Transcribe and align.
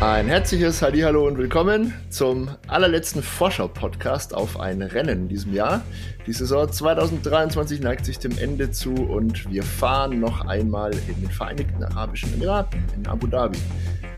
Ein 0.00 0.28
herzliches 0.28 0.80
Hallihallo 0.80 1.26
und 1.26 1.36
willkommen 1.36 1.92
zum 2.08 2.48
allerletzten 2.68 3.22
Vorschau-Podcast 3.22 4.32
auf 4.32 4.58
ein 4.58 4.80
Rennen 4.80 5.24
in 5.24 5.28
diesem 5.28 5.52
Jahr. 5.52 5.82
Die 6.26 6.32
Saison 6.32 6.72
2023 6.72 7.82
neigt 7.82 8.06
sich 8.06 8.18
dem 8.18 8.38
Ende 8.38 8.70
zu 8.70 8.94
und 8.94 9.50
wir 9.50 9.62
fahren 9.62 10.18
noch 10.18 10.46
einmal 10.46 10.92
in 11.06 11.20
den 11.20 11.30
Vereinigten 11.30 11.84
Arabischen 11.84 12.32
Emiraten, 12.32 12.82
in 12.96 13.06
Abu 13.08 13.26
Dhabi. 13.26 13.58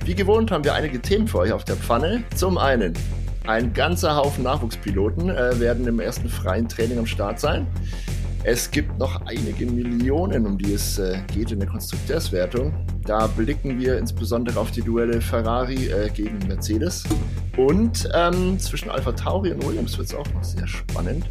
Wie 0.04 0.14
gewohnt 0.14 0.52
haben 0.52 0.62
wir 0.62 0.74
einige 0.74 1.00
Themen 1.00 1.26
für 1.26 1.38
euch 1.38 1.52
auf 1.52 1.64
der 1.64 1.74
Pfanne. 1.74 2.22
Zum 2.36 2.58
einen, 2.58 2.94
ein 3.48 3.72
ganzer 3.72 4.14
Haufen 4.14 4.44
Nachwuchspiloten 4.44 5.30
äh, 5.30 5.58
werden 5.58 5.84
im 5.88 5.98
ersten 5.98 6.28
freien 6.28 6.68
Training 6.68 7.00
am 7.00 7.06
Start 7.06 7.40
sein. 7.40 7.66
Es 8.44 8.68
gibt 8.68 8.98
noch 8.98 9.24
einige 9.26 9.66
Millionen, 9.66 10.46
um 10.46 10.58
die 10.58 10.72
es 10.72 10.98
äh, 10.98 11.18
geht 11.32 11.52
in 11.52 11.60
der 11.60 11.68
Konstrukteurswertung. 11.68 12.74
Da 13.06 13.28
blicken 13.28 13.78
wir 13.78 13.96
insbesondere 13.96 14.58
auf 14.58 14.72
die 14.72 14.82
Duelle 14.82 15.20
Ferrari 15.20 15.86
äh, 15.86 16.10
gegen 16.10 16.38
Mercedes. 16.48 17.04
Und 17.56 18.08
ähm, 18.12 18.58
zwischen 18.58 18.90
Alpha 18.90 19.12
Tauri 19.12 19.52
und 19.52 19.64
Williams 19.64 19.96
wird 19.96 20.08
es 20.08 20.14
auch 20.14 20.26
noch 20.34 20.42
sehr 20.42 20.66
spannend. 20.66 21.24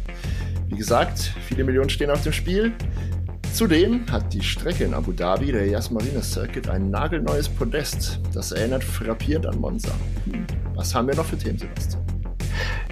Wie 0.68 0.76
gesagt, 0.76 1.34
viele 1.46 1.64
Millionen 1.64 1.90
stehen 1.90 2.10
auf 2.10 2.22
dem 2.22 2.32
Spiel. 2.32 2.72
Zudem 3.52 4.10
hat 4.10 4.32
die 4.32 4.42
Strecke 4.42 4.84
in 4.84 4.94
Abu 4.94 5.12
Dhabi, 5.12 5.52
der 5.52 5.66
Yas 5.66 5.90
Circuit, 6.22 6.70
ein 6.70 6.88
nagelneues 6.88 7.46
Podest. 7.46 8.20
Das 8.32 8.52
erinnert 8.52 8.82
frappierend 8.82 9.46
an 9.46 9.60
Monza. 9.60 9.92
Hm, 10.24 10.46
was 10.74 10.94
haben 10.94 11.08
wir 11.08 11.14
noch 11.14 11.26
für 11.26 11.36
Themen, 11.36 11.58
Sebastian? 11.58 12.02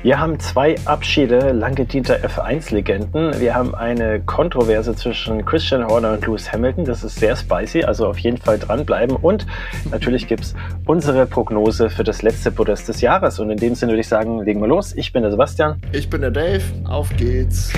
Wir 0.02 0.18
haben 0.18 0.40
zwei 0.40 0.76
Abschiede 0.86 1.52
lang 1.52 1.74
gedienter 1.74 2.16
F1-Legenden. 2.24 3.38
Wir 3.38 3.54
haben 3.54 3.74
eine 3.74 4.20
Kontroverse 4.20 4.96
zwischen 4.96 5.44
Christian 5.44 5.86
Horner 5.86 6.12
und 6.12 6.26
Lewis 6.26 6.50
Hamilton. 6.50 6.86
Das 6.86 7.04
ist 7.04 7.16
sehr 7.16 7.36
spicy, 7.36 7.84
also 7.84 8.06
auf 8.06 8.18
jeden 8.18 8.38
Fall 8.38 8.58
dranbleiben. 8.58 9.14
Und 9.16 9.46
natürlich 9.90 10.26
gibt 10.26 10.44
es 10.44 10.54
unsere 10.86 11.26
Prognose 11.26 11.90
für 11.90 12.02
das 12.02 12.22
letzte 12.22 12.50
Podest 12.50 12.88
des 12.88 13.02
Jahres. 13.02 13.38
Und 13.40 13.50
in 13.50 13.58
dem 13.58 13.74
Sinne 13.74 13.92
würde 13.92 14.00
ich 14.00 14.08
sagen, 14.08 14.40
legen 14.42 14.62
wir 14.62 14.68
los. 14.68 14.94
Ich 14.96 15.12
bin 15.12 15.20
der 15.20 15.32
Sebastian. 15.32 15.78
Ich 15.92 16.08
bin 16.08 16.22
der 16.22 16.30
Dave. 16.30 16.62
Auf 16.88 17.14
geht's. 17.18 17.70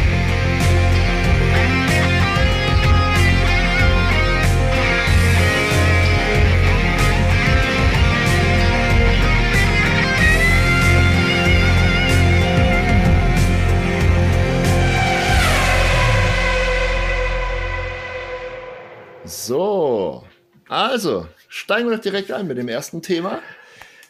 Also 20.93 21.27
steigen 21.49 21.89
wir 21.89 21.97
direkt 21.97 22.31
ein 22.33 22.47
mit 22.47 22.59
dem 22.59 22.69
ersten 22.69 23.01
Thema. 23.01 23.41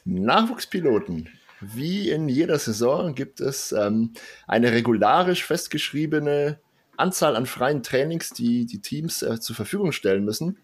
Nachwuchspiloten. 0.04 1.28
Wie 1.60 2.10
in 2.10 2.28
jeder 2.28 2.58
Saison 2.58 3.14
gibt 3.14 3.40
es 3.40 3.70
ähm, 3.70 4.14
eine 4.48 4.72
regularisch 4.72 5.44
festgeschriebene 5.44 6.58
Anzahl 6.96 7.36
an 7.36 7.46
freien 7.46 7.84
Trainings, 7.84 8.30
die 8.30 8.66
die 8.66 8.80
Teams 8.80 9.22
äh, 9.22 9.38
zur 9.38 9.54
Verfügung 9.54 9.92
stellen 9.92 10.24
müssen, 10.24 10.58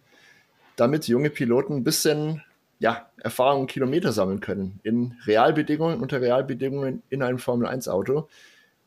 damit 0.74 1.06
junge 1.06 1.30
Piloten 1.30 1.76
ein 1.76 1.84
bisschen 1.84 2.42
ja, 2.80 3.08
Erfahrung 3.18 3.62
und 3.62 3.70
Kilometer 3.70 4.12
sammeln 4.12 4.40
können. 4.40 4.80
In 4.82 5.14
Realbedingungen, 5.24 6.00
unter 6.00 6.20
Realbedingungen 6.20 7.04
in 7.10 7.22
einem 7.22 7.38
Formel-1-Auto. 7.38 8.28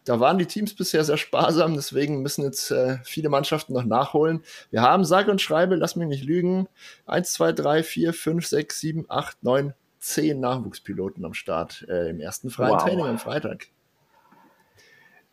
Da 0.04 0.20
waren 0.20 0.40
die 0.40 0.48
Teams 0.48 0.76
bisher 0.76 1.04
sehr 1.04 1.18
sparsam, 1.18 1.76
deswegen 1.76 2.22
müssen 2.22 2.44
jetzt 2.44 2.72
äh, 2.72 2.98
viele 3.04 3.30
Mannschaften 3.30 3.74
noch 3.74 3.86
nachholen. 3.86 4.44
Wir 4.72 4.82
haben 4.82 5.06
sage 5.06 5.30
und 5.30 5.42
schreibe, 5.42 5.76
lass 5.76 5.96
mich 5.96 6.08
nicht 6.08 6.24
lügen, 6.24 6.68
1, 7.06 7.34
2, 7.34 7.52
3, 7.52 7.84
4, 7.84 8.14
5, 8.14 8.46
6, 8.48 8.80
7, 8.80 9.06
8, 9.10 9.44
9, 9.44 9.74
10 10.00 10.40
Nachwuchspiloten 10.40 11.24
am 11.24 11.36
Start 11.36 11.86
äh, 11.88 12.10
im 12.10 12.20
ersten 12.20 12.50
freien 12.50 12.74
wow. 12.74 12.84
Training 12.84 13.06
am 13.06 13.20
Freitag. 13.20 13.68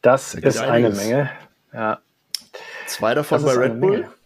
Das 0.02 0.32
da 0.32 0.46
ist 0.46 0.58
eine 0.58 0.90
Menge. 0.90 1.30
Ja. 1.72 2.00
Zwei 2.86 3.14
davon 3.14 3.42
bei 3.42 3.52
Red 3.54 3.80
Bull. 3.80 4.00
Menge. 4.00 4.17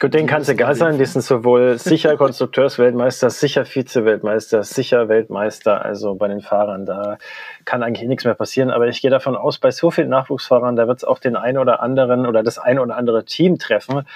Gut, 0.00 0.14
denen 0.14 0.28
kann 0.28 0.42
es 0.42 0.48
egal 0.48 0.76
sein. 0.76 0.96
Die 0.96 1.04
sind 1.04 1.22
sowohl 1.22 1.76
sicher 1.76 2.16
Konstrukteursweltmeister, 2.16 3.30
sicher 3.30 3.64
Vize-Weltmeister, 3.64 4.62
sicher 4.62 5.08
Weltmeister. 5.08 5.84
Also 5.84 6.14
bei 6.14 6.28
den 6.28 6.40
Fahrern, 6.40 6.86
da 6.86 7.18
kann 7.64 7.82
eigentlich 7.82 8.06
nichts 8.06 8.24
mehr 8.24 8.34
passieren. 8.34 8.70
Aber 8.70 8.86
ich 8.86 9.02
gehe 9.02 9.10
davon 9.10 9.34
aus, 9.34 9.58
bei 9.58 9.72
so 9.72 9.90
vielen 9.90 10.10
Nachwuchsfahrern, 10.10 10.76
da 10.76 10.86
wird 10.86 10.98
es 10.98 11.04
auch 11.04 11.18
den 11.18 11.34
einen 11.34 11.58
oder 11.58 11.80
anderen 11.80 12.26
oder 12.26 12.44
das 12.44 12.58
ein 12.60 12.78
oder 12.78 12.96
andere 12.96 13.24
Team 13.24 13.58
treffen, 13.58 14.06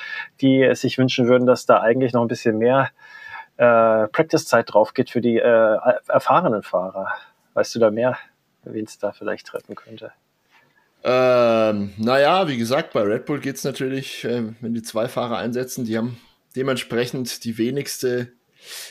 die 0.40 0.72
sich 0.76 0.98
wünschen 0.98 1.26
würden, 1.26 1.46
dass 1.46 1.66
da 1.66 1.80
eigentlich 1.80 2.12
noch 2.12 2.22
ein 2.22 2.28
bisschen 2.28 2.58
mehr 2.58 2.90
äh, 3.56 4.06
Practice-Zeit 4.06 4.72
drauf 4.72 4.94
geht 4.94 5.10
für 5.10 5.20
die 5.20 5.38
äh, 5.38 5.78
erfahrenen 6.06 6.62
Fahrer. 6.62 7.08
Weißt 7.54 7.74
du 7.74 7.80
da 7.80 7.90
mehr, 7.90 8.16
wen 8.62 8.84
es 8.84 8.98
da 8.98 9.10
vielleicht 9.10 9.48
treffen 9.48 9.74
könnte? 9.74 10.12
Ähm, 11.04 11.92
naja, 11.96 12.46
wie 12.48 12.56
gesagt, 12.56 12.92
bei 12.92 13.02
Red 13.02 13.26
Bull 13.26 13.40
geht 13.40 13.56
es 13.56 13.64
natürlich, 13.64 14.24
äh, 14.24 14.44
wenn 14.60 14.74
die 14.74 14.82
zwei 14.82 15.08
Fahrer 15.08 15.38
einsetzen, 15.38 15.84
die 15.84 15.98
haben 15.98 16.16
dementsprechend 16.54 17.44
die 17.44 17.58
wenigste 17.58 18.32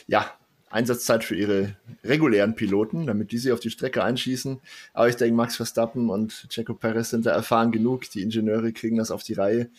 ja, 0.06 0.30
Einsatzzeit 0.68 1.24
für 1.24 1.36
ihre 1.36 1.76
regulären 2.02 2.54
Piloten, 2.54 3.06
damit 3.06 3.30
die 3.32 3.38
sie 3.38 3.52
auf 3.52 3.60
die 3.60 3.70
Strecke 3.70 4.02
einschießen. 4.02 4.60
Aber 4.94 5.08
ich 5.08 5.16
denke, 5.16 5.34
Max 5.34 5.56
Verstappen 5.56 6.10
und 6.10 6.48
Checo 6.48 6.74
Perez 6.74 7.10
sind 7.10 7.26
da 7.26 7.32
erfahren 7.32 7.72
genug. 7.72 8.10
Die 8.10 8.22
Ingenieure 8.22 8.72
kriegen 8.72 8.96
das 8.96 9.10
auf 9.10 9.22
die 9.22 9.34
Reihe. 9.34 9.70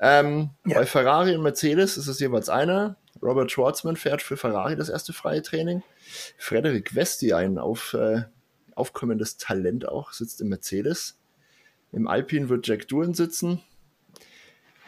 Ähm, 0.00 0.50
ja. 0.66 0.78
Bei 0.78 0.86
Ferrari 0.86 1.34
und 1.36 1.42
Mercedes 1.42 1.96
ist 1.96 2.08
es 2.08 2.18
jeweils 2.18 2.48
einer. 2.48 2.96
Robert 3.22 3.52
Schwartzman 3.52 3.96
fährt 3.96 4.20
für 4.20 4.36
Ferrari 4.36 4.74
das 4.74 4.88
erste 4.88 5.12
freie 5.12 5.42
Training. 5.42 5.82
Frederik 6.38 6.94
Vesti, 6.94 7.32
ein 7.32 7.58
auf, 7.58 7.94
äh, 7.94 8.22
aufkommendes 8.74 9.36
Talent 9.36 9.88
auch, 9.88 10.12
sitzt 10.12 10.40
im 10.40 10.48
Mercedes. 10.48 11.18
Im 11.92 12.08
Alpine 12.08 12.48
wird 12.48 12.66
Jack 12.66 12.88
Doohan 12.88 13.14
sitzen. 13.14 13.60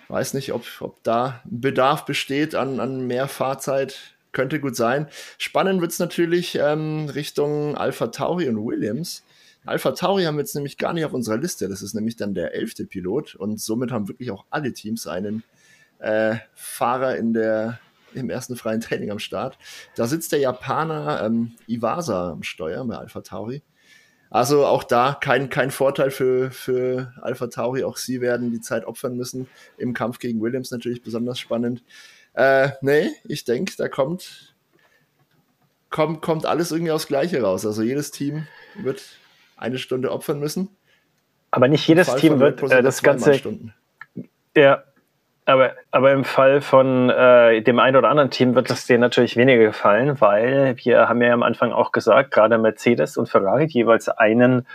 Weiß 0.08 0.34
nicht, 0.34 0.52
ob, 0.52 0.64
ob 0.80 1.02
da 1.02 1.40
Bedarf 1.44 2.04
besteht 2.04 2.54
an, 2.54 2.80
an 2.80 3.06
mehr 3.06 3.28
Fahrzeit. 3.28 4.14
Könnte 4.32 4.58
gut 4.60 4.74
sein. 4.74 5.08
Spannend 5.38 5.80
wird 5.80 5.92
es 5.92 5.98
natürlich 6.00 6.58
ähm, 6.60 7.08
Richtung 7.08 7.76
Alpha 7.76 8.08
Tauri 8.08 8.48
und 8.48 8.66
Williams. 8.66 9.22
Alpha 9.64 9.92
Tauri 9.92 10.24
haben 10.24 10.36
wir 10.36 10.42
jetzt 10.42 10.54
nämlich 10.54 10.76
gar 10.76 10.92
nicht 10.92 11.04
auf 11.04 11.12
unserer 11.12 11.38
Liste. 11.38 11.68
Das 11.68 11.82
ist 11.82 11.94
nämlich 11.94 12.16
dann 12.16 12.34
der 12.34 12.54
elfte 12.54 12.84
Pilot 12.84 13.34
und 13.36 13.60
somit 13.60 13.92
haben 13.92 14.08
wirklich 14.08 14.30
auch 14.30 14.44
alle 14.50 14.72
Teams 14.72 15.06
einen 15.06 15.44
äh, 16.00 16.36
Fahrer 16.54 17.16
in 17.16 17.32
der, 17.32 17.78
im 18.12 18.28
ersten 18.28 18.56
freien 18.56 18.80
Training 18.80 19.10
am 19.10 19.18
Start. 19.18 19.56
Da 19.94 20.06
sitzt 20.06 20.32
der 20.32 20.40
Japaner 20.40 21.22
ähm, 21.24 21.52
Iwasa 21.66 22.32
am 22.32 22.42
Steuer 22.42 22.84
bei 22.84 22.96
Alpha 22.96 23.20
Tauri. 23.20 23.62
Also 24.34 24.66
auch 24.66 24.82
da 24.82 25.16
kein, 25.20 25.48
kein 25.48 25.70
Vorteil 25.70 26.10
für, 26.10 26.50
für 26.50 27.12
Alpha 27.22 27.46
Tauri. 27.46 27.84
Auch 27.84 27.96
sie 27.96 28.20
werden 28.20 28.50
die 28.50 28.60
Zeit 28.60 28.84
opfern 28.84 29.16
müssen. 29.16 29.46
Im 29.78 29.94
Kampf 29.94 30.18
gegen 30.18 30.40
Williams 30.40 30.72
natürlich 30.72 31.04
besonders 31.04 31.38
spannend. 31.38 31.84
Äh, 32.32 32.70
nee, 32.80 33.10
ich 33.28 33.44
denke, 33.44 33.74
da 33.78 33.88
kommt, 33.88 34.56
kommt, 35.88 36.20
kommt 36.20 36.46
alles 36.46 36.72
irgendwie 36.72 36.90
aufs 36.90 37.06
Gleiche 37.06 37.42
raus. 37.42 37.64
Also 37.64 37.82
jedes 37.82 38.10
Team 38.10 38.48
wird 38.74 39.04
eine 39.56 39.78
Stunde 39.78 40.10
opfern 40.10 40.40
müssen. 40.40 40.68
Aber 41.52 41.68
nicht 41.68 41.86
jedes 41.86 42.12
Team 42.16 42.40
wird 42.40 42.60
äh, 42.60 42.82
das 42.82 43.04
Ganze. 43.04 43.40
Ja, 44.56 44.82
aber, 45.46 45.72
aber 45.90 46.12
im 46.12 46.24
Fall 46.24 46.60
von 46.60 47.10
äh, 47.10 47.60
dem 47.60 47.78
einen 47.78 47.96
oder 47.96 48.08
anderen 48.08 48.30
Team 48.30 48.54
wird 48.54 48.70
es 48.70 48.86
dir 48.86 48.98
natürlich 48.98 49.36
weniger 49.36 49.62
gefallen, 49.62 50.20
weil 50.20 50.76
wir 50.78 51.08
haben 51.08 51.20
ja 51.20 51.32
am 51.32 51.42
Anfang 51.42 51.72
auch 51.72 51.92
gesagt, 51.92 52.30
gerade 52.30 52.56
Mercedes 52.58 53.16
und 53.16 53.28
Ferrari 53.28 53.66
jeweils 53.66 54.08
einen 54.08 54.66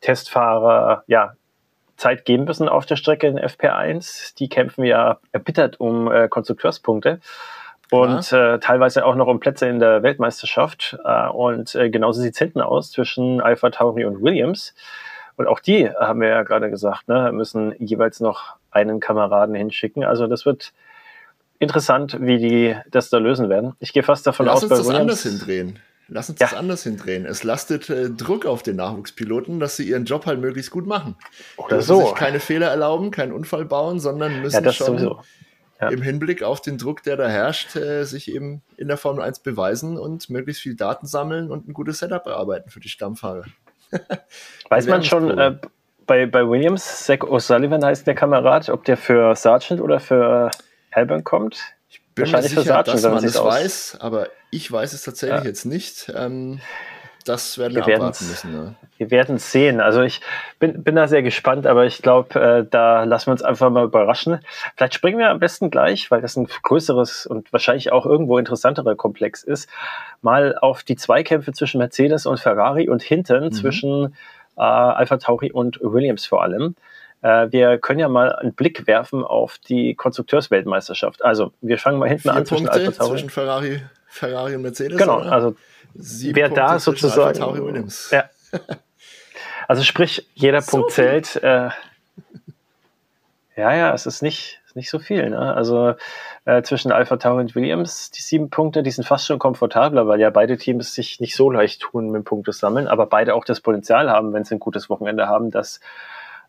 Testfahrer 0.00 1.04
ja, 1.06 1.34
Zeit 1.96 2.24
geben 2.24 2.44
müssen 2.44 2.68
auf 2.68 2.86
der 2.86 2.96
Strecke 2.96 3.26
in 3.26 3.38
FP1. 3.38 4.36
Die 4.38 4.48
kämpfen 4.48 4.84
ja 4.84 5.18
erbittert 5.32 5.78
um 5.78 6.10
äh, 6.10 6.28
Konstrukteurspunkte 6.28 7.20
und 7.90 8.32
äh, 8.32 8.58
teilweise 8.60 9.04
auch 9.04 9.14
noch 9.14 9.26
um 9.26 9.40
Plätze 9.40 9.66
in 9.66 9.78
der 9.78 10.02
Weltmeisterschaft. 10.02 10.98
Äh, 11.04 11.28
und 11.28 11.74
äh, 11.74 11.90
genauso 11.90 12.22
sieht 12.22 12.32
es 12.32 12.38
hinten 12.38 12.60
aus 12.60 12.90
zwischen 12.90 13.40
Alpha 13.40 13.70
Tauri 13.70 14.04
und 14.04 14.22
Williams. 14.22 14.74
Und 15.36 15.48
auch 15.48 15.60
die, 15.60 15.90
haben 15.90 16.20
wir 16.20 16.28
ja 16.28 16.42
gerade 16.44 16.70
gesagt, 16.70 17.08
ne, 17.08 17.30
müssen 17.32 17.74
jeweils 17.78 18.20
noch 18.20 18.56
einen 18.74 19.00
Kameraden 19.00 19.54
hinschicken. 19.54 20.04
Also 20.04 20.26
das 20.26 20.44
wird 20.44 20.72
interessant, 21.58 22.18
wie 22.20 22.38
die 22.38 22.76
das 22.90 23.10
da 23.10 23.18
lösen 23.18 23.48
werden. 23.48 23.74
Ich 23.78 23.92
gehe 23.92 24.02
fast 24.02 24.26
davon 24.26 24.46
Lass 24.46 24.64
aus, 24.64 24.70
uns 24.70 24.86
das 24.86 24.88
anders 24.88 25.22
hindrehen. 25.22 25.78
Lass 26.08 26.28
uns 26.28 26.38
ja. 26.38 26.48
das 26.48 26.56
anders 26.56 26.82
hindrehen. 26.82 27.24
Es 27.24 27.44
lastet 27.44 27.88
äh, 27.88 28.10
Druck 28.10 28.44
auf 28.44 28.62
den 28.62 28.76
Nachwuchspiloten, 28.76 29.58
dass 29.58 29.76
sie 29.76 29.88
ihren 29.88 30.04
Job 30.04 30.26
halt 30.26 30.38
möglichst 30.40 30.70
gut 30.70 30.86
machen. 30.86 31.16
Oder 31.56 31.76
dass 31.76 31.86
so. 31.86 32.00
sich 32.00 32.14
keine 32.14 32.40
Fehler 32.40 32.68
erlauben, 32.68 33.10
keinen 33.10 33.32
Unfall 33.32 33.64
bauen, 33.64 34.00
sondern 34.00 34.42
müssen 34.42 34.62
ja, 34.62 34.72
schon 34.72 35.16
ja. 35.80 35.88
im 35.88 36.02
Hinblick 36.02 36.42
auf 36.42 36.60
den 36.60 36.76
Druck, 36.76 37.02
der 37.04 37.16
da 37.16 37.28
herrscht, 37.28 37.76
äh, 37.76 38.04
sich 38.04 38.30
eben 38.30 38.62
in 38.76 38.88
der 38.88 38.98
Formel 38.98 39.24
1 39.24 39.40
beweisen 39.40 39.96
und 39.96 40.28
möglichst 40.28 40.62
viel 40.62 40.76
Daten 40.76 41.06
sammeln 41.06 41.50
und 41.50 41.68
ein 41.68 41.72
gutes 41.72 42.00
Setup 42.00 42.26
erarbeiten 42.26 42.68
für 42.68 42.80
die 42.80 42.90
Stammfahrer. 42.90 43.44
Weiß 44.68 44.86
man 44.86 45.02
schon 45.04 45.38
äh, 45.38 45.56
bei, 46.06 46.26
bei 46.26 46.48
Williams, 46.48 47.04
Zach 47.04 47.20
O'Sullivan 47.20 47.84
heißt 47.84 48.06
der 48.06 48.14
Kamerad, 48.14 48.68
ob 48.68 48.84
der 48.84 48.96
für 48.96 49.34
Sargent 49.36 49.80
oder 49.80 50.00
für 50.00 50.50
Halburn 50.92 51.24
kommt? 51.24 51.58
Ich 51.88 52.00
bin 52.14 52.30
mir 52.30 52.42
sicher, 52.42 52.62
Sargent, 52.62 52.96
dass 52.96 53.02
man 53.04 53.24
es 53.24 53.42
weiß, 53.42 53.98
aber 54.00 54.28
ich 54.50 54.70
weiß 54.70 54.92
es 54.92 55.02
tatsächlich 55.02 55.40
ja. 55.40 55.46
jetzt 55.46 55.64
nicht. 55.64 56.12
Ähm, 56.14 56.60
das 57.24 57.56
werden 57.58 57.74
wir, 57.74 57.86
wir 57.86 57.96
abwarten 57.96 58.28
müssen. 58.28 58.52
Ne? 58.52 58.74
Wir 58.98 59.10
werden 59.10 59.36
es 59.36 59.50
sehen. 59.50 59.80
Also 59.80 60.02
ich 60.02 60.20
bin, 60.58 60.82
bin 60.82 60.94
da 60.94 61.08
sehr 61.08 61.22
gespannt, 61.22 61.66
aber 61.66 61.86
ich 61.86 62.02
glaube, 62.02 62.38
äh, 62.38 62.66
da 62.68 63.04
lassen 63.04 63.28
wir 63.28 63.32
uns 63.32 63.42
einfach 63.42 63.70
mal 63.70 63.84
überraschen. 63.84 64.40
Vielleicht 64.76 64.94
springen 64.94 65.18
wir 65.18 65.30
am 65.30 65.40
besten 65.40 65.70
gleich, 65.70 66.10
weil 66.10 66.20
das 66.20 66.36
ein 66.36 66.46
größeres 66.62 67.26
und 67.26 67.52
wahrscheinlich 67.52 67.92
auch 67.92 68.04
irgendwo 68.04 68.38
interessanterer 68.38 68.94
Komplex 68.94 69.42
ist, 69.42 69.68
mal 70.20 70.56
auf 70.56 70.82
die 70.82 70.96
Zweikämpfe 70.96 71.52
zwischen 71.52 71.78
Mercedes 71.78 72.26
und 72.26 72.40
Ferrari 72.40 72.88
und 72.88 73.02
hinten 73.02 73.44
mhm. 73.44 73.52
zwischen 73.52 74.14
äh, 74.56 74.62
Alpha 74.62 75.16
Tauri 75.18 75.52
und 75.52 75.78
Williams 75.82 76.26
vor 76.26 76.42
allem. 76.42 76.74
Äh, 77.22 77.50
wir 77.50 77.78
können 77.78 78.00
ja 78.00 78.08
mal 78.08 78.34
einen 78.34 78.54
Blick 78.54 78.86
werfen 78.86 79.24
auf 79.24 79.58
die 79.58 79.94
Konstrukteursweltmeisterschaft. 79.94 81.24
Also 81.24 81.52
wir 81.60 81.78
fangen 81.78 81.98
mal 81.98 82.08
hinten 82.08 82.22
Vier 82.22 82.34
an 82.34 82.46
zwischen 82.46 82.68
Alpha 82.68 82.90
Tauri. 82.90 83.10
Zwischen 83.10 83.30
Ferrari, 83.30 83.82
Ferrari 84.06 84.56
und 84.56 84.62
Mercedes. 84.62 84.98
Genau, 84.98 85.20
oder? 85.20 85.32
also 85.32 85.56
Sieben 85.96 86.36
wer 86.36 86.48
Punkte 86.48 86.60
da 86.60 86.78
sozusagen. 86.78 87.88
Ja. 88.10 88.30
Also 89.66 89.82
sprich, 89.82 90.28
jeder 90.34 90.60
so 90.60 90.72
Punkt 90.72 90.92
viel. 90.92 91.22
zählt. 91.22 91.42
Äh, 91.42 91.70
ja, 93.56 93.74
ja, 93.74 93.94
es 93.94 94.04
ist 94.06 94.22
nicht, 94.22 94.60
nicht 94.74 94.90
so 94.90 94.98
viel. 94.98 95.30
Ne? 95.30 95.54
Also 95.54 95.94
äh, 96.44 96.62
zwischen 96.62 96.92
Alpha 96.92 97.16
Tauri 97.16 97.42
und 97.42 97.54
Williams, 97.54 98.10
die 98.10 98.22
sieben 98.22 98.50
Punkte, 98.50 98.82
die 98.82 98.90
sind 98.90 99.04
fast 99.04 99.26
schon 99.26 99.38
komfortabler, 99.38 100.06
weil 100.06 100.20
ja 100.20 100.30
beide 100.30 100.56
Teams 100.56 100.94
sich 100.94 101.20
nicht 101.20 101.36
so 101.36 101.50
leicht 101.50 101.80
tun 101.80 102.10
mit 102.10 102.24
Punkte 102.24 102.52
sammeln, 102.52 102.88
aber 102.88 103.06
beide 103.06 103.34
auch 103.34 103.44
das 103.44 103.60
Potenzial 103.60 104.10
haben, 104.10 104.32
wenn 104.32 104.44
sie 104.44 104.56
ein 104.56 104.60
gutes 104.60 104.90
Wochenende 104.90 105.26
haben, 105.26 105.50
dass 105.50 105.80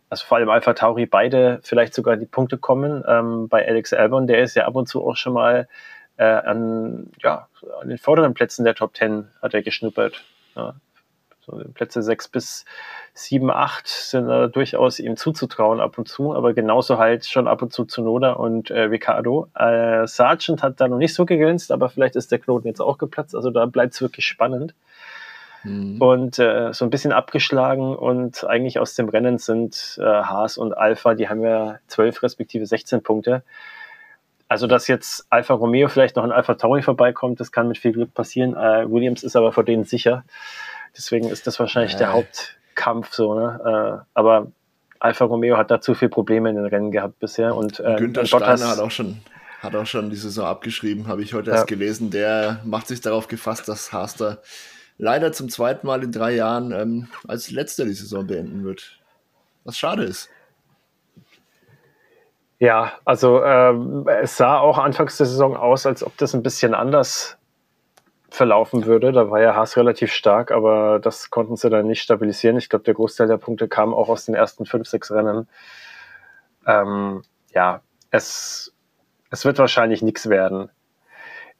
also 0.09 0.25
vor 0.25 0.37
allem 0.37 0.49
Alpha 0.49 0.73
Tauri 0.73 1.05
beide 1.05 1.59
vielleicht 1.63 1.93
sogar 1.93 2.15
die 2.15 2.25
Punkte 2.25 2.57
kommen. 2.57 3.03
Ähm, 3.07 3.47
bei 3.47 3.67
Alex 3.67 3.91
Albon, 3.93 4.27
der 4.27 4.43
ist 4.43 4.55
ja 4.55 4.65
ab 4.65 4.75
und 4.75 4.87
zu 4.87 5.05
auch 5.05 5.15
schon 5.15 5.33
mal 5.33 5.67
äh, 6.17 6.23
an, 6.25 7.11
ja, 7.21 7.47
an 7.81 7.89
den 7.89 7.97
vorderen 7.97 8.33
Plätzen 8.33 8.63
der 8.65 8.75
Top 8.75 8.95
10 8.95 9.27
hat 9.41 9.53
er 9.53 9.63
geschnuppert. 9.63 10.23
Ja. 10.55 10.75
So 11.45 11.61
Plätze 11.73 12.01
6 12.01 12.29
bis 12.29 12.65
7, 13.13 13.51
8 13.51 13.87
sind 13.87 14.29
äh, 14.29 14.49
durchaus 14.49 14.99
ihm 14.99 15.15
zuzutrauen 15.15 15.79
ab 15.79 15.97
und 15.97 16.07
zu, 16.07 16.33
aber 16.33 16.53
genauso 16.53 16.97
halt 16.97 17.25
schon 17.25 17.47
ab 17.47 17.61
und 17.61 17.71
zu 17.71 17.85
zu 17.85 18.01
Noda 18.01 18.33
und 18.33 18.71
äh, 18.71 18.81
Ricardo. 18.81 19.47
Äh, 19.55 20.07
Sargent 20.07 20.63
hat 20.63 20.81
da 20.81 20.87
noch 20.87 20.97
nicht 20.97 21.13
so 21.13 21.25
geglänzt, 21.25 21.71
aber 21.71 21.89
vielleicht 21.89 22.15
ist 22.15 22.31
der 22.31 22.39
Knoten 22.39 22.67
jetzt 22.67 22.81
auch 22.81 22.97
geplatzt, 22.97 23.35
also 23.35 23.51
da 23.51 23.65
bleibt 23.67 23.93
es 23.93 24.01
wirklich 24.01 24.25
spannend. 24.25 24.73
Mhm. 25.63 26.01
Und 26.01 26.39
äh, 26.39 26.73
so 26.73 26.85
ein 26.85 26.89
bisschen 26.89 27.11
abgeschlagen 27.11 27.95
und 27.95 28.43
eigentlich 28.45 28.79
aus 28.79 28.95
dem 28.95 29.09
Rennen 29.09 29.37
sind 29.37 29.99
äh, 29.99 30.03
Haas 30.03 30.57
und 30.57 30.75
Alpha, 30.75 31.13
die 31.13 31.29
haben 31.29 31.41
ja 31.43 31.79
12 31.87 32.23
respektive 32.23 32.65
16 32.65 33.03
Punkte. 33.03 33.43
Also, 34.47 34.67
dass 34.67 34.87
jetzt 34.87 35.25
Alfa 35.31 35.55
Romeo 35.55 35.87
vielleicht 35.89 36.15
noch 36.15 36.23
an 36.23 36.31
Alfa 36.31 36.53
Tauri 36.53 36.83
vorbeikommt, 36.83 37.39
das 37.39 37.51
kann 37.51 37.67
mit 37.67 37.79
viel 37.79 37.93
Glück 37.93 38.13
passieren. 38.13 38.55
Äh, 38.55 38.89
Williams 38.91 39.23
ist 39.23 39.35
aber 39.35 39.51
vor 39.51 39.63
denen 39.63 39.85
sicher. 39.85 40.23
Deswegen 40.97 41.29
ist 41.29 41.47
das 41.47 41.59
wahrscheinlich 41.59 41.93
ja. 41.93 41.99
der 41.99 42.13
Hauptkampf 42.13 43.13
so. 43.13 43.33
Ne? 43.33 44.03
Äh, 44.03 44.05
aber 44.13 44.51
Alfa 44.99 45.25
Romeo 45.25 45.57
hat 45.57 45.71
da 45.71 45.81
zu 45.81 45.93
viele 45.93 46.09
Probleme 46.09 46.49
in 46.49 46.55
den 46.55 46.65
Rennen 46.65 46.91
gehabt 46.91 47.19
bisher. 47.19 47.55
Und, 47.55 47.79
äh, 47.79 47.95
Günther 47.97 48.25
Steiner 48.25 48.67
hat 48.69 48.79
auch 48.79 48.91
schon 48.91 49.21
hat 49.61 49.75
auch 49.75 49.85
schon 49.85 50.09
die 50.09 50.15
Saison 50.15 50.45
abgeschrieben, 50.45 51.07
habe 51.07 51.23
ich 51.23 51.33
heute 51.33 51.49
ja. 51.49 51.57
erst 51.57 51.67
gelesen. 51.67 52.11
Der 52.11 52.61
macht 52.65 52.87
sich 52.87 53.01
darauf 53.01 53.27
gefasst, 53.27 53.67
dass 53.67 53.91
Haster 53.91 54.41
leider 54.97 55.31
zum 55.31 55.49
zweiten 55.49 55.87
Mal 55.87 56.03
in 56.03 56.11
drei 56.11 56.35
Jahren 56.35 56.71
ähm, 56.71 57.07
als 57.27 57.51
letzter 57.51 57.85
die 57.85 57.93
Saison 57.93 58.27
beenden 58.27 58.63
wird. 58.63 58.99
Was 59.63 59.77
schade 59.77 60.03
ist. 60.03 60.29
Ja, 62.59 62.93
also 63.03 63.43
ähm, 63.43 64.07
es 64.07 64.37
sah 64.37 64.59
auch 64.59 64.77
anfangs 64.77 65.17
der 65.17 65.25
Saison 65.25 65.57
aus, 65.57 65.85
als 65.85 66.03
ob 66.03 66.15
das 66.17 66.33
ein 66.33 66.43
bisschen 66.43 66.73
anders 66.73 67.37
verlaufen 68.35 68.85
würde. 68.85 69.11
Da 69.11 69.29
war 69.31 69.41
ja 69.41 69.55
Haas 69.55 69.77
relativ 69.77 70.11
stark, 70.11 70.51
aber 70.51 70.99
das 70.99 71.29
konnten 71.29 71.55
sie 71.55 71.69
dann 71.69 71.87
nicht 71.87 72.01
stabilisieren. 72.01 72.57
Ich 72.57 72.69
glaube, 72.69 72.85
der 72.85 72.93
Großteil 72.93 73.27
der 73.27 73.37
Punkte 73.37 73.67
kam 73.67 73.93
auch 73.93 74.09
aus 74.09 74.25
den 74.25 74.35
ersten 74.35 74.65
fünf, 74.65 74.87
sechs 74.87 75.11
Rennen. 75.11 75.47
Ähm, 76.67 77.23
ja, 77.53 77.81
es, 78.11 78.73
es 79.31 79.45
wird 79.45 79.57
wahrscheinlich 79.57 80.01
nichts 80.01 80.29
werden. 80.29 80.69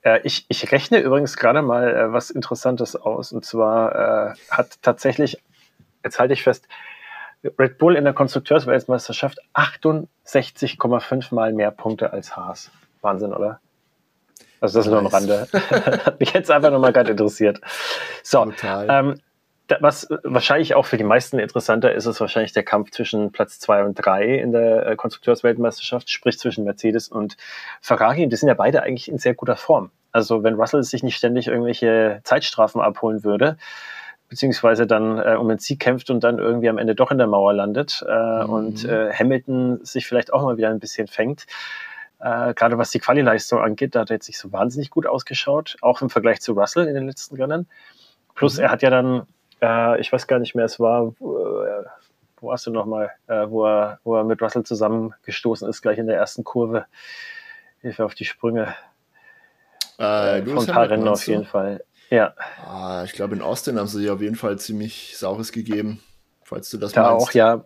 Äh, 0.02 0.22
ich, 0.24 0.46
ich 0.50 0.72
rechne 0.72 1.00
übrigens 1.00 1.38
gerade 1.38 1.62
mal 1.62 1.94
äh, 1.94 2.14
was 2.14 2.30
Interessantes 2.30 2.96
aus. 2.96 3.32
Und 3.32 3.44
zwar 3.44 4.32
äh, 4.32 4.34
hat 4.52 4.82
tatsächlich, 4.82 5.44
jetzt 6.04 6.20
halte 6.20 6.34
ich 6.34 6.44
fest, 6.44 6.68
Red 7.60 7.78
Bull 7.78 7.96
in 7.96 8.04
der 8.04 8.14
Konstrukteursweltmeisterschaft 8.14 9.40
68,5 9.54 11.34
Mal 11.34 11.54
mehr 11.54 11.72
Punkte 11.72 12.12
als 12.12 12.36
Haas. 12.36 12.72
Wahnsinn, 13.02 13.34
oder? 13.34 13.60
Also 14.66 14.80
das 14.80 14.88
ist 14.88 14.92
nur 14.92 15.00
am 15.00 15.08
Rande. 15.08 15.48
Hat 16.06 16.20
mich 16.20 16.34
jetzt 16.34 16.52
einfach 16.52 16.72
nochmal 16.72 16.94
gerade 16.94 17.12
interessiert. 17.12 17.62
So, 18.24 18.52
ähm, 18.64 19.20
was 19.80 20.08
wahrscheinlich 20.24 20.76
auch 20.76 20.86
für 20.86 20.98
die 20.98 21.04
meisten 21.04 21.40
interessanter 21.40 21.94
ist, 21.94 22.06
ist 22.06 22.22
wahrscheinlich 22.22 22.54
der 22.54 22.64
Kampf 22.64 22.92
zwischen 22.92 23.32
Platz 23.32 23.60
2 23.60 23.84
und 23.84 23.96
3 23.96 24.36
in 24.36 24.52
der 24.52 24.86
äh, 24.86 24.96
Konstrukteursweltmeisterschaft, 24.96 26.10
sprich 26.10 26.38
zwischen 26.38 26.64
Mercedes 26.66 27.08
und 27.08 27.36
Ferrari. 27.82 28.28
Die 28.28 28.36
sind 28.36 28.48
ja 28.48 28.54
beide 28.54 28.84
eigentlich 28.84 29.10
in 29.10 29.18
sehr 29.18 29.34
guter 29.34 29.56
Form. 29.56 29.92
Also 30.12 30.44
wenn 30.44 30.56
Russell 30.56 30.84
sich 30.84 31.04
nicht 31.04 31.18
ständig 31.18 31.48
irgendwelche 31.48 32.22
Zeitstrafen 32.24 32.80
abholen 32.80 33.24
würde, 33.24 33.58
beziehungsweise 34.30 34.88
dann 34.88 35.20
äh, 35.20 35.36
um 35.36 35.50
den 35.50 35.60
Sieg 35.60 35.80
kämpft 35.80 36.10
und 36.10 36.24
dann 36.24 36.40
irgendwie 36.40 36.70
am 36.70 36.78
Ende 36.78 36.96
doch 36.96 37.12
in 37.12 37.18
der 37.18 37.28
Mauer 37.28 37.54
landet 37.54 38.04
äh, 38.08 38.44
mhm. 38.44 38.50
und 38.50 38.86
äh, 38.86 39.12
Hamilton 39.12 39.84
sich 39.84 40.06
vielleicht 40.08 40.32
auch 40.32 40.44
mal 40.44 40.58
wieder 40.58 40.70
ein 40.70 40.80
bisschen 40.80 41.08
fängt. 41.08 41.46
Äh, 42.20 42.54
gerade 42.54 42.78
was 42.78 42.92
die 42.92 43.00
Quali-Leistung 43.00 43.60
angeht, 43.60 43.96
da 43.96 44.02
hat 44.02 44.10
er 44.10 44.16
jetzt 44.16 44.28
nicht 44.28 44.40
so 44.40 44.52
wahnsinnig 44.52 44.90
gut 44.90 45.06
ausgeschaut, 45.06 45.78
auch 45.82 46.02
im 46.02 46.10
Vergleich 46.10 46.42
zu 46.42 46.54
Russell 46.54 46.88
in 46.88 46.96
den 46.96 47.08
letzten 47.08 47.36
Rennen. 47.36 47.68
Plus 48.36 48.58
mhm. 48.58 48.64
er 48.64 48.72
hat 48.72 48.82
ja 48.82 48.90
dann, 48.90 49.28
äh, 49.62 50.00
ich 50.00 50.12
weiß 50.12 50.28
gar 50.28 50.40
nicht 50.40 50.56
mehr, 50.56 50.66
es 50.66 50.80
war, 50.80 51.08
äh, 51.08 51.86
wo 52.38 52.48
warst 52.48 52.68
du 52.68 52.72
nochmal, 52.72 53.12
äh, 53.28 53.48
wo, 53.50 53.66
er, 53.66 54.00
wo 54.04 54.16
er 54.16 54.24
mit 54.24 54.42
Russell 54.42 54.64
zusammengestoßen 54.64 55.68
ist, 55.68 55.82
gleich 55.82 55.98
in 55.98 56.08
der 56.08 56.18
ersten 56.18 56.44
Kurve. 56.44 56.86
Hilfe 57.82 58.06
auf 58.06 58.16
die 58.16 58.26
Sprünge. 58.26 58.74
Äh, 60.00 60.40
äh, 60.40 60.46
von 60.46 60.60
ein 60.60 60.74
paar 60.74 60.90
Rennen 60.90 61.08
auf 61.08 61.26
jeden 61.28 61.46
Fall. 61.46 61.84
Ja. 62.10 62.34
Ah, 62.66 63.04
ich 63.06 63.14
glaube, 63.14 63.36
in 63.36 63.42
Austin 63.42 63.80
haben 63.80 63.88
sie 63.88 64.02
dir 64.02 64.14
auf 64.14 64.22
jeden 64.22 64.36
Fall 64.36 64.58
ziemlich 64.58 65.18
Saures 65.18 65.52
gegeben, 65.52 66.02
falls 66.44 66.70
du 66.70 66.78
das 66.78 66.94
da 66.94 67.12
meinst. 67.12 67.28
auch, 67.28 67.32
ja. 67.32 67.64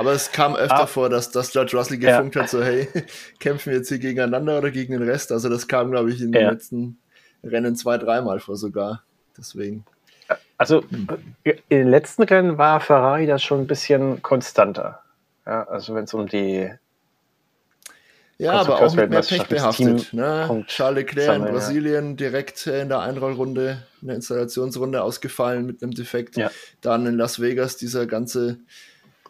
Aber 0.00 0.12
es 0.12 0.32
kam 0.32 0.56
öfter 0.56 0.84
ah. 0.84 0.86
vor, 0.86 1.10
dass, 1.10 1.30
dass 1.30 1.52
Judge 1.52 1.76
Russell 1.76 1.98
gefunkt 1.98 2.34
ja. 2.34 2.42
hat, 2.42 2.48
so 2.48 2.62
hey, 2.64 2.88
kämpfen 3.38 3.70
wir 3.70 3.76
jetzt 3.80 3.90
hier 3.90 3.98
gegeneinander 3.98 4.56
oder 4.56 4.70
gegen 4.70 4.94
den 4.94 5.02
Rest? 5.02 5.30
Also 5.30 5.50
das 5.50 5.68
kam, 5.68 5.90
glaube 5.90 6.10
ich, 6.10 6.22
in 6.22 6.32
ja. 6.32 6.40
den 6.40 6.48
letzten 6.48 6.98
Rennen 7.44 7.76
zwei, 7.76 7.98
dreimal 7.98 8.40
vor 8.40 8.56
sogar. 8.56 9.02
Deswegen. 9.36 9.84
Also 10.56 10.82
hm. 10.88 11.06
in 11.44 11.58
den 11.68 11.90
letzten 11.90 12.22
Rennen 12.22 12.56
war 12.56 12.80
Ferrari 12.80 13.26
das 13.26 13.42
schon 13.42 13.60
ein 13.60 13.66
bisschen 13.66 14.22
konstanter. 14.22 15.02
Ja, 15.44 15.64
also 15.64 15.94
wenn 15.94 16.04
es 16.04 16.14
um 16.14 16.26
die 16.26 16.70
ja, 18.38 18.52
aber 18.52 18.80
auch 18.80 18.94
mit 18.94 19.10
mehr 19.10 19.20
Pech 19.20 19.48
behaftet. 19.48 20.14
Ne? 20.14 20.64
Charles 20.66 20.96
Leclerc 20.96 21.36
in 21.36 21.44
Brasilien 21.44 22.08
ja. 22.10 22.16
direkt 22.16 22.66
in 22.66 22.88
der 22.88 23.00
Einrollrunde, 23.00 23.82
in 24.00 24.08
der 24.08 24.16
Installationsrunde 24.16 25.02
ausgefallen 25.02 25.66
mit 25.66 25.82
einem 25.82 25.92
Defekt. 25.92 26.38
Ja. 26.38 26.50
Dann 26.80 27.04
in 27.04 27.18
Las 27.18 27.42
Vegas 27.42 27.76
dieser 27.76 28.06
ganze 28.06 28.60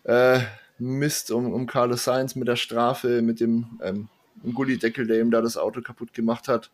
äh, 0.05 0.39
Mist 0.81 1.31
um, 1.31 1.53
um 1.53 1.67
Carlos 1.67 2.05
Sainz 2.05 2.35
mit 2.35 2.49
der 2.49 2.57
Strafe, 2.57 3.23
mit 3.23 3.41
dem 3.41 3.67
ähm, 3.83 4.09
Gullideckel, 4.55 5.07
der 5.07 5.21
ihm 5.21 5.31
da 5.31 5.41
das 5.41 5.57
Auto 5.57 5.81
kaputt 5.83 6.13
gemacht 6.15 6.49
hat. 6.49 6.71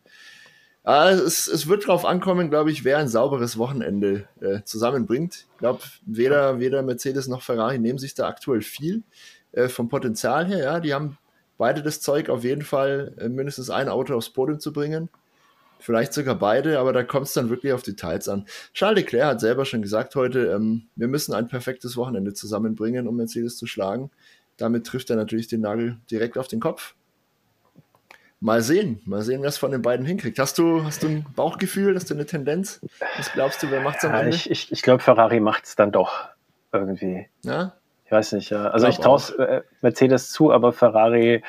Ah, 0.83 1.09
es, 1.09 1.47
es 1.47 1.67
wird 1.67 1.83
darauf 1.83 2.05
ankommen, 2.05 2.49
glaube 2.49 2.71
ich, 2.71 2.85
wer 2.85 2.97
ein 2.97 3.09
sauberes 3.09 3.57
Wochenende 3.57 4.27
äh, 4.39 4.63
zusammenbringt. 4.63 5.45
Ich 5.51 5.57
glaube, 5.57 5.81
weder, 6.05 6.61
weder 6.61 6.81
Mercedes 6.81 7.27
noch 7.27 7.41
Ferrari 7.41 7.77
nehmen 7.77 7.99
sich 7.99 8.13
da 8.13 8.25
aktuell 8.27 8.61
viel 8.61 9.03
äh, 9.51 9.67
vom 9.67 9.89
Potenzial 9.89 10.47
her. 10.47 10.59
Ja, 10.59 10.79
die 10.79 10.93
haben 10.93 11.17
beide 11.57 11.83
das 11.83 11.99
Zeug, 11.99 12.29
auf 12.29 12.45
jeden 12.45 12.61
Fall 12.61 13.13
äh, 13.19 13.27
mindestens 13.27 13.69
ein 13.69 13.89
Auto 13.89 14.15
aufs 14.15 14.29
Podium 14.29 14.61
zu 14.61 14.71
bringen. 14.71 15.09
Vielleicht 15.79 16.13
sogar 16.13 16.35
beide, 16.35 16.79
aber 16.79 16.93
da 16.93 17.03
kommt 17.03 17.27
es 17.27 17.33
dann 17.33 17.49
wirklich 17.49 17.73
auf 17.73 17.83
Details 17.83 18.27
an. 18.29 18.45
Charles 18.73 19.03
Leclerc 19.03 19.25
hat 19.25 19.39
selber 19.39 19.65
schon 19.65 19.81
gesagt 19.81 20.15
heute, 20.15 20.47
ähm, 20.47 20.87
wir 20.95 21.07
müssen 21.07 21.33
ein 21.33 21.47
perfektes 21.47 21.97
Wochenende 21.97 22.33
zusammenbringen, 22.33 23.07
um 23.07 23.15
Mercedes 23.15 23.57
zu 23.57 23.67
schlagen. 23.67 24.11
Damit 24.57 24.87
trifft 24.87 25.09
er 25.09 25.15
natürlich 25.15 25.47
den 25.47 25.61
Nagel 25.61 25.97
direkt 26.09 26.37
auf 26.37 26.47
den 26.47 26.59
Kopf. 26.59 26.95
Mal 28.39 28.61
sehen, 28.61 29.01
mal 29.05 29.21
sehen, 29.23 29.41
was 29.43 29.57
von 29.57 29.71
den 29.71 29.81
beiden 29.81 30.05
hinkriegt. 30.05 30.37
Hast 30.37 30.59
du, 30.59 30.83
hast 30.83 31.01
du 31.01 31.07
ein 31.07 31.25
Bauchgefühl, 31.35 31.95
hast 31.95 32.09
du 32.09 32.13
eine 32.13 32.25
Tendenz? 32.25 32.81
Was 33.17 33.31
glaubst 33.33 33.63
du, 33.63 33.71
wer 33.71 33.81
macht 33.81 33.97
es 33.97 34.05
am 34.05 34.13
Ende? 34.13 34.35
Ich, 34.35 34.49
ich, 34.49 34.71
ich 34.71 34.81
glaube, 34.83 35.01
Ferrari 35.01 35.39
macht 35.39 35.65
es 35.65 35.75
dann 35.75 35.91
doch 35.91 36.29
irgendwie. 36.71 37.27
Ja? 37.43 37.73
Ich 38.05 38.11
weiß 38.11 38.33
nicht, 38.33 38.51
ja. 38.51 38.69
Also 38.69 38.87
ich 38.87 38.97
traue 38.99 39.21
äh, 39.39 39.61
Mercedes 39.81 40.31
zu, 40.31 40.51
aber 40.51 40.71
Ferrari, 40.71 41.43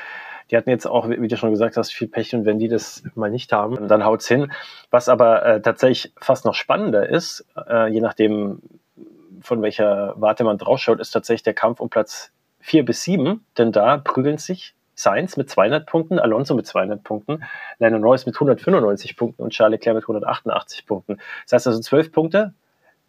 die 0.50 0.56
hatten 0.56 0.70
jetzt 0.70 0.86
auch, 0.86 1.08
wie 1.08 1.28
du 1.28 1.36
schon 1.36 1.50
gesagt 1.50 1.76
hast, 1.76 1.92
viel 1.92 2.08
Pech 2.08 2.34
und 2.34 2.44
wenn 2.44 2.58
die 2.58 2.68
das 2.68 3.02
mal 3.14 3.30
nicht 3.30 3.52
haben, 3.52 3.88
dann 3.88 4.04
haut's 4.04 4.26
hin. 4.26 4.50
Was 4.90 5.08
aber 5.08 5.44
äh, 5.44 5.60
tatsächlich 5.60 6.12
fast 6.18 6.44
noch 6.44 6.54
spannender 6.54 7.08
ist, 7.08 7.46
äh, 7.68 7.88
je 7.88 8.00
nachdem, 8.00 8.62
von 9.40 9.62
welcher 9.62 10.14
Warte 10.16 10.44
man 10.44 10.58
draufschaut, 10.58 11.00
ist 11.00 11.10
tatsächlich 11.10 11.42
der 11.42 11.54
Kampf 11.54 11.80
um 11.80 11.90
Platz 11.90 12.32
vier 12.60 12.84
bis 12.84 13.02
sieben, 13.02 13.44
denn 13.56 13.72
da 13.72 13.98
prügeln 13.98 14.38
sich 14.38 14.74
Sainz 14.94 15.36
mit 15.36 15.48
200 15.48 15.86
Punkten, 15.86 16.18
Alonso 16.18 16.54
mit 16.54 16.66
200 16.66 17.04
Punkten, 17.04 17.44
Lennon 17.78 18.02
Royce 18.02 18.26
mit 18.26 18.34
195 18.34 19.16
Punkten 19.16 19.42
und 19.42 19.50
Charles 19.50 19.78
Leclerc 19.78 19.94
mit 19.94 20.04
188 20.04 20.86
Punkten. 20.86 21.18
Das 21.44 21.52
heißt 21.52 21.66
also 21.68 21.80
12 21.80 22.10
Punkte 22.10 22.54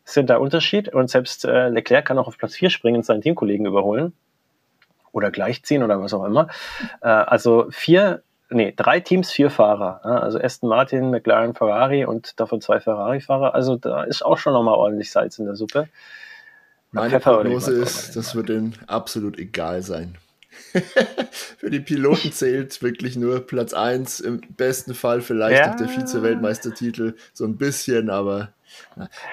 sind 0.04 0.30
der 0.30 0.42
Unterschied 0.42 0.90
und 0.90 1.10
selbst 1.10 1.46
äh, 1.46 1.70
Leclerc 1.70 2.06
kann 2.06 2.18
auch 2.18 2.28
auf 2.28 2.38
Platz 2.38 2.56
4 2.56 2.70
springen 2.70 2.98
und 2.98 3.06
seinen 3.06 3.22
Teamkollegen 3.22 3.66
überholen 3.66 4.14
oder 5.20 5.32
gleichziehen 5.32 5.84
oder 5.84 6.02
was 6.02 6.14
auch 6.14 6.24
immer. 6.24 6.48
Äh, 7.02 7.10
also 7.10 7.68
vier, 7.70 8.24
nee, 8.50 8.74
drei 8.76 9.02
Teams, 9.02 9.30
vier 9.32 9.50
Fahrer. 9.50 10.02
Ja? 10.04 10.20
Also 10.20 10.40
Aston 10.40 10.70
Martin, 10.70 11.12
McLaren, 11.12 11.54
Ferrari 11.54 12.06
und 12.06 12.40
davon 12.40 12.62
zwei 12.62 12.80
Ferrari-Fahrer. 12.80 13.54
Also 13.54 13.76
da 13.76 14.04
ist 14.04 14.26
auch 14.26 14.38
schon 14.38 14.54
nochmal 14.54 14.76
ordentlich 14.76 15.12
Salz 15.12 15.38
in 15.38 15.46
der 15.46 15.56
Suppe. 15.56 15.90
Meine 16.92 17.20
Prognose 17.20 17.74
ist, 17.74 18.16
das 18.16 18.34
wird 18.34 18.50
ihnen 18.50 18.76
absolut 18.88 19.38
egal 19.38 19.84
sein. 19.84 20.18
Für 21.58 21.70
die 21.70 21.80
Piloten 21.80 22.32
zählt 22.32 22.82
wirklich 22.82 23.16
nur 23.16 23.46
Platz 23.46 23.74
1, 23.74 24.22
im 24.22 24.42
besten 24.58 24.96
Fall 24.96 25.22
vielleicht 25.22 25.60
ja. 25.60 25.72
auch 25.72 25.76
der 25.76 25.88
Vize-Weltmeistertitel, 25.88 27.16
so 27.34 27.46
ein 27.46 27.58
bisschen, 27.58 28.10
aber. 28.10 28.50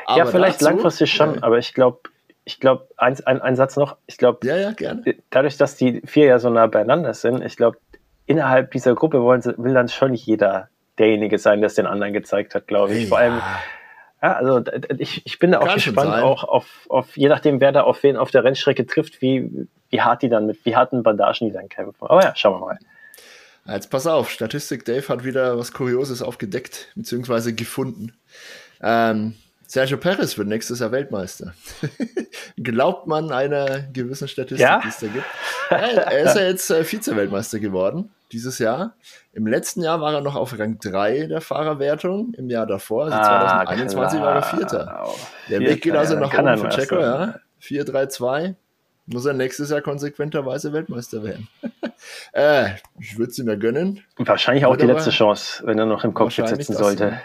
aber 0.04 0.18
ja, 0.18 0.26
vielleicht 0.26 0.60
dazu, 0.60 0.70
langfristig 0.70 1.12
schon, 1.12 1.36
äh, 1.36 1.38
aber 1.40 1.58
ich 1.58 1.72
glaube, 1.72 2.00
ich 2.46 2.60
glaube, 2.60 2.88
ein, 2.96 3.18
ein, 3.26 3.42
ein 3.42 3.56
Satz 3.56 3.76
noch, 3.76 3.96
ich 4.06 4.18
glaube, 4.18 4.46
ja, 4.46 4.56
ja, 4.56 4.70
gerne. 4.70 5.16
dadurch, 5.30 5.56
dass 5.56 5.76
die 5.76 6.00
vier 6.06 6.26
ja 6.26 6.38
so 6.38 6.48
nah 6.48 6.68
beieinander 6.68 7.12
sind, 7.12 7.42
ich 7.44 7.56
glaube, 7.56 7.78
innerhalb 8.24 8.70
dieser 8.70 8.94
Gruppe 8.94 9.20
wollen, 9.20 9.44
will 9.56 9.74
dann 9.74 9.88
schon 9.88 10.12
nicht 10.12 10.24
jeder 10.26 10.68
derjenige 10.96 11.38
sein, 11.38 11.60
der 11.60 11.66
es 11.66 11.74
den 11.74 11.86
anderen 11.86 12.12
gezeigt 12.12 12.54
hat, 12.54 12.68
glaube 12.68 12.94
ich. 12.94 13.02
Ja. 13.02 13.08
Vor 13.08 13.18
allem, 13.18 13.42
ja, 14.22 14.32
also 14.34 14.62
ich, 14.96 15.26
ich 15.26 15.40
bin 15.40 15.50
da 15.50 15.58
auch 15.58 15.66
Kann 15.66 15.74
gespannt, 15.74 16.22
auch 16.22 16.44
auf, 16.44 16.86
auf, 16.88 17.16
je 17.16 17.28
nachdem, 17.28 17.60
wer 17.60 17.72
da 17.72 17.82
auf 17.82 18.04
wen 18.04 18.16
auf 18.16 18.30
der 18.30 18.44
Rennstrecke 18.44 18.86
trifft, 18.86 19.20
wie, 19.20 19.66
wie 19.90 20.00
hart 20.00 20.22
die 20.22 20.28
dann 20.28 20.46
mit, 20.46 20.64
wie 20.64 20.76
harten 20.76 21.02
Bandagen 21.02 21.48
die 21.48 21.52
dann 21.52 21.68
kämpfen. 21.68 22.06
Aber 22.06 22.22
ja, 22.22 22.36
schauen 22.36 22.60
wir 22.60 22.64
mal. 22.64 22.78
Jetzt 23.66 23.90
pass 23.90 24.06
auf, 24.06 24.30
Statistik 24.30 24.84
Dave 24.84 25.08
hat 25.08 25.24
wieder 25.24 25.58
was 25.58 25.72
Kurioses 25.72 26.22
aufgedeckt, 26.22 26.92
beziehungsweise 26.94 27.52
gefunden. 27.54 28.16
Ähm, 28.80 29.34
Sergio 29.66 29.96
Perez 29.96 30.38
wird 30.38 30.48
nächstes 30.48 30.80
Jahr 30.80 30.92
Weltmeister. 30.92 31.54
Glaubt 32.56 33.06
man 33.06 33.32
einer 33.32 33.82
gewissen 33.92 34.28
Statistik, 34.28 34.60
ja? 34.60 34.80
die 34.82 34.88
es 34.88 34.98
da 34.98 35.06
gibt. 35.08 35.24
er 35.70 36.20
ist 36.20 36.36
ja 36.36 36.42
jetzt 36.42 36.70
äh, 36.70 36.84
Vize-Weltmeister 36.84 37.58
geworden 37.58 38.10
dieses 38.32 38.58
Jahr. 38.58 38.94
Im 39.32 39.46
letzten 39.46 39.82
Jahr 39.82 40.00
war 40.00 40.14
er 40.14 40.20
noch 40.20 40.34
auf 40.34 40.58
Rang 40.58 40.78
3 40.78 41.26
der 41.26 41.40
Fahrerwertung, 41.40 42.34
im 42.34 42.50
Jahr 42.50 42.66
davor, 42.66 43.04
also 43.04 43.16
ah, 43.16 43.64
2021 43.64 44.18
klar. 44.18 44.26
war 44.26 44.36
er 44.36 44.42
Vierter. 44.42 45.06
Der 45.48 45.60
Weg 45.60 45.82
geht 45.82 45.94
also 45.94 46.16
nach 46.18 46.32
oben 46.36 46.58
für 46.58 46.68
Checo, 46.68 47.00
ja. 47.00 47.34
4-3-2. 47.62 48.54
Muss 49.08 49.24
er 49.24 49.34
nächstes 49.34 49.70
Jahr 49.70 49.82
konsequenterweise 49.82 50.72
Weltmeister 50.72 51.22
werden. 51.22 51.48
äh, 52.32 52.70
ich 52.98 53.16
würde 53.16 53.30
es 53.30 53.38
ihm 53.38 53.48
ja 53.48 53.54
gönnen. 53.54 54.02
Wahrscheinlich 54.16 54.66
auch 54.66 54.76
die 54.76 54.86
letzte 54.86 55.10
Chance, 55.10 55.62
wenn 55.64 55.78
er 55.78 55.86
noch 55.86 56.02
im 56.02 56.12
Kopf 56.12 56.34
sitzen 56.34 56.74
sollte. 56.74 57.20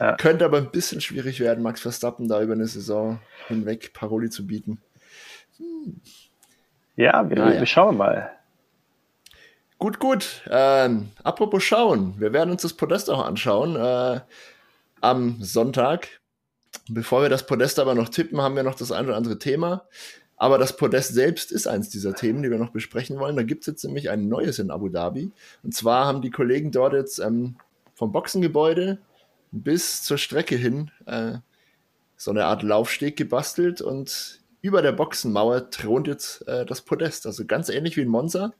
Ja. 0.00 0.16
Könnte 0.16 0.46
aber 0.46 0.56
ein 0.56 0.70
bisschen 0.70 1.02
schwierig 1.02 1.40
werden, 1.40 1.62
Max 1.62 1.82
Verstappen 1.82 2.26
da 2.26 2.40
über 2.40 2.54
eine 2.54 2.66
Saison 2.66 3.20
hinweg 3.48 3.92
Paroli 3.92 4.30
zu 4.30 4.46
bieten. 4.46 4.80
Hm. 5.58 6.00
Ja, 6.96 7.28
wir, 7.28 7.36
naja. 7.36 7.60
wir 7.60 7.66
schauen 7.66 7.98
mal. 7.98 8.30
Gut, 9.78 9.98
gut. 9.98 10.42
Ähm, 10.50 11.10
apropos 11.22 11.62
schauen, 11.62 12.14
wir 12.18 12.32
werden 12.32 12.50
uns 12.50 12.62
das 12.62 12.72
Podest 12.72 13.10
auch 13.10 13.24
anschauen 13.24 13.76
äh, 13.76 14.20
am 15.02 15.42
Sonntag. 15.42 16.20
Bevor 16.88 17.22
wir 17.22 17.28
das 17.28 17.46
Podest 17.46 17.78
aber 17.78 17.94
noch 17.94 18.08
tippen, 18.08 18.40
haben 18.40 18.56
wir 18.56 18.62
noch 18.62 18.74
das 18.74 18.92
ein 18.92 19.04
oder 19.04 19.16
andere 19.16 19.38
Thema. 19.38 19.84
Aber 20.36 20.56
das 20.56 20.76
Podest 20.78 21.12
selbst 21.12 21.52
ist 21.52 21.66
eins 21.66 21.90
dieser 21.90 22.14
Themen, 22.14 22.42
die 22.42 22.50
wir 22.50 22.58
noch 22.58 22.70
besprechen 22.70 23.18
wollen. 23.18 23.36
Da 23.36 23.42
gibt 23.42 23.62
es 23.62 23.66
jetzt 23.66 23.84
nämlich 23.84 24.08
ein 24.08 24.28
neues 24.28 24.58
in 24.58 24.70
Abu 24.70 24.88
Dhabi. 24.88 25.30
Und 25.62 25.74
zwar 25.74 26.06
haben 26.06 26.22
die 26.22 26.30
Kollegen 26.30 26.70
dort 26.72 26.94
jetzt 26.94 27.18
ähm, 27.18 27.56
vom 27.94 28.12
Boxengebäude 28.12 28.98
bis 29.52 30.02
zur 30.02 30.18
Strecke 30.18 30.56
hin 30.56 30.90
äh, 31.06 31.38
so 32.16 32.30
eine 32.30 32.44
Art 32.44 32.62
Laufsteg 32.62 33.16
gebastelt 33.16 33.80
und 33.80 34.40
über 34.62 34.82
der 34.82 34.92
Boxenmauer 34.92 35.70
thront 35.70 36.06
jetzt 36.06 36.46
äh, 36.46 36.66
das 36.66 36.82
Podest. 36.82 37.26
Also 37.26 37.46
ganz 37.46 37.68
ähnlich 37.68 37.96
wie 37.96 38.02
in 38.02 38.08
Monza. 38.08 38.52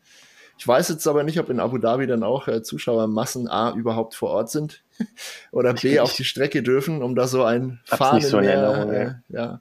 Ich 0.58 0.66
weiß 0.66 0.88
jetzt 0.90 1.06
aber 1.06 1.22
nicht, 1.22 1.38
ob 1.40 1.48
in 1.48 1.60
Abu 1.60 1.78
Dhabi 1.78 2.06
dann 2.06 2.22
auch 2.22 2.48
äh, 2.48 2.62
Zuschauermassen 2.62 3.48
A 3.48 3.72
überhaupt 3.72 4.14
vor 4.14 4.30
Ort 4.30 4.50
sind 4.50 4.82
oder 5.52 5.74
B 5.74 6.00
auf 6.00 6.14
die 6.14 6.24
Strecke 6.24 6.62
dürfen, 6.62 7.02
um 7.02 7.14
da 7.14 7.26
so 7.26 7.44
ein 7.44 7.80
Fahnenmeer, 7.84 9.22
äh, 9.30 9.34
ja, 9.34 9.60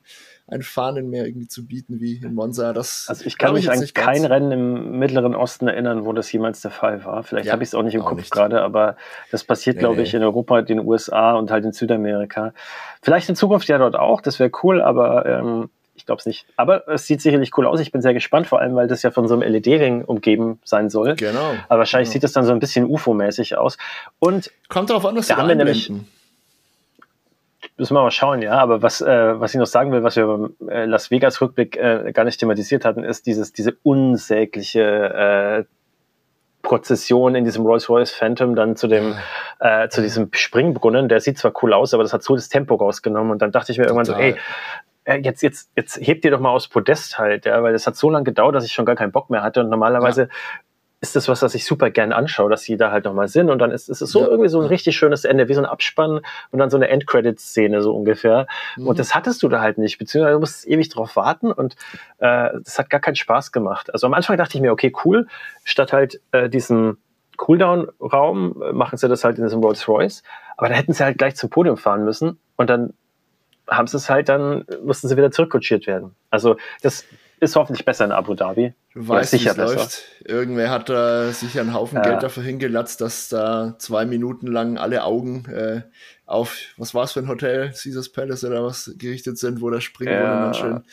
ein 0.51 0.61
Fahnenmeer 0.61 1.25
irgendwie 1.25 1.47
zu 1.47 1.65
bieten 1.65 1.99
wie 1.99 2.17
in 2.17 2.33
Monza. 2.33 2.73
Das 2.73 3.05
also 3.07 3.25
ich 3.25 3.37
kann 3.37 3.53
mich 3.53 3.65
ich 3.65 3.71
an 3.71 3.85
kein. 3.93 4.25
Rennen 4.25 4.51
im 4.51 4.99
Mittleren 4.99 5.35
Osten 5.35 5.67
erinnern, 5.67 6.05
wo 6.05 6.13
das 6.13 6.31
jemals 6.31 6.61
der 6.61 6.71
Fall 6.71 7.05
war. 7.05 7.23
Vielleicht 7.23 7.47
ja, 7.47 7.53
habe 7.53 7.63
ich 7.63 7.69
es 7.69 7.75
auch 7.75 7.83
nicht 7.83 7.95
im 7.95 8.01
auch 8.01 8.09
Kopf 8.09 8.29
gerade, 8.29 8.61
aber 8.61 8.95
das 9.31 9.43
passiert, 9.43 9.77
nee, 9.77 9.81
glaube 9.81 10.01
ich, 10.01 10.13
in 10.13 10.23
Europa, 10.23 10.61
den 10.61 10.79
USA 10.79 11.33
und 11.33 11.51
halt 11.51 11.65
in 11.65 11.71
Südamerika. 11.71 12.53
Vielleicht 13.01 13.29
in 13.29 13.35
Zukunft 13.35 13.67
ja 13.67 13.77
dort 13.77 13.95
auch, 13.95 14.21
das 14.21 14.39
wäre 14.39 14.51
cool, 14.63 14.81
aber 14.81 15.25
ähm, 15.25 15.69
ich 15.99 16.05
glaube 16.05 16.19
es 16.19 16.25
nicht. 16.25 16.45
Aber 16.55 16.87
es 16.87 17.05
sieht 17.05 17.21
sicherlich 17.21 17.55
cool 17.57 17.67
aus. 17.67 17.79
Ich 17.79 17.91
bin 17.91 18.01
sehr 18.01 18.13
gespannt, 18.13 18.47
vor 18.47 18.59
allem, 18.59 18.75
weil 18.75 18.87
das 18.87 19.03
ja 19.03 19.11
von 19.11 19.27
so 19.27 19.35
einem 19.35 19.51
LED-Ring 19.53 20.03
umgeben 20.03 20.59
sein 20.63 20.89
soll. 20.89 21.15
Genau. 21.15 21.53
Aber 21.67 21.79
wahrscheinlich 21.79 22.09
genau. 22.09 22.13
sieht 22.13 22.23
das 22.23 22.31
dann 22.31 22.45
so 22.45 22.51
ein 22.51 22.59
bisschen 22.59 22.85
UFO-mäßig 22.85 23.57
aus. 23.57 23.77
Und 24.17 24.51
kommt 24.69 24.89
darauf 24.89 25.05
an, 25.05 25.15
was 25.15 25.27
da 25.27 25.37
haben 25.37 25.47
wir 25.47 25.55
nämlich. 25.55 25.91
Müssen 27.79 27.95
wir 27.95 28.01
mal 28.01 28.11
schauen, 28.11 28.41
ja. 28.41 28.51
Aber 28.53 28.81
was, 28.81 28.99
äh, 28.99 29.39
was 29.39 29.53
ich 29.53 29.59
noch 29.59 29.65
sagen 29.65 29.91
will, 29.93 30.03
was 30.03 30.17
wir 30.17 30.27
beim 30.27 30.53
äh, 30.67 30.85
Las 30.85 31.11
Vegas 31.11 31.39
Rückblick 31.39 31.77
äh, 31.77 32.11
gar 32.11 32.25
nicht 32.25 32.39
thematisiert 32.39 32.83
hatten, 32.83 33.05
ist 33.05 33.25
dieses, 33.25 33.53
diese 33.53 33.77
unsägliche 33.83 34.81
äh, 34.81 35.63
Prozession 36.61 37.35
in 37.35 37.45
diesem 37.45 37.65
Rolls-Royce 37.65 38.11
Phantom 38.11 38.53
dann 38.55 38.75
zu 38.75 38.87
dem, 38.87 39.15
äh, 39.59 39.87
zu 39.87 40.01
diesem 40.01 40.29
Springbrunnen. 40.33 41.07
Der 41.07 41.21
sieht 41.21 41.37
zwar 41.37 41.53
cool 41.63 41.71
aus, 41.71 41.93
aber 41.93 42.03
das 42.03 42.11
hat 42.11 42.21
so 42.21 42.35
das 42.35 42.49
Tempo 42.49 42.75
rausgenommen. 42.75 43.31
Und 43.31 43.41
dann 43.41 43.53
dachte 43.53 43.71
ich 43.71 43.77
mir 43.77 43.87
Total. 43.87 44.05
irgendwann 44.05 44.17
so, 44.17 44.21
ey, 44.21 44.35
äh, 45.05 45.21
jetzt, 45.21 45.41
jetzt, 45.41 45.71
jetzt 45.77 45.95
hebt 45.95 46.25
ihr 46.25 46.31
doch 46.31 46.41
mal 46.41 46.49
aufs 46.49 46.67
Podest 46.67 47.17
halt, 47.17 47.45
ja, 47.45 47.63
weil 47.63 47.71
das 47.71 47.87
hat 47.87 47.95
so 47.95 48.09
lange 48.09 48.25
gedauert, 48.25 48.55
dass 48.55 48.65
ich 48.65 48.73
schon 48.73 48.85
gar 48.85 48.95
keinen 48.97 49.13
Bock 49.13 49.29
mehr 49.29 49.41
hatte. 49.41 49.61
Und 49.61 49.69
normalerweise 49.69 50.23
ja. 50.23 50.27
Ist 51.01 51.15
das 51.15 51.29
was, 51.29 51.41
was 51.41 51.55
ich 51.55 51.65
super 51.65 51.91
gern 51.91 52.11
anschaue, 52.11 52.49
dass 52.49 52.63
sie 52.63 52.75
da 52.75 52.91
halt 52.91 53.05
nochmal 53.05 53.27
sind. 53.29 53.49
Und 53.49 53.59
dann 53.59 53.71
ist, 53.71 53.89
ist 53.89 54.01
es 54.01 54.11
so 54.11 54.21
ja. 54.21 54.27
irgendwie 54.27 54.49
so 54.49 54.59
ein 54.59 54.67
richtig 54.67 54.97
schönes 54.97 55.23
Ende, 55.23 55.47
wie 55.47 55.53
so 55.53 55.61
ein 55.61 55.65
Abspann 55.65 56.19
und 56.51 56.59
dann 56.59 56.69
so 56.69 56.77
eine 56.77 56.89
Endcredit-Szene 56.89 57.81
so 57.81 57.95
ungefähr. 57.95 58.47
Mhm. 58.75 58.87
Und 58.87 58.99
das 58.99 59.15
hattest 59.15 59.41
du 59.41 59.47
da 59.47 59.61
halt 59.61 59.77
nicht, 59.77 59.97
beziehungsweise 59.97 60.33
du 60.33 60.39
musst 60.39 60.67
ewig 60.67 60.89
drauf 60.89 61.15
warten 61.15 61.51
und 61.51 61.75
äh, 62.17 62.49
das 62.63 62.77
hat 62.77 62.89
gar 62.89 62.99
keinen 62.99 63.15
Spaß 63.15 63.51
gemacht. 63.51 63.93
Also 63.93 64.07
am 64.07 64.13
Anfang 64.13 64.35
dachte 64.37 64.57
ich 64.57 64.61
mir, 64.61 64.71
okay, 64.71 64.93
cool, 65.05 65.27
statt 65.63 65.93
halt 65.93 66.21
äh, 66.31 66.49
diesem 66.49 66.97
Cooldown-Raum 67.37 68.61
äh, 68.61 68.73
machen 68.73 68.97
sie 68.97 69.07
das 69.07 69.23
halt 69.23 69.37
in 69.37 69.45
diesem 69.45 69.61
Rolls-Royce. 69.61 70.23
Aber 70.57 70.67
da 70.67 70.75
hätten 70.75 70.91
sie 70.91 71.03
halt 71.03 71.17
gleich 71.17 71.35
zum 71.37 71.49
Podium 71.49 71.77
fahren 71.77 72.03
müssen 72.03 72.37
und 72.57 72.69
dann 72.69 72.93
haben 73.69 73.87
sie 73.87 73.95
es 73.95 74.09
halt 74.09 74.27
dann, 74.27 74.65
mussten 74.83 75.07
sie 75.07 75.15
wieder 75.15 75.31
zurückkutschiert 75.31 75.87
werden. 75.87 76.15
Also 76.29 76.57
das 76.81 77.05
ist 77.39 77.55
hoffentlich 77.55 77.85
besser 77.85 78.05
in 78.05 78.11
Abu 78.11 78.33
Dhabi. 78.33 78.73
Du 78.93 79.07
weißt, 79.07 79.31
sicher 79.31 79.51
es 79.51 79.57
läuft. 79.57 80.03
Irgendwer 80.25 80.69
hat 80.69 80.89
da 80.89 81.31
sicher 81.31 81.61
einen 81.61 81.73
Haufen 81.73 81.97
ja. 81.97 82.03
Geld 82.03 82.23
dafür 82.23 82.43
hingelatzt, 82.43 83.01
dass 83.01 83.29
da 83.29 83.75
zwei 83.79 84.05
Minuten 84.05 84.47
lang 84.47 84.77
alle 84.77 85.03
Augen 85.03 85.45
äh, 85.45 85.81
auf, 86.25 86.57
was 86.77 86.93
war 86.93 87.05
es 87.05 87.13
für 87.13 87.19
ein 87.19 87.27
Hotel, 87.27 87.71
Caesars 87.71 88.09
Palace 88.09 88.43
oder 88.43 88.63
was 88.63 88.91
gerichtet 88.97 89.37
sind, 89.37 89.61
wo 89.61 89.69
der 89.69 89.81
Springbrunnen 89.81 90.25
ja. 90.25 90.43
dann 90.43 90.53
schön 90.53 90.83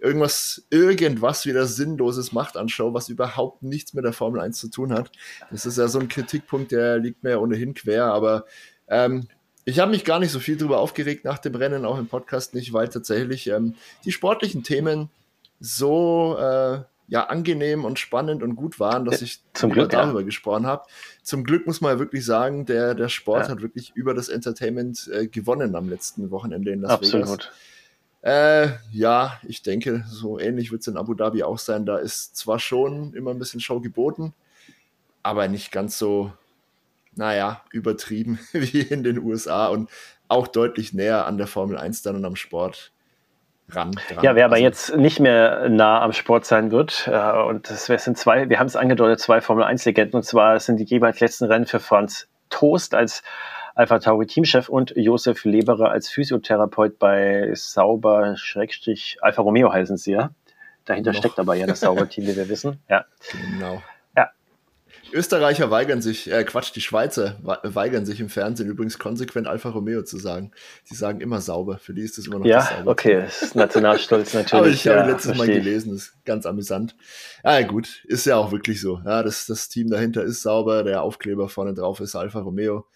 irgendwas, 0.00 0.66
irgendwas 0.70 1.46
wieder 1.46 1.66
Sinnloses 1.66 2.32
macht 2.32 2.56
an 2.56 2.68
Show, 2.68 2.94
was 2.94 3.08
überhaupt 3.08 3.62
nichts 3.62 3.94
mit 3.94 4.04
der 4.04 4.12
Formel 4.12 4.40
1 4.40 4.58
zu 4.58 4.68
tun 4.70 4.92
hat. 4.92 5.12
Das 5.50 5.66
ist 5.66 5.78
ja 5.78 5.88
so 5.88 5.98
ein 5.98 6.08
Kritikpunkt, 6.08 6.72
der 6.72 6.98
liegt 6.98 7.22
mir 7.22 7.30
ja 7.30 7.38
ohnehin 7.38 7.74
quer, 7.74 8.06
aber 8.06 8.46
ähm, 8.88 9.28
ich 9.64 9.78
habe 9.78 9.90
mich 9.90 10.04
gar 10.04 10.18
nicht 10.18 10.32
so 10.32 10.40
viel 10.40 10.56
darüber 10.56 10.78
aufgeregt 10.78 11.24
nach 11.24 11.38
dem 11.38 11.54
Rennen, 11.54 11.84
auch 11.84 11.98
im 11.98 12.08
Podcast 12.08 12.54
nicht, 12.54 12.72
weil 12.72 12.88
tatsächlich 12.88 13.46
ähm, 13.48 13.74
die 14.04 14.12
sportlichen 14.12 14.62
Themen 14.62 15.10
so 15.60 16.36
äh, 16.38 16.80
ja, 17.08 17.24
angenehm 17.26 17.84
und 17.84 17.98
spannend 17.98 18.42
und 18.42 18.56
gut 18.56 18.78
waren, 18.80 19.04
dass 19.04 19.20
ich 19.20 19.42
Zum 19.52 19.72
Glück, 19.72 19.90
darüber 19.90 20.20
ja. 20.20 20.24
gesprochen 20.24 20.66
habe. 20.66 20.86
Zum 21.22 21.44
Glück 21.44 21.66
muss 21.66 21.80
man 21.80 21.92
ja 21.92 21.98
wirklich 21.98 22.24
sagen, 22.24 22.66
der, 22.66 22.94
der 22.94 23.08
Sport 23.08 23.44
ja. 23.44 23.48
hat 23.50 23.62
wirklich 23.62 23.92
über 23.94 24.14
das 24.14 24.28
Entertainment 24.28 25.10
äh, 25.12 25.26
gewonnen 25.26 25.74
am 25.74 25.88
letzten 25.88 26.30
Wochenende 26.30 26.70
in 26.70 26.82
Las 26.82 26.92
Absolut. 26.92 27.28
Vegas. 27.28 27.48
Äh, 28.22 28.68
ja, 28.92 29.40
ich 29.46 29.62
denke, 29.62 30.04
so 30.08 30.38
ähnlich 30.38 30.70
wird 30.70 30.82
es 30.82 30.86
in 30.86 30.96
Abu 30.96 31.14
Dhabi 31.14 31.42
auch 31.42 31.58
sein. 31.58 31.84
Da 31.84 31.98
ist 31.98 32.36
zwar 32.36 32.58
schon 32.58 33.12
immer 33.14 33.32
ein 33.32 33.38
bisschen 33.38 33.60
Show 33.60 33.80
geboten, 33.80 34.34
aber 35.22 35.48
nicht 35.48 35.72
ganz 35.72 35.98
so 35.98 36.32
naja, 37.14 37.62
übertrieben 37.72 38.38
wie 38.52 38.82
in 38.82 39.02
den 39.02 39.18
USA 39.18 39.66
und 39.68 39.90
auch 40.28 40.46
deutlich 40.46 40.92
näher 40.92 41.26
an 41.26 41.38
der 41.38 41.46
Formel 41.46 41.76
1 41.76 42.02
dann 42.02 42.16
und 42.16 42.24
am 42.24 42.36
Sport 42.36 42.92
ran. 43.74 43.92
Dran. 43.92 44.24
Ja, 44.24 44.34
wer 44.34 44.44
aber 44.44 44.54
also, 44.54 44.64
jetzt 44.64 44.96
nicht 44.96 45.20
mehr 45.20 45.68
nah 45.68 46.00
am 46.02 46.12
Sport 46.12 46.44
sein 46.44 46.70
wird, 46.70 47.08
äh, 47.10 47.32
und 47.42 47.70
das 47.70 47.86
sind 47.86 48.18
zwei, 48.18 48.48
wir 48.48 48.58
haben 48.58 48.66
es 48.66 48.76
angedeutet, 48.76 49.20
zwei 49.20 49.40
Formel 49.40 49.64
1-Legenden, 49.64 50.16
und 50.16 50.24
zwar 50.24 50.58
sind 50.60 50.78
die 50.78 50.84
jeweils 50.84 51.20
letzten 51.20 51.46
Rennen 51.46 51.66
für 51.66 51.80
Franz 51.80 52.28
Toast 52.50 52.94
als 52.94 53.22
Alpha 53.74 53.98
Tauri 53.98 54.26
Teamchef 54.26 54.68
und 54.68 54.92
Josef 54.96 55.44
Leberer 55.44 55.90
als 55.90 56.08
Physiotherapeut 56.10 56.98
bei 56.98 57.50
Sauber 57.54 58.36
Schrägstrich 58.36 59.18
Alfa 59.20 59.42
Romeo 59.42 59.72
heißen 59.72 59.96
sie 59.96 60.12
ja. 60.12 60.30
Dahinter 60.84 61.12
noch. 61.12 61.18
steckt 61.18 61.38
aber 61.38 61.54
ja 61.54 61.66
das 61.66 61.80
Sauber-Team, 61.80 62.26
wie 62.26 62.36
wir 62.36 62.48
wissen. 62.48 62.82
Ja. 62.88 63.04
Genau. 63.30 63.82
Österreicher 65.12 65.70
weigern 65.70 66.02
sich, 66.02 66.30
äh, 66.30 66.44
Quatsch, 66.44 66.72
die 66.74 66.80
Schweizer 66.80 67.36
weigern 67.62 68.06
sich 68.06 68.20
im 68.20 68.28
Fernsehen 68.28 68.68
übrigens 68.68 68.98
konsequent 68.98 69.46
Alfa 69.46 69.70
Romeo 69.70 70.02
zu 70.02 70.18
sagen. 70.18 70.52
Sie 70.84 70.94
sagen 70.94 71.20
immer 71.20 71.40
sauber. 71.40 71.78
Für 71.78 71.94
die 71.94 72.02
ist 72.02 72.18
das 72.18 72.26
immer 72.26 72.38
noch 72.38 72.46
Ja, 72.46 72.82
okay, 72.86 73.22
das 73.22 73.42
ist 73.42 73.54
Nationalstolz 73.54 74.34
natürlich. 74.34 74.52
Aber 74.54 74.68
ich 74.68 74.86
habe 74.88 75.10
letztes 75.10 75.36
Mal 75.36 75.46
gelesen, 75.46 75.94
ist 75.94 76.14
ganz 76.24 76.46
amüsant. 76.46 76.96
Ja, 77.44 77.62
gut, 77.62 78.04
ist 78.04 78.26
ja 78.26 78.36
auch 78.36 78.52
wirklich 78.52 78.80
so. 78.80 79.00
Ja, 79.04 79.22
das, 79.22 79.46
das 79.46 79.68
Team 79.68 79.90
dahinter 79.90 80.22
ist 80.24 80.42
sauber, 80.42 80.82
der 80.82 81.02
Aufkleber 81.02 81.48
vorne 81.48 81.74
drauf 81.74 82.00
ist 82.00 82.14
Alfa 82.14 82.40
Romeo. 82.40 82.86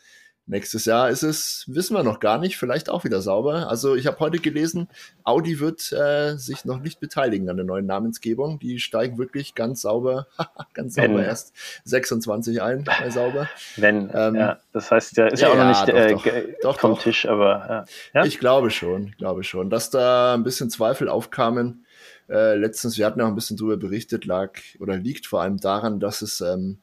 Nächstes 0.47 0.85
Jahr 0.85 1.09
ist 1.09 1.23
es, 1.23 1.65
wissen 1.69 1.97
wir 1.97 2.03
noch 2.03 2.21
gar 2.21 2.37
nicht, 2.37 2.59
vielleicht 2.59 2.91
auch 2.91 3.05
wieder 3.05 3.23
sauber. 3.23 3.71
Also 3.71 3.95
ich 3.95 4.07
habe 4.07 4.21
heute 4.21 4.39
gelesen, 4.39 4.89
Audi 5.23 5.59
wird 5.59 5.91
äh, 5.93 6.37
sich 6.37 6.67
noch 6.67 6.81
nicht 6.81 7.01
beteiligen 7.01 7.49
an 7.49 7.57
der 7.57 7.65
neuen 7.65 7.87
Namensgebung. 7.87 8.59
Die 8.59 8.79
steigen 8.79 9.17
wirklich 9.17 9.55
ganz 9.55 9.81
sauber, 9.81 10.27
ganz 10.75 10.97
sauber 10.97 11.15
Wenn. 11.15 11.25
erst 11.25 11.55
26 11.85 12.61
ein, 12.61 12.85
bei 12.85 13.09
sauber. 13.09 13.49
Wenn, 13.77 14.11
ähm, 14.13 14.35
ja, 14.35 14.59
das 14.73 14.91
heißt, 14.91 15.17
der 15.17 15.33
ist 15.33 15.41
ja, 15.41 15.49
ja 15.49 15.55
auch 15.55 15.59
noch 15.59 15.69
nicht 15.69 16.13
doch, 16.13 16.27
äh, 16.27 16.57
doch, 16.61 16.79
vom 16.79 16.91
doch, 16.91 17.03
Tisch, 17.03 17.27
aber 17.27 17.87
ja. 18.13 18.25
Ich 18.27 18.39
glaube 18.39 18.71
schon, 18.71 19.13
glaube 19.17 19.45
schon, 19.45 19.71
dass 19.71 19.89
da 19.89 20.35
ein 20.35 20.45
bisschen 20.45 20.69
Zweifel 20.69 21.09
aufkamen. 21.09 21.87
Äh, 22.29 22.57
letztens, 22.57 22.99
wir 22.99 23.07
hatten 23.07 23.19
ja 23.19 23.25
auch 23.25 23.31
ein 23.31 23.35
bisschen 23.35 23.57
drüber 23.57 23.79
berichtet, 23.79 24.27
lag 24.27 24.51
oder 24.79 24.97
liegt 24.97 25.27
vor 25.27 25.41
allem 25.41 25.59
daran, 25.59 26.01
dass 26.01 26.21
es 26.21 26.43
ähm, 26.43 26.79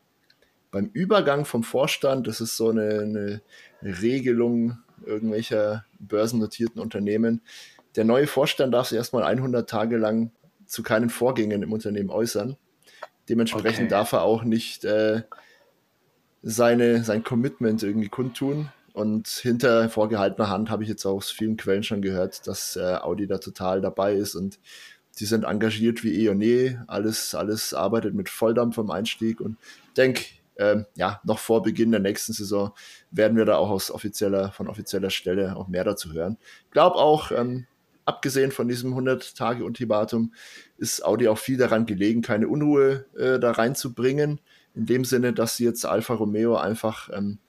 beim 0.72 0.90
Übergang 0.94 1.46
vom 1.46 1.64
Vorstand, 1.64 2.28
das 2.28 2.42
ist 2.42 2.58
so 2.58 2.70
eine, 2.70 3.02
eine 3.02 3.42
Regelung 3.84 4.78
irgendwelcher 5.06 5.86
börsennotierten 6.00 6.82
Unternehmen, 6.82 7.42
der 7.96 8.06
neue 8.06 8.28
Vorstand 8.28 8.74
darf 8.74 8.88
sich 8.88 8.98
erstmal 8.98 9.24
100 9.24 9.70
Tage 9.70 9.98
lang 9.98 10.32
zu 10.66 10.84
keinen 10.84 11.10
Vorgängen 11.10 11.62
im 11.62 11.74
Unternehmen 11.74 12.10
äußern. 12.10 12.56
Dementsprechend 13.28 13.86
okay. 13.86 13.90
darf 13.90 14.14
er 14.14 14.24
auch 14.24 14.44
nicht 14.44 14.86
äh, 14.86 15.24
seine, 16.42 17.04
sein 17.04 17.24
Commitment 17.24 17.84
irgendwie 17.84 18.10
kundtun. 18.10 18.70
Und 18.94 19.28
hinter 19.28 19.90
vorgehaltener 19.90 20.50
Hand 20.50 20.70
habe 20.70 20.84
ich 20.84 20.90
jetzt 20.90 21.06
aus 21.06 21.32
vielen 21.32 21.58
Quellen 21.58 21.84
schon 21.84 22.02
gehört, 22.02 22.48
dass 22.48 22.76
äh, 22.76 22.96
Audi 22.96 23.28
da 23.28 23.38
total 23.38 23.82
dabei 23.82 24.14
ist 24.14 24.36
und 24.36 24.60
die 25.20 25.26
sind 25.26 25.44
engagiert 25.44 26.04
wie 26.04 26.24
eh 26.24 26.30
und 26.30 26.42
je. 26.42 26.78
Alles, 26.88 27.36
alles 27.36 27.74
arbeitet 27.74 28.16
mit 28.16 28.30
Volldampf 28.30 28.80
am 28.80 28.92
Einstieg 28.92 29.42
und 29.42 29.58
denke, 29.98 30.24
ähm, 30.62 30.86
ja, 30.96 31.20
noch 31.24 31.40
vor 31.40 31.64
Beginn 31.64 31.92
der 31.92 32.00
nächsten 32.00 32.34
Saison 32.34 32.72
werden 33.10 33.36
wir 33.36 33.46
da 33.46 33.58
auch 33.58 33.72
aus 33.72 33.90
offizieller, 33.90 34.52
von 34.52 34.68
offizieller 34.68 35.10
Stelle 35.10 35.56
auch 35.56 35.68
mehr 35.68 35.84
dazu 35.84 36.14
hören. 36.14 36.38
Ich 36.66 36.72
glaube 36.72 36.98
auch, 36.98 37.32
ähm, 37.32 37.66
abgesehen 38.06 38.52
von 38.52 38.68
diesem 38.68 38.94
100-Tage-Ultimatum, 38.94 40.34
ist 40.78 41.04
Audi 41.04 41.28
auch 41.28 41.38
viel 41.38 41.58
daran 41.58 41.88
gelegen, 41.88 42.22
keine 42.22 42.48
Unruhe 42.48 43.06
äh, 43.18 43.40
da 43.40 43.52
reinzubringen. 43.52 44.40
In 44.76 44.86
dem 44.86 45.04
Sinne, 45.04 45.34
dass 45.34 45.58
sie 45.58 45.66
jetzt 45.66 45.86
Alfa 45.86 46.14
Romeo 46.14 46.56
einfach 46.56 47.10
ähm, 47.12 47.40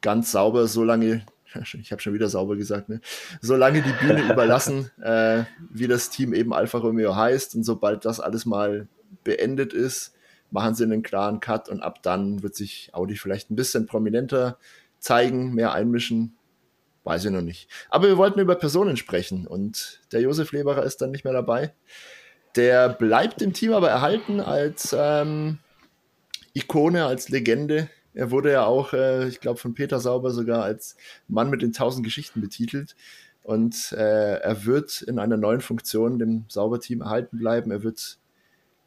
ganz 0.00 0.30
sauber 0.30 0.68
so 0.68 0.84
lange, 0.84 1.26
ich 1.80 1.90
habe 1.90 2.00
schon 2.00 2.14
wieder 2.14 2.28
sauber 2.28 2.56
gesagt, 2.56 2.88
ne, 2.88 3.00
so 3.40 3.56
lange 3.56 3.82
die 3.82 4.06
Bühne 4.06 4.22
überlassen, 4.32 4.90
äh, 5.02 5.44
wie 5.68 5.88
das 5.88 6.10
Team 6.10 6.32
eben 6.32 6.52
Alfa 6.52 6.78
Romeo 6.78 7.16
heißt. 7.16 7.56
Und 7.56 7.64
sobald 7.64 8.04
das 8.04 8.20
alles 8.20 8.46
mal 8.46 8.86
beendet 9.24 9.72
ist, 9.72 10.14
machen 10.50 10.74
sie 10.74 10.84
einen 10.84 11.02
klaren 11.02 11.40
Cut 11.40 11.68
und 11.68 11.80
ab 11.80 12.02
dann 12.02 12.42
wird 12.42 12.54
sich 12.54 12.90
Audi 12.92 13.16
vielleicht 13.16 13.50
ein 13.50 13.56
bisschen 13.56 13.86
prominenter 13.86 14.58
zeigen, 14.98 15.54
mehr 15.54 15.72
einmischen. 15.72 16.36
Weiß 17.04 17.24
ich 17.24 17.30
noch 17.30 17.40
nicht. 17.40 17.68
Aber 17.88 18.08
wir 18.08 18.18
wollten 18.18 18.40
über 18.40 18.56
Personen 18.56 18.96
sprechen 18.96 19.46
und 19.46 20.00
der 20.12 20.20
Josef 20.20 20.52
Leberer 20.52 20.84
ist 20.84 21.00
dann 21.00 21.10
nicht 21.10 21.24
mehr 21.24 21.32
dabei. 21.32 21.72
Der 22.56 22.88
bleibt 22.88 23.42
im 23.42 23.52
Team 23.52 23.72
aber 23.72 23.88
erhalten 23.88 24.40
als 24.40 24.94
ähm, 24.98 25.58
Ikone, 26.52 27.06
als 27.06 27.28
Legende. 27.28 27.88
Er 28.12 28.30
wurde 28.30 28.52
ja 28.52 28.64
auch, 28.64 28.92
äh, 28.92 29.28
ich 29.28 29.40
glaube, 29.40 29.58
von 29.58 29.74
Peter 29.74 30.00
Sauber 30.00 30.30
sogar 30.32 30.62
als 30.62 30.96
Mann 31.28 31.48
mit 31.48 31.62
den 31.62 31.72
tausend 31.72 32.04
Geschichten 32.04 32.40
betitelt. 32.40 32.96
Und 33.42 33.92
äh, 33.92 34.34
er 34.34 34.66
wird 34.66 35.00
in 35.02 35.18
einer 35.18 35.36
neuen 35.36 35.60
Funktion 35.60 36.18
dem 36.18 36.44
Sauber-Team 36.48 37.00
erhalten 37.00 37.38
bleiben. 37.38 37.70
Er 37.70 37.82
wird 37.82 38.18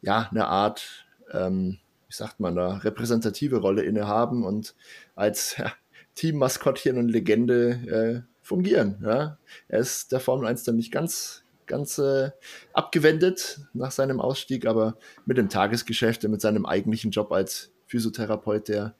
ja 0.02 0.28
eine 0.30 0.46
Art 0.46 1.03
ähm, 1.34 1.78
wie 2.08 2.14
sagt 2.14 2.40
man 2.40 2.54
da, 2.54 2.76
repräsentative 2.76 3.56
Rolle 3.56 3.82
innehaben 3.82 4.44
und 4.44 4.74
als 5.14 5.56
ja, 5.58 5.72
Teammaskottchen 6.14 6.98
und 6.98 7.08
Legende 7.08 8.24
äh, 8.26 8.34
fungieren. 8.42 9.02
Ja? 9.02 9.38
Er 9.68 9.78
ist 9.78 10.12
der 10.12 10.20
Formel 10.20 10.46
1 10.46 10.64
dann 10.64 10.76
nicht 10.76 10.92
ganz, 10.92 11.44
ganz 11.66 11.98
äh, 11.98 12.30
abgewendet 12.72 13.60
nach 13.72 13.90
seinem 13.90 14.20
Ausstieg, 14.20 14.66
aber 14.66 14.96
mit 15.26 15.38
dem 15.38 15.48
Tagesgeschäft 15.48 16.24
und 16.24 16.30
mit 16.30 16.40
seinem 16.40 16.66
eigentlichen 16.66 17.10
Job 17.10 17.32
als 17.32 17.72
Physiotherapeut, 17.86 18.68
der 18.68 18.94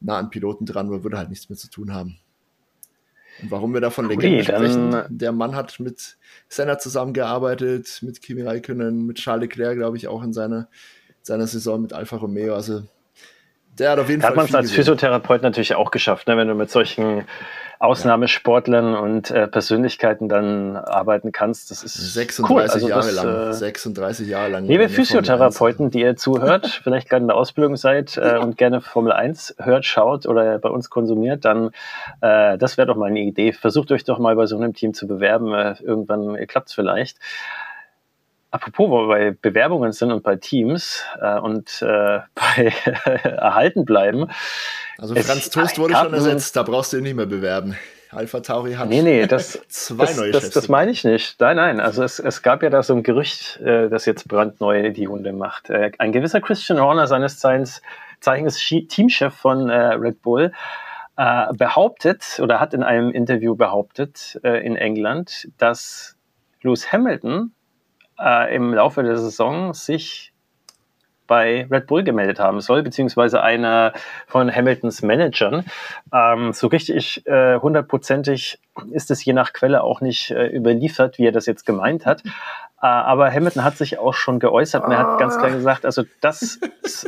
nah 0.00 0.18
an 0.18 0.30
Piloten 0.30 0.66
dran 0.66 0.90
war, 0.90 1.02
würde 1.02 1.18
halt 1.18 1.30
nichts 1.30 1.48
mehr 1.48 1.58
zu 1.58 1.68
tun 1.68 1.92
haben. 1.92 2.18
Und 3.42 3.50
warum 3.50 3.72
wir 3.72 3.80
davon 3.80 4.08
Legende 4.08 4.44
sprechen, 4.44 5.04
der 5.08 5.32
Mann 5.32 5.54
hat 5.54 5.80
mit 5.80 6.18
Senna 6.48 6.78
zusammengearbeitet, 6.78 8.00
mit 8.02 8.20
Kimi 8.20 8.42
Räikkönen, 8.42 9.06
mit 9.06 9.16
Charles 9.16 9.42
Leclerc, 9.42 9.76
glaube 9.76 9.96
ich, 9.96 10.08
auch 10.08 10.22
in 10.22 10.32
seiner 10.32 10.68
seiner 11.22 11.46
Saison 11.46 11.82
mit 11.82 11.92
Alfa 11.92 12.16
Romeo. 12.16 12.54
Also 12.54 12.82
der 13.78 13.92
hat 13.92 13.98
auf 13.98 14.08
jeden 14.08 14.20
da 14.20 14.28
Fall. 14.28 14.36
Hat 14.36 14.36
man 14.36 14.46
es 14.46 14.54
als 14.54 14.72
Physiotherapeut 14.72 15.42
natürlich 15.42 15.74
auch 15.74 15.90
geschafft, 15.90 16.28
ne? 16.28 16.36
wenn 16.36 16.48
du 16.48 16.54
mit 16.54 16.70
solchen 16.70 17.24
Ausnahmesportlern 17.78 18.94
und 18.94 19.30
äh, 19.30 19.48
Persönlichkeiten 19.48 20.28
dann 20.28 20.76
arbeiten 20.76 21.32
kannst. 21.32 21.70
Das 21.70 21.82
ist 21.82 22.12
36 22.12 22.50
cool. 22.50 22.60
Also 22.60 22.88
Jahre 22.88 23.06
das, 23.06 23.14
lang. 23.14 23.48
Äh, 23.48 23.52
36 23.54 24.28
Jahre 24.28 24.50
lang. 24.50 24.64
Liebe 24.66 24.90
Physiotherapeuten, 24.90 25.90
die 25.90 26.00
ihr 26.02 26.14
zuhört, 26.14 26.66
vielleicht 26.82 27.08
gerade 27.08 27.22
in 27.22 27.28
der 27.28 27.38
Ausbildung 27.38 27.76
seid 27.76 28.18
äh, 28.18 28.36
und 28.36 28.58
gerne 28.58 28.82
Formel 28.82 29.12
1 29.12 29.54
hört, 29.58 29.86
schaut 29.86 30.26
oder 30.26 30.58
bei 30.58 30.68
uns 30.68 30.90
konsumiert, 30.90 31.46
dann 31.46 31.70
äh, 32.20 32.58
das 32.58 32.76
wäre 32.76 32.86
doch 32.86 32.96
mal 32.96 33.08
eine 33.08 33.20
Idee. 33.20 33.52
Versucht 33.52 33.90
euch 33.92 34.04
doch 34.04 34.18
mal 34.18 34.36
bei 34.36 34.44
so 34.44 34.58
einem 34.58 34.74
Team 34.74 34.92
zu 34.92 35.06
bewerben. 35.06 35.54
Äh, 35.54 35.76
irgendwann 35.80 36.36
klappt 36.48 36.68
es 36.68 36.74
vielleicht. 36.74 37.16
Apropos, 38.50 38.90
wo 38.90 39.02
wir 39.02 39.08
bei 39.08 39.30
Bewerbungen 39.30 39.92
sind 39.92 40.10
und 40.10 40.22
bei 40.22 40.36
Teams 40.36 41.04
äh, 41.20 41.38
und 41.38 41.82
äh, 41.82 42.20
bei 42.34 42.72
erhalten 43.22 43.84
bleiben. 43.84 44.28
Also 44.98 45.14
Franz 45.14 45.50
Toast 45.50 45.78
wurde 45.78 45.94
schon 45.94 46.12
ersetzt, 46.12 46.56
da 46.56 46.62
brauchst 46.62 46.92
du 46.92 46.98
ihn 46.98 47.04
nicht 47.04 47.16
mehr 47.16 47.26
bewerben. 47.26 47.76
Alpha 48.12 48.40
Tauri 48.40 48.74
hat 48.74 48.88
nee, 48.88 49.02
nee, 49.02 49.26
das, 49.26 49.60
zwei 49.68 50.06
das, 50.06 50.16
neue 50.16 50.32
das, 50.32 50.42
Chefs. 50.42 50.54
Das 50.54 50.68
meine 50.68 50.90
ich 50.90 51.04
nicht. 51.04 51.40
Nein, 51.40 51.56
nein. 51.56 51.80
Also 51.80 52.02
es, 52.02 52.18
es 52.18 52.42
gab 52.42 52.62
ja 52.62 52.70
da 52.70 52.82
so 52.82 52.94
ein 52.94 53.02
Gerücht, 53.02 53.60
äh, 53.60 53.88
das 53.88 54.04
jetzt 54.04 54.26
brandneu 54.26 54.90
die 54.90 55.06
Hunde 55.06 55.32
macht. 55.32 55.70
Äh, 55.70 55.92
ein 55.98 56.10
gewisser 56.10 56.40
Christian 56.40 56.80
Horner, 56.80 57.06
seines 57.06 57.38
Zeichens, 57.38 57.82
Zeichens 58.20 58.58
Teamchef 58.58 59.32
von 59.32 59.70
äh, 59.70 59.74
Red 59.94 60.22
Bull, 60.22 60.52
äh, 61.16 61.52
behauptet 61.52 62.40
oder 62.42 62.58
hat 62.58 62.74
in 62.74 62.82
einem 62.82 63.10
Interview 63.10 63.54
behauptet 63.54 64.40
äh, 64.42 64.64
in 64.66 64.74
England, 64.74 65.48
dass 65.58 66.16
Lewis 66.62 66.92
Hamilton 66.92 67.52
äh, 68.20 68.54
im 68.54 68.74
Laufe 68.74 69.02
der 69.02 69.16
Saison 69.16 69.74
sich 69.74 70.32
bei 71.30 71.68
Red 71.70 71.86
Bull 71.86 72.02
gemeldet 72.02 72.40
haben 72.40 72.60
soll, 72.60 72.82
beziehungsweise 72.82 73.40
einer 73.40 73.92
von 74.26 74.52
Hamiltons 74.52 75.00
Managern. 75.02 75.64
Ähm, 76.12 76.52
so 76.52 76.66
richtig 76.66 77.24
äh, 77.24 77.56
hundertprozentig 77.56 78.58
ist 78.90 79.12
es 79.12 79.24
je 79.24 79.32
nach 79.32 79.52
Quelle 79.52 79.84
auch 79.84 80.00
nicht 80.00 80.32
äh, 80.32 80.48
überliefert, 80.48 81.18
wie 81.18 81.28
er 81.28 81.32
das 81.32 81.46
jetzt 81.46 81.64
gemeint 81.64 82.04
hat. 82.04 82.24
Äh, 82.82 82.86
aber 82.86 83.30
Hamilton 83.32 83.62
hat 83.62 83.76
sich 83.76 84.00
auch 84.00 84.14
schon 84.14 84.40
geäußert 84.40 84.84
und 84.84 84.90
er 84.90 84.98
hat 84.98 85.18
ganz 85.20 85.38
klar 85.38 85.52
gesagt, 85.52 85.86
also 85.86 86.02
das 86.20 86.58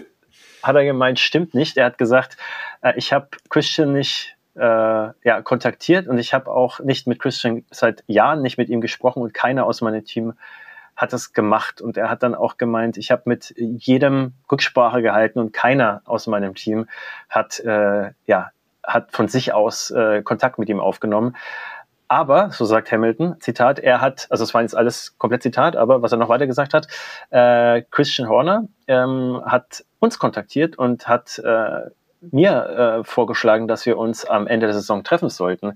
hat 0.62 0.76
er 0.76 0.84
gemeint, 0.84 1.18
stimmt 1.18 1.52
nicht. 1.52 1.76
Er 1.76 1.86
hat 1.86 1.98
gesagt, 1.98 2.36
äh, 2.80 2.92
ich 2.94 3.12
habe 3.12 3.26
Christian 3.50 3.92
nicht 3.92 4.36
äh, 4.54 4.60
ja, 4.60 5.42
kontaktiert 5.42 6.06
und 6.06 6.18
ich 6.18 6.32
habe 6.32 6.48
auch 6.48 6.78
nicht 6.78 7.08
mit 7.08 7.18
Christian 7.18 7.64
seit 7.72 8.04
Jahren 8.06 8.40
nicht 8.40 8.56
mit 8.56 8.68
ihm 8.68 8.80
gesprochen 8.80 9.20
und 9.20 9.34
keiner 9.34 9.66
aus 9.66 9.80
meinem 9.80 10.04
Team 10.04 10.34
hat 10.96 11.12
es 11.12 11.32
gemacht 11.32 11.80
und 11.80 11.96
er 11.96 12.10
hat 12.10 12.22
dann 12.22 12.34
auch 12.34 12.56
gemeint, 12.56 12.96
ich 12.96 13.10
habe 13.10 13.22
mit 13.26 13.54
jedem 13.56 14.34
Rücksprache 14.50 15.02
gehalten 15.02 15.38
und 15.38 15.52
keiner 15.52 16.02
aus 16.04 16.26
meinem 16.26 16.54
Team 16.54 16.86
hat 17.28 17.60
äh, 17.60 18.10
ja 18.26 18.50
hat 18.84 19.12
von 19.12 19.28
sich 19.28 19.52
aus 19.52 19.90
äh, 19.90 20.22
Kontakt 20.22 20.58
mit 20.58 20.68
ihm 20.68 20.80
aufgenommen. 20.80 21.36
Aber, 22.08 22.50
so 22.50 22.66
sagt 22.66 22.92
Hamilton, 22.92 23.40
Zitat, 23.40 23.78
er 23.78 24.02
hat, 24.02 24.26
also 24.28 24.44
es 24.44 24.52
war 24.52 24.60
jetzt 24.60 24.76
alles 24.76 25.16
komplett 25.16 25.42
Zitat, 25.42 25.76
aber 25.76 26.02
was 26.02 26.12
er 26.12 26.18
noch 26.18 26.28
weiter 26.28 26.46
gesagt 26.46 26.74
hat, 26.74 26.86
äh, 27.30 27.82
Christian 27.90 28.28
Horner 28.28 28.68
ähm, 28.86 29.40
hat 29.46 29.84
uns 29.98 30.18
kontaktiert 30.18 30.76
und 30.76 31.08
hat 31.08 31.38
äh, 31.38 31.88
mir 32.30 33.00
äh, 33.00 33.04
vorgeschlagen, 33.04 33.68
dass 33.68 33.84
wir 33.86 33.98
uns 33.98 34.24
am 34.24 34.46
Ende 34.46 34.66
der 34.66 34.74
Saison 34.74 35.02
treffen 35.02 35.28
sollten. 35.28 35.74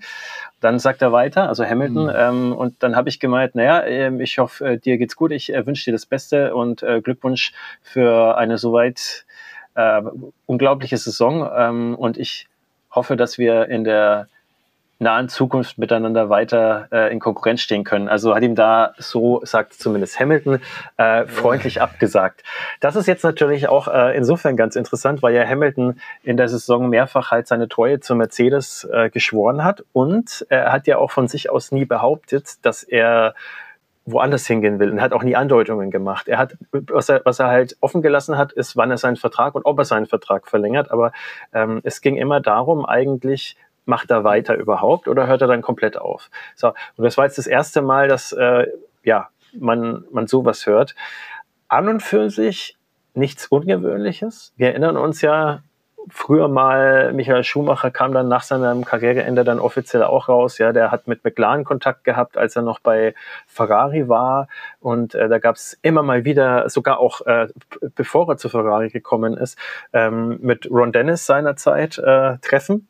Dann 0.61 0.79
sagt 0.79 1.03
er 1.03 1.13
weiter, 1.13 1.49
also 1.49 1.65
Hamilton, 1.65 2.05
mhm. 2.05 2.13
ähm, 2.17 2.53
und 2.53 2.83
dann 2.83 2.97
habe 2.97 3.09
ich 3.09 3.19
gemeint, 3.21 3.55
naja, 3.55 3.81
äh, 3.81 4.23
ich 4.23 4.39
hoffe, 4.39 4.65
äh, 4.65 4.79
dir 4.79 4.99
geht's 4.99 5.17
gut, 5.17 5.33
ich 5.33 5.53
äh, 5.53 5.67
wünsche 5.67 5.85
dir 5.85 5.93
das 5.93 6.07
Beste 6.07 6.55
und 6.55 6.83
äh, 6.83 7.01
Glückwunsch 7.01 7.53
für 7.83 8.37
eine 8.37 8.59
soweit 8.59 9.27
äh, 9.75 10.03
unglaubliche 10.47 10.97
Saison. 10.97 11.49
Ähm, 11.55 11.95
und 11.97 12.17
ich 12.17 12.49
hoffe, 12.91 13.17
dass 13.17 13.39
wir 13.39 13.69
in 13.69 13.85
der 13.85 14.29
nahen 14.99 15.29
Zukunft 15.29 15.79
miteinander 15.79 16.31
weiter 16.31 16.89
äh, 16.91 17.13
in 17.13 17.21
Konkurrenz 17.21 17.61
stehen 17.61 17.85
können. 17.85 18.09
Also 18.09 18.35
hat 18.35 18.43
ihm 18.43 18.55
da, 18.55 18.95
so 18.99 19.41
sagt 19.45 19.75
zumindest 19.75 20.19
Hamilton, 20.19 20.61
äh, 20.97 21.27
freundlich 21.27 21.77
ja. 21.77 21.83
abgesagt. 21.83 22.43
Das 22.81 22.97
ist 22.97 23.07
jetzt 23.07 23.23
natürlich 23.23 23.69
auch 23.69 23.89
äh, 23.89 24.17
insofern 24.17 24.57
ganz 24.57 24.77
interessant, 24.77 25.23
weil 25.23 25.35
ja 25.35 25.47
Hamilton 25.47 26.01
in 26.23 26.37
der 26.37 26.49
Saison 26.49 26.89
mehrfach 26.89 27.31
halt 27.31 27.47
seine 27.47 27.69
Treue 27.69 28.01
zu 28.01 28.15
Mercedes 28.15 28.89
äh, 28.91 29.11
geschworen 29.11 29.65
hat 29.65 29.85
und 29.93 30.47
er 30.49 30.73
hat 30.73 30.87
ja 30.87 30.99
auch 30.99 31.11
von 31.11 31.29
sich 31.29 31.51
aus 31.51 31.73
nie 31.73 31.85
behauptet, 31.85 32.65
dass 32.65 32.83
er 32.83 33.35
woanders 34.07 34.47
hingehen 34.47 34.79
will 34.79 34.91
und 34.91 35.01
hat 35.01 35.13
auch 35.13 35.25
nie 35.25 35.35
Andeutungen 35.35 35.91
gemacht. 35.91 36.29
Er 36.29 36.39
hat, 36.39 36.57
was 36.71 37.09
er, 37.09 37.23
was 37.25 37.41
er 37.41 37.49
halt 37.49 37.77
offen 37.81 38.03
gelassen 38.03 38.39
hat, 38.39 38.53
ist, 38.53 38.77
wann 38.77 38.91
er 38.91 38.99
seinen 38.99 39.17
Vertrag 39.17 39.57
und 39.57 39.67
ob 39.67 39.79
er 39.79 39.85
seinen 39.85 40.07
Vertrag 40.07 40.47
verlängert. 40.47 40.93
Aber 40.93 41.13
ähm, 41.53 41.81
es 41.83 42.01
ging 42.01 42.17
immer 42.17 42.41
darum, 42.41 42.87
eigentlich 42.87 43.57
macht 43.87 44.11
er 44.11 44.25
weiter 44.25 44.55
überhaupt 44.57 45.09
oder 45.09 45.27
hört 45.27 45.40
er 45.40 45.49
dann 45.49 45.62
komplett 45.62 45.96
auf? 45.96 46.31
So, 46.55 46.68
und 46.68 47.05
das 47.05 47.16
war 47.16 47.25
jetzt 47.25 47.38
das 47.38 47.46
erste 47.46 47.83
Mal, 47.83 48.09
dass 48.09 48.33
äh, 48.33 48.66
ja, 49.03 49.29
man, 49.59 50.05
man 50.12 50.27
sowas 50.27 50.66
hört. 50.66 50.94
An 51.68 51.88
und 51.88 52.03
für 52.03 52.31
sich 52.31 52.77
nichts 53.14 53.46
Ungewöhnliches. 53.46 54.53
Wir 54.57 54.68
erinnern 54.68 54.96
uns 54.96 55.22
ja 55.22 55.62
früher 56.09 56.49
mal, 56.49 57.12
Michael 57.12 57.44
Schumacher 57.44 57.90
kam 57.90 58.12
dann 58.12 58.29
nach 58.29 58.42
seinem 58.42 58.85
Karriereende 58.85 59.44
dann 59.44 59.59
offiziell 59.59 60.05
auch 60.05 60.29
raus. 60.29 60.59
Ja, 60.59 60.72
der 60.72 60.90
hat 60.90 61.09
mit 61.09 61.25
McLaren 61.25 61.64
Kontakt 61.64 62.05
gehabt, 62.05 62.37
als 62.37 62.57
er 62.57 62.62
noch 62.62 62.79
bei 62.79 63.14
Ferrari 63.46 64.09
war. 64.09 64.49
Und 64.81 65.14
äh, 65.14 65.29
da 65.29 65.38
gab 65.38 65.57
es 65.57 65.79
immer 65.83 66.03
mal 66.03 66.25
wieder, 66.25 66.68
sogar 66.68 66.99
auch 66.99 67.22
äh, 67.27 67.49
bevor 67.94 68.29
er 68.29 68.37
zu 68.37 68.49
Ferrari 68.49 68.90
gekommen 68.90 69.37
ist, 69.37 69.59
ähm, 69.92 70.38
mit 70.40 70.70
Ron 70.70 70.92
Dennis 70.92 71.27
seinerzeit 71.27 71.99
äh, 71.99 72.38
Treffen. 72.38 72.87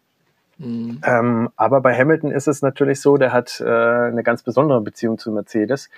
Mhm. 0.58 1.00
Ähm, 1.04 1.50
aber 1.56 1.80
bei 1.80 1.96
Hamilton 1.96 2.30
ist 2.30 2.48
es 2.48 2.62
natürlich 2.62 3.00
so, 3.00 3.16
der 3.16 3.32
hat 3.32 3.60
äh, 3.60 3.64
eine 3.64 4.22
ganz 4.22 4.42
besondere 4.42 4.80
Beziehung 4.80 5.18
zu 5.18 5.30
Mercedes 5.30 5.90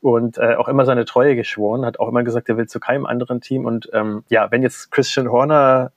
und 0.00 0.38
äh, 0.38 0.56
auch 0.56 0.68
immer 0.68 0.84
seine 0.84 1.06
Treue 1.06 1.36
geschworen, 1.36 1.86
hat 1.86 1.98
auch 1.98 2.08
immer 2.08 2.22
gesagt, 2.22 2.48
er 2.48 2.56
will 2.56 2.66
zu 2.66 2.80
keinem 2.80 3.06
anderen 3.06 3.40
Team. 3.40 3.64
Und 3.64 3.88
ähm, 3.92 4.24
ja, 4.28 4.50
wenn 4.50 4.62
jetzt 4.62 4.90
Christian 4.90 5.30
Horner 5.30 5.92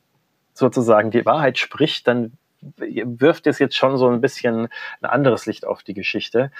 sozusagen 0.53 1.11
die 1.11 1.25
Wahrheit 1.25 1.57
spricht, 1.57 2.07
dann 2.07 2.33
wirft 2.77 3.45
es 3.47 3.59
jetzt 3.59 3.75
schon 3.75 3.97
so 3.97 4.09
ein 4.09 4.21
bisschen 4.21 4.67
ein 5.01 5.09
anderes 5.09 5.45
Licht 5.45 5.65
auf 5.65 5.83
die 5.83 5.93
Geschichte. 5.93 6.51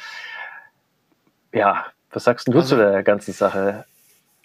Ja, 1.53 1.85
was 2.11 2.25
sagst 2.25 2.47
du 2.47 2.53
also, 2.53 2.75
zu 2.75 2.75
der 2.75 3.03
ganzen 3.03 3.33
Sache? 3.33 3.85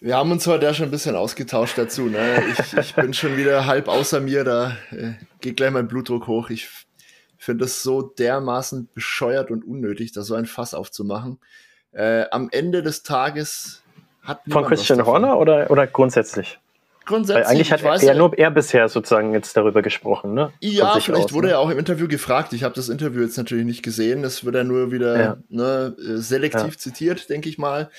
Wir 0.01 0.17
haben 0.17 0.33
uns 0.33 0.47
heute 0.47 0.65
ja 0.65 0.75
schon 0.75 0.87
ein 0.87 0.91
bisschen 0.91 1.15
ausgetauscht 1.15 1.79
dazu. 1.79 2.03
Ne? 2.03 2.43
Ich, 2.53 2.77
ich 2.77 2.95
bin 2.95 3.13
schon 3.15 3.37
wieder 3.37 3.67
halb 3.67 3.89
außer 3.89 4.21
mir, 4.21 4.45
da 4.45 4.77
äh, 4.91 5.13
geht 5.41 5.57
gleich 5.57 5.71
mein 5.71 5.89
Blutdruck 5.89 6.27
hoch. 6.27 6.51
Ich 6.51 6.69
finde 7.43 7.65
es 7.65 7.83
so 7.83 8.03
dermaßen 8.03 8.89
bescheuert 8.95 9.51
und 9.51 9.65
unnötig, 9.65 10.13
da 10.13 10.23
so 10.23 10.35
ein 10.35 10.47
Fass 10.47 10.75
aufzumachen. 10.75 11.39
Äh, 11.91 12.27
am 12.31 12.49
Ende 12.53 12.83
des 12.83 13.03
Tages 13.03 13.83
hat 14.23 14.43
Von 14.49 14.65
Christian 14.65 15.05
Horner 15.05 15.39
oder, 15.39 15.69
oder 15.71 15.89
grundsätzlich? 15.89 16.61
Grundsätzlich. 17.05 17.45
Weil 17.45 17.53
eigentlich 17.53 17.73
hat 17.73 17.83
er 17.83 18.01
ja 18.05 18.15
nur 18.15 18.39
er 18.39 18.53
bisher 18.53 18.89
sozusagen 18.89 19.33
jetzt 19.33 19.57
darüber 19.57 19.83
gesprochen, 19.83 20.35
ne? 20.35 20.53
Ja, 20.61 20.93
vielleicht 21.01 21.25
aus, 21.25 21.33
wurde 21.33 21.49
ne? 21.49 21.55
er 21.55 21.59
auch 21.59 21.71
im 21.71 21.79
Interview 21.81 22.07
gefragt. 22.07 22.53
Ich 22.53 22.63
habe 22.63 22.77
das 22.77 22.89
Interview 22.89 23.23
jetzt 23.23 23.37
natürlich 23.37 23.65
nicht 23.65 23.83
gesehen. 23.83 24.23
Das 24.23 24.45
wird 24.45 24.55
er 24.55 24.63
nur 24.63 24.93
wieder 24.93 25.21
ja. 25.21 25.37
ne, 25.49 25.97
äh, 25.99 26.19
selektiv 26.19 26.75
ja. 26.75 26.79
zitiert, 26.79 27.29
denke 27.29 27.49
ich 27.49 27.59
mal. 27.59 27.91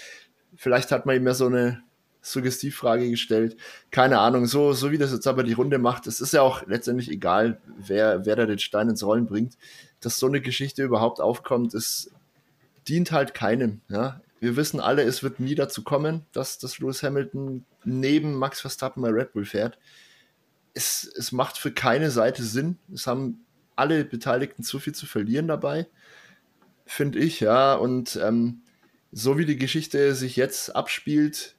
Vielleicht 0.56 0.92
hat 0.94 1.06
man 1.06 1.18
ihm 1.18 1.28
ja 1.28 1.34
so 1.34 1.48
eine 1.48 1.82
Suggestivfrage 2.24 3.10
gestellt. 3.10 3.58
Keine 3.92 4.20
Ahnung, 4.20 4.48
so, 4.48 4.74
so 4.74 4.92
wie 4.92 4.98
das 4.98 5.12
jetzt 5.12 5.28
aber 5.28 5.44
die 5.44 5.54
Runde 5.54 5.78
macht, 5.78 6.08
es 6.08 6.22
ist 6.22 6.34
ja 6.34 6.42
auch 6.42 6.66
letztendlich 6.66 7.12
egal, 7.12 7.60
wer, 7.78 8.26
wer 8.26 8.36
da 8.36 8.46
den 8.46 8.60
Stein 8.60 8.90
ins 8.90 9.04
Rollen 9.04 9.28
bringt. 9.28 9.58
Dass 10.00 10.18
so 10.18 10.28
eine 10.28 10.42
Geschichte 10.42 10.84
überhaupt 10.84 11.20
aufkommt, 11.20 11.74
es 11.74 12.12
dient 12.88 13.12
halt 13.12 13.34
keinem. 13.34 13.82
Ja? 13.90 14.22
Wir 14.40 14.56
wissen 14.56 14.80
alle, 14.80 15.04
es 15.04 15.22
wird 15.22 15.40
nie 15.40 15.54
dazu 15.54 15.84
kommen, 15.84 16.26
dass, 16.32 16.58
dass 16.58 16.80
Lewis 16.80 17.04
Hamilton 17.04 17.66
neben 17.84 18.36
Max 18.36 18.62
Verstappen 18.62 19.04
bei 19.04 19.10
Red 19.10 19.34
Bull 19.34 19.46
fährt. 19.46 19.78
Es, 20.74 21.04
es 21.04 21.32
macht 21.32 21.58
für 21.58 21.72
keine 21.72 22.10
Seite 22.10 22.44
Sinn. 22.44 22.80
Es 22.92 23.06
haben 23.06 23.46
alle 23.76 24.06
Beteiligten 24.06 24.64
zu 24.64 24.80
viel 24.80 24.96
zu 24.96 25.06
verlieren 25.06 25.48
dabei, 25.48 25.88
finde 26.86 27.20
ich, 27.20 27.42
ja. 27.42 27.76
Und 27.76 28.18
ähm, 28.22 28.62
so 29.12 29.38
wie 29.38 29.46
die 29.46 29.58
Geschichte 29.58 30.16
sich 30.16 30.36
jetzt 30.36 30.76
abspielt, 30.76 31.56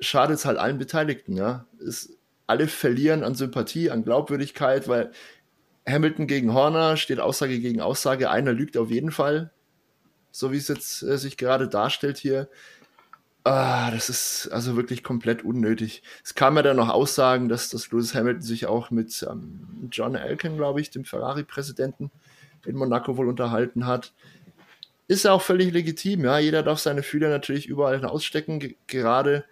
schadet 0.00 0.38
es 0.38 0.44
halt 0.44 0.58
allen 0.58 0.78
Beteiligten, 0.78 1.36
ja. 1.36 1.66
Es, 1.86 2.16
alle 2.46 2.68
verlieren 2.68 3.24
an 3.24 3.34
Sympathie, 3.34 3.90
an 3.90 4.04
Glaubwürdigkeit, 4.04 4.88
weil 4.88 5.10
Hamilton 5.88 6.26
gegen 6.26 6.54
Horner 6.54 6.96
steht 6.96 7.20
Aussage 7.20 7.58
gegen 7.60 7.80
Aussage. 7.80 8.30
Einer 8.30 8.52
lügt 8.52 8.76
auf 8.76 8.90
jeden 8.90 9.10
Fall, 9.10 9.52
so 10.30 10.52
wie 10.52 10.56
es 10.56 10.68
jetzt 10.68 11.02
äh, 11.02 11.18
sich 11.18 11.36
gerade 11.36 11.68
darstellt 11.68 12.18
hier. 12.18 12.48
Ah, 13.44 13.92
das 13.92 14.10
ist 14.10 14.48
also 14.48 14.76
wirklich 14.76 15.04
komplett 15.04 15.44
unnötig. 15.44 16.02
Es 16.24 16.34
kam 16.34 16.56
ja 16.56 16.62
dann 16.62 16.76
noch 16.78 16.88
Aussagen, 16.88 17.48
dass, 17.48 17.70
dass 17.70 17.92
Lewis 17.92 18.14
Hamilton 18.14 18.42
sich 18.42 18.66
auch 18.66 18.90
mit 18.90 19.24
ähm, 19.30 19.88
John 19.92 20.16
Elkin, 20.16 20.56
glaube 20.56 20.80
ich, 20.80 20.90
dem 20.90 21.04
Ferrari-Präsidenten 21.04 22.10
in 22.64 22.74
Monaco 22.74 23.16
wohl 23.16 23.28
unterhalten 23.28 23.86
hat. 23.86 24.12
Ist 25.06 25.24
ja 25.24 25.32
auch 25.32 25.42
völlig 25.42 25.72
legitim, 25.72 26.24
ja. 26.24 26.40
Jeder 26.40 26.64
darf 26.64 26.80
seine 26.80 27.04
Fühler 27.04 27.28
natürlich 27.28 27.68
überall 27.68 28.04
ausstecken, 28.04 28.74
gerade 28.88 29.44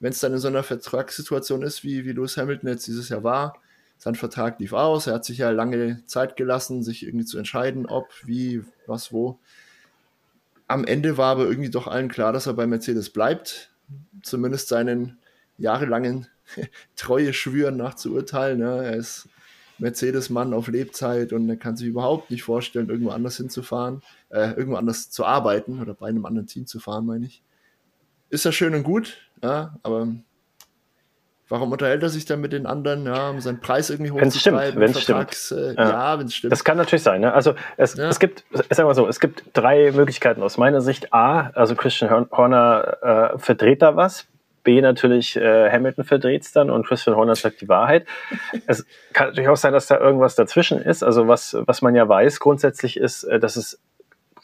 wenn 0.00 0.12
es 0.12 0.20
dann 0.20 0.32
in 0.32 0.38
so 0.38 0.48
einer 0.48 0.62
Vertragssituation 0.62 1.62
ist, 1.62 1.84
wie, 1.84 2.04
wie 2.04 2.12
Lewis 2.12 2.36
Hamilton 2.36 2.68
jetzt 2.68 2.86
dieses 2.86 3.08
Jahr 3.08 3.24
war, 3.24 3.60
sein 3.98 4.14
Vertrag 4.14 4.60
lief 4.60 4.72
aus, 4.72 5.06
er 5.06 5.14
hat 5.14 5.24
sich 5.24 5.38
ja 5.38 5.50
lange 5.50 6.02
Zeit 6.06 6.36
gelassen, 6.36 6.82
sich 6.82 7.04
irgendwie 7.04 7.24
zu 7.24 7.38
entscheiden, 7.38 7.86
ob, 7.86 8.08
wie, 8.24 8.62
was, 8.86 9.12
wo. 9.12 9.38
Am 10.68 10.84
Ende 10.84 11.16
war 11.16 11.32
aber 11.32 11.46
irgendwie 11.46 11.70
doch 11.70 11.86
allen 11.86 12.08
klar, 12.08 12.32
dass 12.32 12.46
er 12.46 12.54
bei 12.54 12.66
Mercedes 12.66 13.10
bleibt, 13.10 13.70
zumindest 14.22 14.68
seinen 14.68 15.18
jahrelangen 15.56 16.26
Treue 16.96 17.32
schwüren 17.32 17.76
nach 17.76 17.94
zu 17.94 18.12
urteilen. 18.12 18.58
Ne? 18.58 18.84
Er 18.84 18.96
ist 18.96 19.28
Mercedes-Mann 19.78 20.52
auf 20.52 20.68
Lebzeit 20.68 21.32
und 21.32 21.48
er 21.48 21.56
kann 21.56 21.76
sich 21.76 21.88
überhaupt 21.88 22.30
nicht 22.30 22.42
vorstellen, 22.42 22.88
irgendwo 22.88 23.10
anders 23.10 23.36
hinzufahren, 23.36 24.02
äh, 24.30 24.50
irgendwo 24.50 24.76
anders 24.76 25.10
zu 25.10 25.24
arbeiten 25.24 25.80
oder 25.80 25.94
bei 25.94 26.08
einem 26.08 26.26
anderen 26.26 26.46
Team 26.46 26.66
zu 26.66 26.80
fahren, 26.80 27.06
meine 27.06 27.26
ich. 27.26 27.42
Ist 28.28 28.44
ja 28.44 28.52
schön 28.52 28.74
und 28.74 28.82
gut, 28.82 29.25
ja, 29.42 29.74
aber 29.82 30.08
warum 31.48 31.72
unterhält 31.72 32.02
er 32.02 32.08
sich 32.08 32.24
dann 32.24 32.40
mit 32.40 32.52
den 32.52 32.66
anderen, 32.66 33.06
ja, 33.06 33.30
um 33.30 33.40
seinen 33.40 33.60
Preis 33.60 33.90
irgendwie 33.90 34.10
hochzutreiben? 34.10 34.80
Wenn 34.80 34.90
es 34.90 35.02
stimmt, 35.02 35.52
Äh, 35.52 35.74
ja, 35.74 35.90
ja 35.90 36.18
wenn 36.18 36.26
es 36.26 36.34
stimmt. 36.34 36.52
Das 36.52 36.64
kann 36.64 36.76
natürlich 36.76 37.02
sein. 37.02 37.20
Ne? 37.20 37.32
Also 37.32 37.54
es, 37.76 37.94
ja. 37.94 38.08
es 38.08 38.18
gibt, 38.18 38.44
sagen 38.52 38.88
wir 38.88 38.94
so, 38.94 39.06
es 39.06 39.20
gibt 39.20 39.44
drei 39.52 39.92
Möglichkeiten 39.92 40.42
aus 40.42 40.58
meiner 40.58 40.80
Sicht. 40.80 41.12
A, 41.12 41.50
also 41.54 41.74
Christian 41.74 42.10
Horner 42.30 43.32
äh, 43.34 43.38
verdreht 43.38 43.82
da 43.82 43.96
was. 43.96 44.26
B, 44.64 44.80
natürlich 44.80 45.36
äh, 45.36 45.70
Hamilton 45.70 46.04
verdreht 46.04 46.42
es 46.42 46.50
dann 46.50 46.70
und 46.70 46.84
Christian 46.84 47.14
Horner 47.14 47.36
sagt 47.36 47.60
die 47.60 47.68
Wahrheit. 47.68 48.04
es 48.66 48.84
kann 49.12 49.28
natürlich 49.28 49.48
auch 49.48 49.56
sein, 49.56 49.72
dass 49.72 49.86
da 49.86 49.96
irgendwas 49.96 50.34
dazwischen 50.34 50.82
ist. 50.82 51.04
Also 51.04 51.28
was, 51.28 51.56
was 51.66 51.82
man 51.82 51.94
ja 51.94 52.08
weiß 52.08 52.40
grundsätzlich 52.40 52.96
ist, 52.96 53.22
äh, 53.22 53.38
dass 53.38 53.54
es 53.54 53.80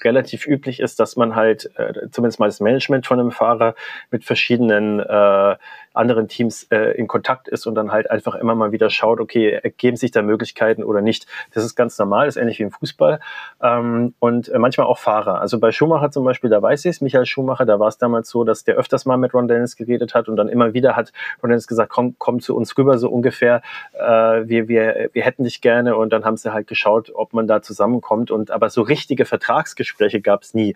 relativ 0.04 0.46
üblich 0.46 0.80
ist, 0.80 1.00
dass 1.00 1.16
man 1.16 1.34
halt 1.36 1.70
äh, 1.76 2.08
zumindest 2.10 2.40
mal 2.40 2.46
das 2.46 2.60
Management 2.60 3.06
von 3.06 3.20
einem 3.20 3.30
Fahrer 3.30 3.74
mit 4.10 4.24
verschiedenen 4.24 5.00
äh, 5.00 5.56
anderen 5.94 6.28
Teams 6.28 6.64
äh, 6.70 6.92
in 6.92 7.06
Kontakt 7.06 7.48
ist 7.48 7.66
und 7.66 7.74
dann 7.74 7.92
halt 7.92 8.10
einfach 8.10 8.34
immer 8.34 8.54
mal 8.54 8.72
wieder 8.72 8.90
schaut, 8.90 9.20
okay, 9.20 9.50
ergeben 9.50 9.96
sich 9.96 10.10
da 10.10 10.22
Möglichkeiten 10.22 10.82
oder 10.82 11.00
nicht. 11.00 11.26
Das 11.52 11.64
ist 11.64 11.74
ganz 11.74 11.98
normal, 11.98 12.26
das 12.26 12.36
ist 12.36 12.42
ähnlich 12.42 12.58
wie 12.58 12.64
im 12.64 12.70
Fußball. 12.70 13.20
Ähm, 13.62 14.14
und 14.18 14.48
äh, 14.48 14.58
manchmal 14.58 14.86
auch 14.86 14.98
Fahrer. 14.98 15.40
Also 15.40 15.58
bei 15.58 15.70
Schumacher 15.70 16.10
zum 16.10 16.24
Beispiel, 16.24 16.50
da 16.50 16.62
weiß 16.62 16.84
ich 16.84 16.90
es, 16.90 17.00
Michael 17.00 17.26
Schumacher, 17.26 17.66
da 17.66 17.78
war 17.78 17.88
es 17.88 17.98
damals 17.98 18.30
so, 18.30 18.44
dass 18.44 18.64
der 18.64 18.76
öfters 18.76 19.04
mal 19.04 19.16
mit 19.16 19.34
Ron 19.34 19.48
Dennis 19.48 19.76
geredet 19.76 20.14
hat 20.14 20.28
und 20.28 20.36
dann 20.36 20.48
immer 20.48 20.74
wieder 20.74 20.96
hat 20.96 21.12
Ron 21.42 21.50
Dennis 21.50 21.66
gesagt, 21.66 21.90
komm, 21.90 22.16
komm 22.18 22.40
zu 22.40 22.56
uns 22.56 22.76
rüber, 22.78 22.98
so 22.98 23.10
ungefähr, 23.10 23.62
äh, 23.92 24.02
wir, 24.02 24.68
wir, 24.68 25.10
wir 25.12 25.22
hätten 25.22 25.44
dich 25.44 25.60
gerne 25.60 25.96
und 25.96 26.12
dann 26.12 26.24
haben 26.24 26.36
sie 26.36 26.52
halt 26.52 26.66
geschaut, 26.66 27.12
ob 27.14 27.32
man 27.34 27.46
da 27.46 27.62
zusammenkommt 27.62 28.30
und 28.30 28.50
aber 28.50 28.70
so 28.70 28.82
richtige 28.82 29.24
Vertragsgespräche 29.24 29.91
gab 30.22 30.42
es 30.42 30.55
nie. 30.55 30.74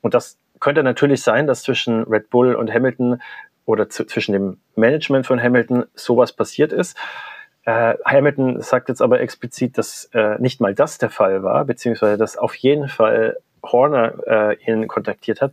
Und 0.00 0.14
das 0.14 0.38
könnte 0.60 0.82
natürlich 0.82 1.22
sein, 1.22 1.46
dass 1.46 1.62
zwischen 1.62 2.04
Red 2.04 2.30
Bull 2.30 2.54
und 2.54 2.72
Hamilton 2.72 3.20
oder 3.64 3.88
zwischen 3.88 4.32
dem 4.32 4.58
Management 4.74 5.26
von 5.26 5.42
Hamilton 5.42 5.84
sowas 5.94 6.32
passiert 6.32 6.72
ist. 6.72 6.96
Äh, 7.64 7.94
Hamilton 8.04 8.60
sagt 8.62 8.88
jetzt 8.88 9.02
aber 9.02 9.20
explizit, 9.20 9.78
dass 9.78 10.06
äh, 10.12 10.36
nicht 10.38 10.60
mal 10.60 10.74
das 10.74 10.98
der 10.98 11.10
Fall 11.10 11.42
war, 11.42 11.64
beziehungsweise 11.64 12.16
dass 12.16 12.36
auf 12.36 12.54
jeden 12.54 12.88
Fall 12.88 13.36
Horner 13.62 14.14
äh, 14.26 14.56
ihn 14.66 14.88
kontaktiert 14.88 15.40
hat. 15.40 15.52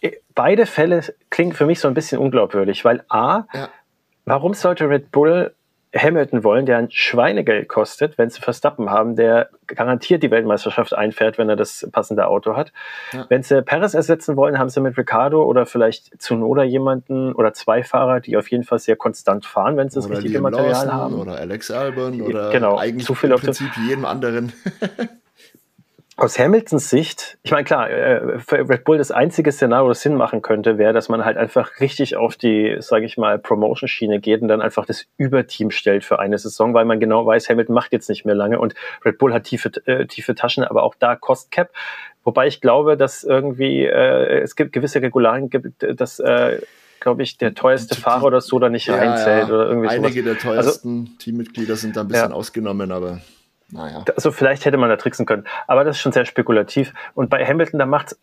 Äh, 0.00 0.12
beide 0.34 0.66
Fälle 0.66 1.02
klingen 1.30 1.52
für 1.52 1.66
mich 1.66 1.80
so 1.80 1.88
ein 1.88 1.94
bisschen 1.94 2.18
unglaubwürdig, 2.18 2.84
weil 2.84 3.04
A, 3.08 3.44
ja. 3.52 3.68
warum 4.24 4.54
sollte 4.54 4.88
Red 4.88 5.10
Bull 5.10 5.54
Hamilton 5.96 6.44
wollen, 6.44 6.66
der 6.66 6.78
ein 6.78 6.90
Schweinegeld 6.90 7.68
kostet, 7.68 8.18
wenn 8.18 8.28
sie 8.28 8.40
Verstappen 8.40 8.90
haben, 8.90 9.16
der 9.16 9.48
garantiert 9.66 10.22
die 10.22 10.30
Weltmeisterschaft 10.30 10.94
einfährt, 10.94 11.38
wenn 11.38 11.48
er 11.48 11.56
das 11.56 11.88
passende 11.90 12.26
Auto 12.26 12.56
hat. 12.56 12.72
Ja. 13.12 13.26
Wenn 13.28 13.42
sie 13.42 13.62
Perez 13.62 13.94
ersetzen 13.94 14.36
wollen, 14.36 14.58
haben 14.58 14.68
sie 14.68 14.80
mit 14.80 14.98
Ricardo 14.98 15.42
oder 15.44 15.66
vielleicht 15.66 16.20
Zunoda 16.20 16.62
jemanden 16.62 17.32
oder 17.32 17.52
zwei 17.54 17.82
Fahrer, 17.82 18.20
die 18.20 18.36
auf 18.36 18.50
jeden 18.50 18.64
Fall 18.64 18.78
sehr 18.78 18.96
konstant 18.96 19.46
fahren, 19.46 19.76
wenn 19.76 19.88
sie 19.88 19.96
das 19.96 20.10
richtige 20.10 20.40
Material 20.40 20.70
Lawson 20.70 20.92
haben. 20.92 21.14
Oder 21.14 21.36
Alex 21.36 21.70
Albon 21.70 22.20
oder 22.20 22.50
genau, 22.50 22.76
eigentlich 22.76 23.06
zu 23.06 23.14
viel 23.14 23.30
im 23.30 23.38
Prinzip 23.38 23.70
jedem 23.86 24.04
anderen. 24.04 24.52
aus 26.18 26.36
Hamiltons 26.36 26.90
Sicht, 26.90 27.38
ich 27.44 27.52
meine, 27.52 27.62
klar, 27.62 27.88
äh, 27.88 28.40
für 28.40 28.68
Red 28.68 28.82
Bull 28.82 28.98
das 28.98 29.12
einzige 29.12 29.52
Szenario, 29.52 29.88
das 29.88 30.00
Sinn 30.00 30.16
machen 30.16 30.42
könnte, 30.42 30.76
wäre, 30.76 30.92
dass 30.92 31.08
man 31.08 31.24
halt 31.24 31.36
einfach 31.36 31.78
richtig 31.78 32.16
auf 32.16 32.36
die, 32.36 32.76
sage 32.80 33.06
ich 33.06 33.16
mal, 33.16 33.38
Promotion-Schiene 33.38 34.18
geht 34.18 34.42
und 34.42 34.48
dann 34.48 34.60
einfach 34.60 34.84
das 34.84 35.06
Überteam 35.16 35.70
stellt 35.70 36.04
für 36.04 36.18
eine 36.18 36.36
Saison, 36.36 36.74
weil 36.74 36.84
man 36.86 36.98
genau 36.98 37.24
weiß, 37.24 37.48
Hamilton 37.48 37.72
macht 37.72 37.92
jetzt 37.92 38.08
nicht 38.08 38.24
mehr 38.24 38.34
lange 38.34 38.58
und 38.58 38.74
Red 39.04 39.18
Bull 39.18 39.32
hat 39.32 39.44
tiefe, 39.44 39.70
äh, 39.86 40.06
tiefe 40.06 40.34
Taschen, 40.34 40.64
aber 40.64 40.82
auch 40.82 40.96
da 40.98 41.14
Cost 41.14 41.52
Cap. 41.52 41.70
Wobei 42.24 42.48
ich 42.48 42.60
glaube, 42.60 42.96
dass 42.96 43.22
irgendwie 43.22 43.84
äh, 43.84 44.40
es 44.40 44.56
gibt 44.56 44.72
gewisse 44.72 45.00
Regularien 45.00 45.50
gibt, 45.50 45.86
dass 46.00 46.18
äh, 46.18 46.60
glaube 46.98 47.22
ich, 47.22 47.38
der 47.38 47.54
teuerste 47.54 47.94
Fahrer 47.94 48.24
oder 48.24 48.40
so 48.40 48.58
da 48.58 48.68
nicht 48.68 48.88
ja, 48.88 48.96
reinzählt 48.96 49.48
ja. 49.48 49.54
oder 49.54 49.68
irgendwie 49.68 49.88
Einige 49.88 50.22
sowas. 50.22 50.24
der 50.24 50.32
also 50.32 50.48
teuersten 50.48 51.00
also, 51.00 51.12
Teammitglieder 51.20 51.76
sind 51.76 51.96
da 51.96 52.00
ein 52.00 52.08
bisschen 52.08 52.30
ja. 52.30 52.34
ausgenommen, 52.34 52.90
aber 52.90 53.20
naja. 53.70 54.04
Also 54.16 54.32
vielleicht 54.32 54.64
hätte 54.64 54.76
man 54.76 54.88
da 54.88 54.96
tricksen 54.96 55.26
können. 55.26 55.44
Aber 55.66 55.84
das 55.84 55.96
ist 55.96 56.02
schon 56.02 56.12
sehr 56.12 56.24
spekulativ. 56.24 56.94
Und 57.14 57.30
bei 57.30 57.44
Hamilton, 57.44 57.78
da 57.78 57.86
macht 57.86 58.12
es 58.12 58.20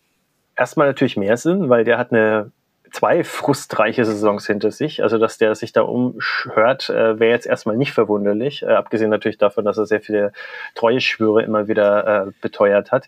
erstmal 0.56 0.88
natürlich 0.88 1.16
mehr 1.16 1.36
Sinn, 1.36 1.68
weil 1.68 1.84
der 1.84 1.98
hat 1.98 2.12
eine 2.12 2.50
zwei 2.90 3.24
frustreiche 3.24 4.04
Saisons 4.04 4.46
hinter 4.46 4.70
sich. 4.70 5.02
Also, 5.02 5.18
dass 5.18 5.38
der 5.38 5.54
sich 5.54 5.72
da 5.72 5.82
umhört, 5.82 6.88
äh, 6.88 7.18
wäre 7.20 7.30
jetzt 7.30 7.46
erstmal 7.46 7.76
nicht 7.76 7.92
verwunderlich. 7.92 8.62
Äh, 8.62 8.66
abgesehen 8.66 9.10
natürlich 9.10 9.38
davon, 9.38 9.64
dass 9.64 9.78
er 9.78 9.86
sehr 9.86 10.00
viele 10.00 10.32
Treueschwüre 10.74 11.42
immer 11.42 11.68
wieder 11.68 12.26
äh, 12.26 12.30
beteuert 12.40 12.92
hat. 12.92 13.04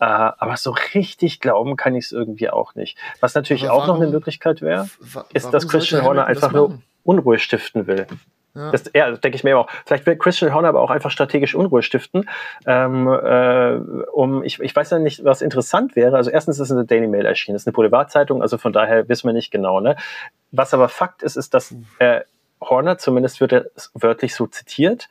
Äh, 0.00 0.04
aber 0.04 0.56
so 0.56 0.74
richtig 0.94 1.40
glauben 1.40 1.76
kann 1.76 1.94
ich 1.94 2.06
es 2.06 2.12
irgendwie 2.12 2.50
auch 2.50 2.74
nicht. 2.74 2.98
Was 3.20 3.34
natürlich 3.34 3.64
warum, 3.64 3.82
auch 3.82 3.86
noch 3.86 3.96
eine 3.96 4.08
Möglichkeit 4.08 4.62
wäre, 4.62 4.88
ist, 5.32 5.52
dass 5.52 5.68
Christian 5.68 6.04
Horner 6.04 6.26
einfach 6.26 6.52
nur 6.52 6.78
Unruhe 7.02 7.38
stiften 7.38 7.86
will. 7.86 8.06
Ja. 8.54 8.70
Das, 8.70 8.84
ja, 8.94 9.10
denke 9.10 9.36
ich 9.36 9.44
mir 9.44 9.58
auch. 9.58 9.68
Vielleicht 9.84 10.06
will 10.06 10.16
Christian 10.16 10.54
Horner 10.54 10.68
aber 10.68 10.80
auch 10.80 10.90
einfach 10.90 11.10
strategisch 11.10 11.54
Unruhe 11.54 11.82
stiften. 11.82 12.28
Ähm, 12.66 13.08
äh, 13.08 13.74
um, 14.12 14.44
ich, 14.44 14.60
ich 14.60 14.74
weiß 14.74 14.90
ja 14.90 14.98
nicht, 14.98 15.24
was 15.24 15.42
interessant 15.42 15.96
wäre. 15.96 16.16
Also 16.16 16.30
erstens 16.30 16.58
ist 16.58 16.70
es 16.70 16.76
eine 16.76 16.84
Daily 16.84 17.08
Mail 17.08 17.26
erschienen, 17.26 17.54
das 17.54 17.62
ist 17.62 17.66
eine 17.66 17.72
Boulevardzeitung, 17.72 18.42
also 18.42 18.58
von 18.58 18.72
daher 18.72 19.08
wissen 19.08 19.28
wir 19.28 19.32
nicht 19.32 19.50
genau. 19.50 19.80
Ne? 19.80 19.96
Was 20.52 20.72
aber 20.72 20.88
Fakt 20.88 21.22
ist, 21.22 21.36
ist, 21.36 21.52
dass 21.54 21.74
äh, 21.98 22.20
Horner, 22.60 22.98
zumindest 22.98 23.40
wird 23.40 23.52
er 23.52 23.66
wörtlich 23.94 24.34
so 24.34 24.46
zitiert, 24.46 25.08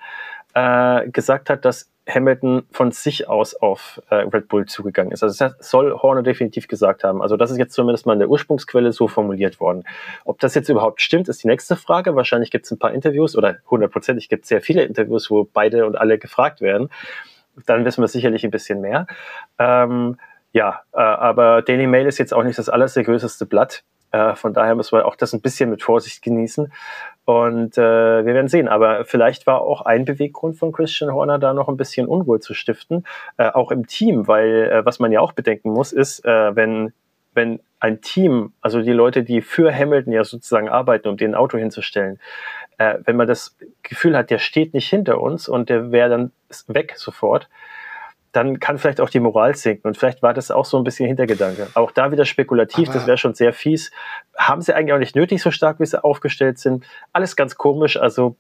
äh, 0.53 1.07
gesagt 1.09 1.49
hat, 1.49 1.65
dass 1.65 1.89
Hamilton 2.07 2.63
von 2.71 2.91
sich 2.91 3.29
aus 3.29 3.55
auf 3.55 4.01
äh, 4.09 4.15
Red 4.15 4.49
Bull 4.49 4.65
zugegangen 4.65 5.11
ist. 5.13 5.23
Also 5.23 5.45
das 5.45 5.69
soll 5.69 5.93
Horner 5.93 6.21
definitiv 6.21 6.67
gesagt 6.67 7.03
haben. 7.03 7.21
Also 7.21 7.37
das 7.37 7.51
ist 7.51 7.57
jetzt 7.57 7.73
zumindest 7.73 8.05
mal 8.05 8.13
in 8.13 8.19
der 8.19 8.29
Ursprungsquelle 8.29 8.91
so 8.91 9.07
formuliert 9.07 9.59
worden. 9.59 9.83
Ob 10.25 10.39
das 10.39 10.53
jetzt 10.55 10.69
überhaupt 10.69 11.01
stimmt, 11.01 11.29
ist 11.29 11.43
die 11.43 11.47
nächste 11.47 11.75
Frage. 11.75 12.15
Wahrscheinlich 12.15 12.51
gibt 12.51 12.65
es 12.65 12.71
ein 12.71 12.79
paar 12.79 12.91
Interviews 12.91 13.37
oder 13.37 13.57
hundertprozentig 13.69 14.27
gibt 14.27 14.43
es 14.43 14.49
sehr 14.49 14.61
viele 14.61 14.83
Interviews, 14.83 15.31
wo 15.31 15.45
beide 15.45 15.85
und 15.85 15.95
alle 15.95 16.17
gefragt 16.17 16.59
werden. 16.59 16.89
Dann 17.65 17.85
wissen 17.85 18.01
wir 18.01 18.07
sicherlich 18.07 18.43
ein 18.43 18.51
bisschen 18.51 18.81
mehr. 18.81 19.07
Ähm, 19.57 20.17
ja, 20.51 20.81
äh, 20.93 20.99
aber 20.99 21.61
Daily 21.61 21.87
Mail 21.87 22.07
ist 22.07 22.17
jetzt 22.17 22.33
auch 22.33 22.43
nicht 22.43 22.59
das 22.59 22.69
allerseriöseste 22.69 23.45
Blatt. 23.45 23.83
Äh, 24.11 24.35
von 24.35 24.53
daher 24.53 24.75
müssen 24.75 24.97
wir 24.97 25.05
auch 25.05 25.15
das 25.15 25.33
ein 25.33 25.41
bisschen 25.41 25.69
mit 25.69 25.83
Vorsicht 25.83 26.21
genießen. 26.21 26.71
Und 27.25 27.77
äh, 27.77 28.25
wir 28.25 28.33
werden 28.33 28.49
sehen. 28.49 28.67
Aber 28.67 29.05
vielleicht 29.05 29.47
war 29.47 29.61
auch 29.61 29.81
ein 29.81 30.05
Beweggrund 30.05 30.57
von 30.57 30.71
Christian 30.71 31.13
Horner 31.13 31.39
da 31.39 31.53
noch 31.53 31.69
ein 31.69 31.77
bisschen 31.77 32.07
Unruhe 32.07 32.39
zu 32.39 32.53
stiften, 32.53 33.05
äh, 33.37 33.49
auch 33.49 33.71
im 33.71 33.87
Team, 33.87 34.27
weil 34.27 34.69
äh, 34.69 34.85
was 34.85 34.99
man 34.99 35.11
ja 35.11 35.21
auch 35.21 35.31
bedenken 35.31 35.71
muss, 35.71 35.93
ist, 35.93 36.25
äh, 36.25 36.55
wenn 36.55 36.91
wenn 37.35 37.59
ein 37.79 38.01
Team, 38.01 38.53
also 38.61 38.81
die 38.81 38.91
Leute, 38.91 39.23
die 39.23 39.41
für 39.41 39.73
Hamilton 39.73 40.13
ja 40.13 40.23
sozusagen 40.23 40.69
arbeiten, 40.69 41.07
um 41.07 41.17
den 41.17 41.35
Auto 41.35 41.57
hinzustellen, 41.57 42.19
äh, 42.77 42.95
wenn 43.05 43.15
man 43.15 43.27
das 43.27 43.57
Gefühl 43.81 44.15
hat, 44.15 44.29
der 44.29 44.39
steht 44.39 44.73
nicht 44.73 44.89
hinter 44.89 45.21
uns 45.21 45.49
und 45.49 45.69
der 45.69 45.91
wäre 45.91 46.09
dann 46.09 46.31
weg 46.67 46.93
sofort, 46.95 47.49
dann 48.33 48.59
kann 48.59 48.79
vielleicht 48.79 48.99
auch 48.99 49.09
die 49.09 49.19
Moral 49.19 49.55
sinken. 49.55 49.87
Und 49.87 49.97
vielleicht 49.97 50.21
war 50.23 50.33
das 50.33 50.51
auch 50.51 50.65
so 50.65 50.77
ein 50.77 50.83
bisschen 50.83 51.07
Hintergedanke. 51.07 51.67
Auch 51.75 51.91
da 51.91 52.11
wieder 52.11 52.25
spekulativ, 52.25 52.89
Aber 52.89 52.97
das 52.97 53.07
wäre 53.07 53.17
schon 53.17 53.35
sehr 53.35 53.53
fies. 53.53 53.91
Haben 54.35 54.61
sie 54.61 54.75
eigentlich 54.75 54.93
auch 54.93 54.99
nicht 54.99 55.15
nötig, 55.15 55.41
so 55.41 55.51
stark, 55.51 55.79
wie 55.79 55.85
sie 55.85 56.03
aufgestellt 56.03 56.57
sind. 56.57 56.83
Alles 57.13 57.35
ganz 57.35 57.55
komisch. 57.55 57.95
Also 57.95 58.35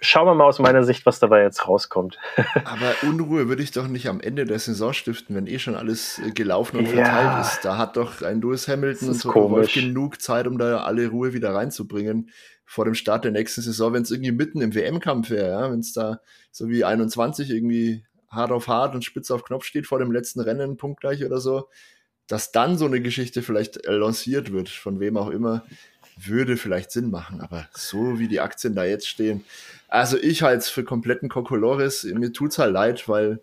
schauen 0.00 0.26
wir 0.26 0.34
mal 0.34 0.44
aus 0.44 0.58
meiner 0.58 0.82
Sicht, 0.82 1.06
was 1.06 1.20
dabei 1.20 1.42
jetzt 1.42 1.68
rauskommt. 1.68 2.18
Aber 2.64 2.94
Unruhe 3.02 3.48
würde 3.48 3.62
ich 3.62 3.70
doch 3.70 3.86
nicht 3.86 4.08
am 4.08 4.20
Ende 4.20 4.44
der 4.44 4.58
Saison 4.58 4.92
stiften, 4.92 5.36
wenn 5.36 5.46
eh 5.46 5.60
schon 5.60 5.76
alles 5.76 6.18
äh, 6.18 6.32
gelaufen 6.32 6.78
und 6.78 6.86
ja. 6.86 7.04
verteilt 7.04 7.46
ist. 7.46 7.64
Da 7.64 7.78
hat 7.78 7.96
doch 7.96 8.22
ein 8.22 8.40
Lewis 8.40 8.66
Hamilton 8.66 9.08
und 9.08 9.14
so 9.14 9.32
Wolf 9.32 9.72
genug 9.72 10.20
Zeit, 10.20 10.48
um 10.48 10.58
da 10.58 10.78
alle 10.78 11.08
Ruhe 11.08 11.32
wieder 11.32 11.54
reinzubringen 11.54 12.30
vor 12.64 12.86
dem 12.86 12.94
Start 12.94 13.24
der 13.24 13.32
nächsten 13.32 13.60
Saison, 13.60 13.92
wenn 13.92 14.02
es 14.02 14.10
irgendwie 14.10 14.32
mitten 14.32 14.62
im 14.62 14.74
WM-Kampf 14.74 15.30
wäre, 15.30 15.50
ja? 15.50 15.70
wenn 15.70 15.80
es 15.80 15.92
da 15.92 16.20
so 16.50 16.68
wie 16.68 16.84
21 16.84 17.50
irgendwie 17.50 18.04
hart 18.32 18.50
auf 18.50 18.68
hart 18.68 18.94
und 18.94 19.04
spitz 19.04 19.30
auf 19.30 19.44
Knopf 19.44 19.64
steht 19.64 19.86
vor 19.86 19.98
dem 19.98 20.10
letzten 20.10 20.40
Rennen, 20.40 20.76
punktgleich 20.76 21.24
oder 21.24 21.38
so, 21.38 21.68
dass 22.26 22.50
dann 22.50 22.78
so 22.78 22.86
eine 22.86 23.00
Geschichte 23.00 23.42
vielleicht 23.42 23.86
lanciert 23.86 24.52
wird, 24.52 24.68
von 24.68 25.00
wem 25.00 25.16
auch 25.16 25.28
immer, 25.28 25.64
würde 26.16 26.56
vielleicht 26.56 26.90
Sinn 26.90 27.10
machen. 27.10 27.40
Aber 27.40 27.68
so 27.72 28.18
wie 28.18 28.28
die 28.28 28.40
Aktien 28.40 28.74
da 28.74 28.84
jetzt 28.84 29.08
stehen, 29.08 29.44
also 29.88 30.16
ich 30.16 30.42
halte 30.42 30.58
es 30.58 30.68
für 30.68 30.84
kompletten 30.84 31.28
Kokolores. 31.28 32.04
Mir 32.04 32.32
tut 32.32 32.52
es 32.52 32.58
halt 32.58 32.72
leid, 32.72 33.08
weil 33.08 33.40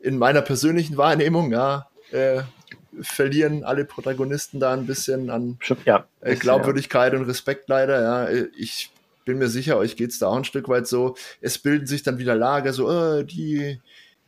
in 0.00 0.18
meiner 0.18 0.42
persönlichen 0.42 0.96
Wahrnehmung, 0.96 1.52
ja, 1.52 1.88
äh, 2.10 2.42
verlieren 3.00 3.64
alle 3.64 3.84
Protagonisten 3.84 4.58
da 4.58 4.72
ein 4.72 4.86
bisschen 4.86 5.30
an 5.30 5.58
ja, 5.84 6.06
äh, 6.20 6.34
Glaubwürdigkeit 6.34 7.12
ja. 7.12 7.18
und 7.18 7.26
Respekt 7.26 7.68
leider. 7.68 8.02
Ja, 8.02 8.46
ich 8.56 8.90
bin 9.30 9.38
mir 9.38 9.48
sicher, 9.48 9.76
euch 9.76 9.96
geht 9.96 10.10
es 10.10 10.18
da 10.18 10.26
auch 10.26 10.36
ein 10.36 10.44
Stück 10.44 10.68
weit 10.68 10.88
so. 10.88 11.16
Es 11.40 11.58
bilden 11.58 11.86
sich 11.86 12.02
dann 12.02 12.18
wieder 12.18 12.34
Lager, 12.34 12.72
so, 12.72 12.90
äh, 12.90 13.24
die, 13.24 13.80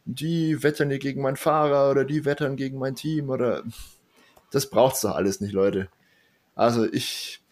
die 0.04 0.62
wettern 0.62 0.90
hier 0.90 1.00
gegen 1.00 1.22
meinen 1.22 1.36
Fahrer 1.36 1.90
oder 1.90 2.04
die 2.04 2.24
wettern 2.24 2.56
gegen 2.56 2.78
mein 2.78 2.94
Team 2.94 3.30
oder 3.30 3.64
das 4.52 4.70
braucht's 4.70 5.00
doch 5.00 5.16
alles 5.16 5.40
nicht, 5.40 5.52
Leute. 5.52 5.88
Also 6.54 6.84
ich, 6.84 7.42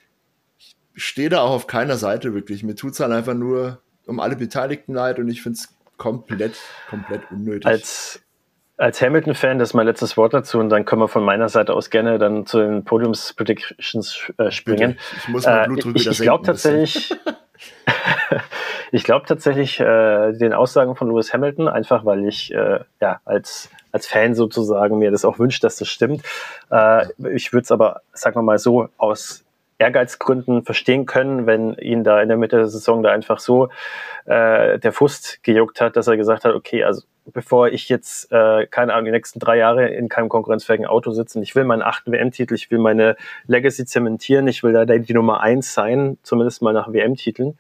ich 0.59 0.77
stehe 0.95 1.29
da 1.29 1.41
auch 1.41 1.51
auf 1.51 1.67
keiner 1.67 1.97
Seite 1.97 2.35
wirklich. 2.35 2.63
Mir 2.63 2.77
tut's 2.77 3.01
halt 3.01 3.13
einfach 3.13 3.35
nur 3.35 3.83
um 4.07 4.21
alle 4.21 4.37
Beteiligten 4.37 4.95
leid 4.95 5.19
und 5.19 5.29
ich 5.29 5.43
finde 5.43 5.59
es 5.59 5.69
komplett, 5.97 6.55
komplett 6.89 7.23
unnötig. 7.33 7.67
Als, 7.67 8.23
als 8.81 9.03
Hamilton-Fan, 9.03 9.59
das 9.59 9.71
ist 9.71 9.75
mein 9.75 9.87
letztes 9.87 10.17
Wort 10.17 10.33
dazu 10.33 10.59
und 10.59 10.71
dann 10.71 10.85
können 10.85 11.03
wir 11.03 11.09
von 11.09 11.23
meiner 11.23 11.49
Seite 11.49 11.75
aus 11.75 11.91
gerne 11.91 12.19
dann 12.19 12.47
zu 12.47 12.59
den 12.59 12.85
Podiums-Predictions 12.85 14.33
äh, 14.39 14.51
springen. 14.51 14.99
Ich 15.19 15.29
muss 15.29 15.45
mein 15.45 15.67
Blutdruck 15.67 15.97
äh, 15.97 15.99
ich, 15.99 16.07
ich 16.07 16.21
glaube 16.21 16.47
tatsächlich, 16.47 17.15
ich 18.93 19.05
glaube 19.05 19.27
tatsächlich 19.27 19.79
äh, 19.81 20.33
den 20.33 20.55
Aussagen 20.55 20.97
von 20.97 21.09
Lewis 21.09 21.33
Hamilton, 21.35 21.69
einfach 21.69 22.07
weil 22.07 22.27
ich 22.27 22.55
äh, 22.55 22.81
ja 23.01 23.21
als 23.25 23.69
als 23.93 24.07
Fan 24.07 24.35
sozusagen 24.35 24.99
mir 24.99 25.11
das 25.11 25.25
auch 25.25 25.39
wünscht, 25.39 25.65
dass 25.65 25.77
das 25.77 25.89
stimmt. 25.89 26.23
Äh, 26.71 27.07
ich 27.35 27.53
würde 27.53 27.65
es 27.65 27.73
aber, 27.73 28.03
sagen 28.13 28.37
wir 28.37 28.43
mal 28.43 28.59
so, 28.59 28.89
aus 28.99 29.45
Ehrgeizgründen 29.79 30.63
verstehen 30.63 31.07
können, 31.07 31.47
wenn 31.47 31.75
ihn 31.75 32.05
da 32.05 32.21
in 32.21 32.29
der 32.29 32.37
Mitte 32.37 32.57
der 32.57 32.69
Saison 32.69 33.03
da 33.03 33.11
einfach 33.11 33.41
so 33.41 33.69
äh, 34.27 34.79
der 34.79 34.93
Frust 34.93 35.43
gejuckt 35.43 35.81
hat, 35.81 35.97
dass 35.97 36.07
er 36.07 36.17
gesagt 36.17 36.45
hat, 36.45 36.55
okay, 36.55 36.85
also 36.85 37.03
bevor 37.33 37.69
ich 37.69 37.89
jetzt, 37.89 38.31
äh, 38.33 38.67
keine 38.67 38.93
Ahnung, 38.93 39.07
die 39.07 39.11
nächsten 39.11 39.39
drei 39.39 39.57
Jahre 39.57 39.89
in 39.89 40.09
keinem 40.09 40.29
konkurrenzfähigen 40.29 40.87
Auto 40.87 41.13
sitzen, 41.13 41.43
ich 41.43 41.55
will 41.55 41.65
meinen 41.65 41.83
achten 41.83 42.13
WM-Titel, 42.13 42.55
ich 42.55 42.71
will 42.71 42.79
meine 42.79 43.17
Legacy 43.47 43.85
zementieren, 43.85 44.49
ich 44.49 44.63
will 44.63 44.73
da 44.73 44.85
die 44.85 45.15
Nummer 45.15 45.41
eins 45.41 45.75
sein, 45.75 46.19
zumindest 46.23 46.63
mal 46.63 46.73
nach 46.73 46.93
WM-Titeln, 46.93 47.59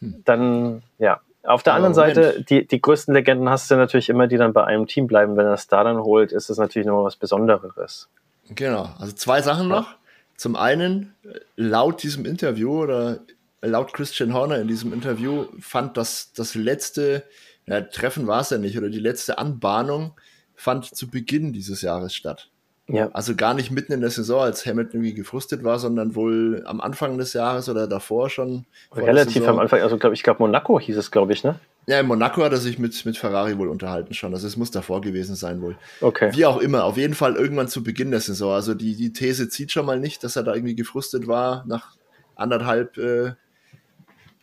hm. 0.00 0.22
dann, 0.24 0.82
ja. 0.98 1.20
Auf 1.44 1.62
der 1.62 1.74
anderen 1.74 1.94
Moment. 1.94 2.16
Seite, 2.16 2.42
die, 2.42 2.66
die 2.66 2.80
größten 2.80 3.14
Legenden 3.14 3.48
hast 3.48 3.70
du 3.70 3.76
natürlich 3.76 4.08
immer, 4.10 4.26
die 4.26 4.36
dann 4.36 4.52
bei 4.52 4.64
einem 4.64 4.86
Team 4.86 5.06
bleiben. 5.06 5.36
Wenn 5.36 5.46
er 5.46 5.54
es 5.54 5.66
da 5.66 5.82
dann 5.82 5.98
holt, 5.98 6.30
ist 6.30 6.50
es 6.50 6.58
natürlich 6.58 6.86
noch 6.86 7.04
was 7.04 7.16
Besonderes. 7.16 8.08
Genau. 8.50 8.90
Also 8.98 9.14
zwei 9.14 9.40
Sachen 9.40 9.68
noch. 9.68 9.94
Zum 10.36 10.56
einen, 10.56 11.14
laut 11.56 12.02
diesem 12.02 12.26
Interview 12.26 12.82
oder 12.82 13.20
laut 13.60 13.92
Christian 13.92 14.34
Horner 14.34 14.58
in 14.58 14.68
diesem 14.68 14.92
Interview 14.92 15.46
fand 15.60 15.96
das, 15.96 16.32
das 16.32 16.54
letzte 16.54 17.24
ja, 17.68 17.80
Treffen 17.82 18.26
war 18.26 18.40
es 18.40 18.50
ja 18.50 18.58
nicht 18.58 18.76
oder 18.78 18.90
die 18.90 18.98
letzte 18.98 19.38
Anbahnung 19.38 20.12
fand 20.54 20.84
zu 20.84 21.08
Beginn 21.08 21.52
dieses 21.52 21.82
Jahres 21.82 22.14
statt. 22.14 22.50
Ja. 22.88 23.10
Also 23.12 23.36
gar 23.36 23.52
nicht 23.52 23.70
mitten 23.70 23.92
in 23.92 24.00
der 24.00 24.10
Saison, 24.10 24.40
als 24.40 24.64
Hamilton 24.64 25.00
irgendwie 25.00 25.14
gefrustet 25.14 25.62
war, 25.62 25.78
sondern 25.78 26.14
wohl 26.14 26.62
am 26.66 26.80
Anfang 26.80 27.18
des 27.18 27.34
Jahres 27.34 27.68
oder 27.68 27.86
davor 27.86 28.30
schon. 28.30 28.64
Relativ 28.96 29.46
am 29.46 29.58
Anfang, 29.58 29.82
also 29.82 29.98
glaube 29.98 30.14
ich, 30.14 30.22
glaube 30.22 30.42
Monaco 30.42 30.80
hieß 30.80 30.96
es, 30.96 31.10
glaube 31.10 31.34
ich, 31.34 31.44
ne? 31.44 31.60
Ja, 31.86 32.00
in 32.00 32.06
Monaco 32.06 32.42
hat 32.42 32.52
er 32.52 32.58
sich 32.58 32.78
mit, 32.78 33.04
mit 33.04 33.16
Ferrari 33.18 33.58
wohl 33.58 33.68
unterhalten 33.68 34.14
schon. 34.14 34.32
Also 34.32 34.46
es 34.46 34.56
muss 34.56 34.70
davor 34.70 35.02
gewesen 35.02 35.36
sein 35.36 35.60
wohl. 35.60 35.76
Okay. 36.00 36.30
Wie 36.34 36.46
auch 36.46 36.58
immer, 36.58 36.84
auf 36.84 36.96
jeden 36.96 37.14
Fall 37.14 37.36
irgendwann 37.36 37.68
zu 37.68 37.82
Beginn 37.82 38.10
der 38.10 38.20
Saison. 38.20 38.52
Also 38.52 38.74
die, 38.74 38.96
die 38.96 39.12
These 39.12 39.50
zieht 39.50 39.70
schon 39.70 39.84
mal 39.84 40.00
nicht, 40.00 40.24
dass 40.24 40.36
er 40.36 40.42
da 40.42 40.54
irgendwie 40.54 40.74
gefrustet 40.74 41.26
war 41.26 41.64
nach 41.66 41.96
anderthalb 42.36 42.96
äh, 42.96 43.32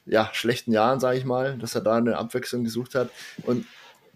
ja, 0.05 0.29
schlechten 0.33 0.71
Jahren, 0.71 0.99
sage 0.99 1.17
ich 1.17 1.25
mal, 1.25 1.57
dass 1.57 1.75
er 1.75 1.81
da 1.81 1.97
eine 1.97 2.17
Abwechslung 2.17 2.63
gesucht 2.63 2.95
hat. 2.95 3.09
Und 3.43 3.65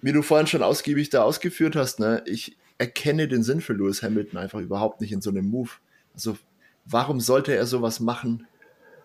wie 0.02 0.14
du 0.14 0.22
vorhin 0.22 0.48
schon 0.48 0.64
ausgiebig 0.64 1.10
da 1.10 1.24
ausgeführt 1.24 1.76
hast, 1.76 2.00
ne, 2.00 2.24
ich 2.26 2.58
erkenne 2.78 3.28
den 3.28 3.44
Sinn 3.44 3.62
für 3.62 3.74
Lewis 3.74 4.04
Hamilton 4.04 4.40
einfach 4.40 4.60
überhaupt 4.60 5.02
nicht 5.02 5.12
in 5.12 5.22
so 5.22 5.30
einem 5.30 5.50
Move. 5.50 5.72
Also 6.14 6.38
warum 6.86 7.20
sollte 7.20 7.56
er 7.56 7.66
sowas 7.66 8.00
machen 8.00 8.48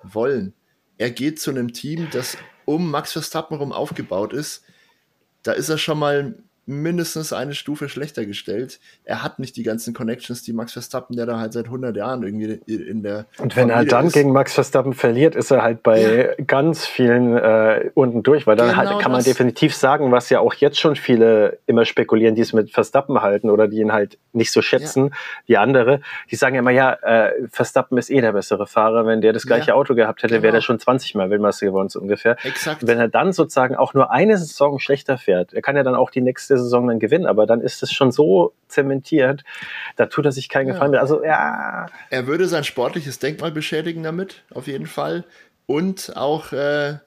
wollen? 0.02 0.54
Er 0.98 1.10
geht 1.10 1.40
zu 1.40 1.50
einem 1.50 1.72
Team, 1.72 2.08
das 2.12 2.36
um 2.64 2.90
Max 2.90 3.12
Verstappen 3.12 3.56
rum 3.56 3.72
aufgebaut 3.72 4.32
ist, 4.32 4.64
da 5.42 5.52
ist 5.52 5.68
er 5.68 5.78
schon 5.78 5.98
mal 5.98 6.38
mindestens 6.66 7.32
eine 7.32 7.54
Stufe 7.54 7.88
schlechter 7.88 8.24
gestellt. 8.26 8.80
Er 9.04 9.22
hat 9.22 9.38
nicht 9.38 9.56
die 9.56 9.62
ganzen 9.62 9.94
Connections, 9.94 10.42
die 10.42 10.52
Max 10.52 10.72
Verstappen, 10.72 11.16
der 11.16 11.26
da 11.26 11.38
halt 11.38 11.52
seit 11.52 11.66
100 11.66 11.96
Jahren 11.96 12.22
irgendwie 12.22 12.60
in 12.66 13.02
der. 13.02 13.26
Und 13.38 13.56
wenn 13.56 13.68
Familie 13.68 13.76
er 13.76 13.84
dann 13.84 14.06
ist. 14.06 14.12
gegen 14.12 14.32
Max 14.32 14.54
Verstappen 14.54 14.94
verliert, 14.94 15.36
ist 15.36 15.50
er 15.50 15.62
halt 15.62 15.82
bei 15.82 16.00
ja. 16.38 16.44
ganz 16.46 16.86
vielen 16.86 17.36
äh, 17.36 17.90
unten 17.94 18.22
durch, 18.22 18.46
weil 18.46 18.56
dann 18.56 18.70
genau 18.70 18.90
halt, 18.90 19.02
kann 19.02 19.12
man 19.12 19.22
definitiv 19.22 19.74
sagen, 19.74 20.10
was 20.12 20.30
ja 20.30 20.40
auch 20.40 20.54
jetzt 20.54 20.78
schon 20.78 20.96
viele 20.96 21.58
immer 21.66 21.84
spekulieren, 21.84 22.34
die 22.34 22.42
es 22.42 22.52
mit 22.52 22.70
Verstappen 22.70 23.20
halten 23.20 23.50
oder 23.50 23.68
die 23.68 23.78
ihn 23.78 23.92
halt 23.92 24.18
nicht 24.32 24.50
so 24.50 24.62
schätzen 24.62 25.06
ja. 25.06 25.10
wie 25.46 25.56
andere. 25.58 26.00
Die 26.30 26.36
sagen 26.36 26.54
ja 26.54 26.60
immer, 26.60 26.70
ja, 26.70 26.92
äh, 26.92 27.32
Verstappen 27.50 27.98
ist 27.98 28.10
eh 28.10 28.20
der 28.20 28.32
bessere 28.32 28.66
Fahrer. 28.66 29.06
Wenn 29.06 29.20
der 29.20 29.32
das 29.32 29.46
gleiche 29.46 29.68
ja. 29.68 29.74
Auto 29.74 29.94
gehabt 29.94 30.22
hätte, 30.22 30.34
genau. 30.34 30.44
wäre 30.44 30.56
er 30.56 30.62
schon 30.62 30.78
20 30.78 31.14
Mal 31.14 31.30
Weltmeister 31.30 31.66
geworden, 31.66 31.88
so 31.88 32.00
ungefähr. 32.00 32.36
Exakt. 32.44 32.86
Wenn 32.86 32.98
er 32.98 33.08
dann 33.08 33.32
sozusagen 33.32 33.76
auch 33.76 33.94
nur 33.94 34.10
eine 34.10 34.36
Saison 34.38 34.78
schlechter 34.78 35.18
fährt, 35.18 35.52
er 35.52 35.62
kann 35.62 35.76
ja 35.76 35.82
dann 35.82 35.94
auch 35.94 36.10
die 36.10 36.20
nächste 36.20 36.53
nächste 36.54 36.64
Saison 36.64 36.86
dann 36.86 36.98
gewinnen, 36.98 37.26
aber 37.26 37.46
dann 37.46 37.60
ist 37.60 37.82
es 37.82 37.92
schon 37.92 38.12
so 38.12 38.54
zementiert, 38.68 39.44
da 39.96 40.06
tut 40.06 40.24
er 40.24 40.32
sich 40.32 40.48
keinen 40.48 40.68
Gefallen 40.68 40.92
mehr. 40.92 41.00
Also 41.00 41.24
ja. 41.24 41.86
Er 42.10 42.26
würde 42.26 42.46
sein 42.46 42.64
sportliches 42.64 43.18
Denkmal 43.18 43.52
beschädigen 43.52 44.02
damit, 44.02 44.44
auf 44.52 44.66
jeden 44.66 44.86
Fall. 44.86 45.24
Und 45.66 46.12
auch 46.16 46.52
äh, 46.52 46.98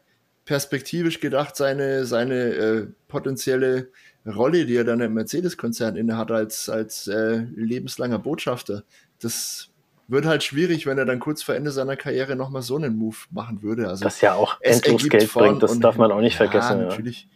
perspektivisch 0.45 1.19
gedacht, 1.19 1.55
seine, 1.55 2.05
seine 2.05 2.36
äh, 2.36 2.88
potenzielle 3.07 3.89
Rolle, 4.25 4.65
die 4.65 4.75
er 4.75 4.83
dann 4.83 4.99
im 4.99 5.13
Mercedes-Konzern 5.13 5.95
innehat 5.95 6.31
als, 6.31 6.69
als 6.69 7.07
äh, 7.07 7.43
lebenslanger 7.55 8.19
Botschafter. 8.19 8.83
Das 9.21 9.69
wird 10.10 10.25
halt 10.25 10.43
schwierig, 10.43 10.86
wenn 10.86 10.97
er 10.97 11.05
dann 11.05 11.19
kurz 11.19 11.43
vor 11.43 11.55
Ende 11.55 11.71
seiner 11.71 11.95
Karriere 11.95 12.36
nochmal 12.36 12.62
so 12.62 12.75
einen 12.75 12.97
Move 12.97 13.17
machen 13.31 13.62
würde. 13.62 13.88
Also 13.88 14.03
das 14.03 14.21
ja 14.21 14.33
auch 14.33 14.57
endlos 14.62 15.07
Geld 15.10 15.31
bringt, 15.33 15.63
das 15.63 15.79
darf 15.79 15.97
man 15.97 16.12
auch 16.12 16.21
nicht 16.21 16.39
ja, 16.39 16.47
vergessen. 16.47 16.88
Natürlich. 16.88 17.27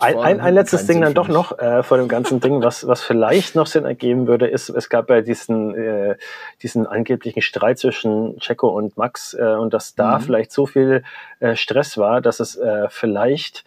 Ein, 0.00 0.18
ein, 0.18 0.40
ein, 0.40 0.54
letztes 0.54 0.86
Ding 0.86 1.00
dann 1.00 1.14
doch 1.14 1.28
noch 1.28 1.58
äh, 1.58 1.82
vor 1.82 1.98
dem 1.98 2.08
ganzen 2.08 2.40
Ding, 2.40 2.62
was, 2.62 2.86
was 2.86 3.02
vielleicht 3.02 3.54
noch 3.54 3.66
Sinn 3.66 3.84
ergeben 3.84 4.26
würde, 4.26 4.46
ist, 4.46 4.68
es 4.68 4.88
gab 4.88 5.10
ja 5.10 5.20
diesen, 5.20 5.74
äh, 5.74 6.16
diesen 6.62 6.86
angeblichen 6.86 7.42
Streit 7.42 7.78
zwischen 7.78 8.38
Checo 8.38 8.68
und 8.68 8.96
Max 8.96 9.34
äh, 9.34 9.42
und 9.42 9.74
dass 9.74 9.94
da 9.94 10.18
mhm. 10.18 10.22
vielleicht 10.22 10.52
so 10.52 10.66
viel 10.66 11.02
äh, 11.40 11.56
Stress 11.56 11.98
war, 11.98 12.20
dass 12.20 12.40
es 12.40 12.56
äh, 12.56 12.88
vielleicht 12.88 13.64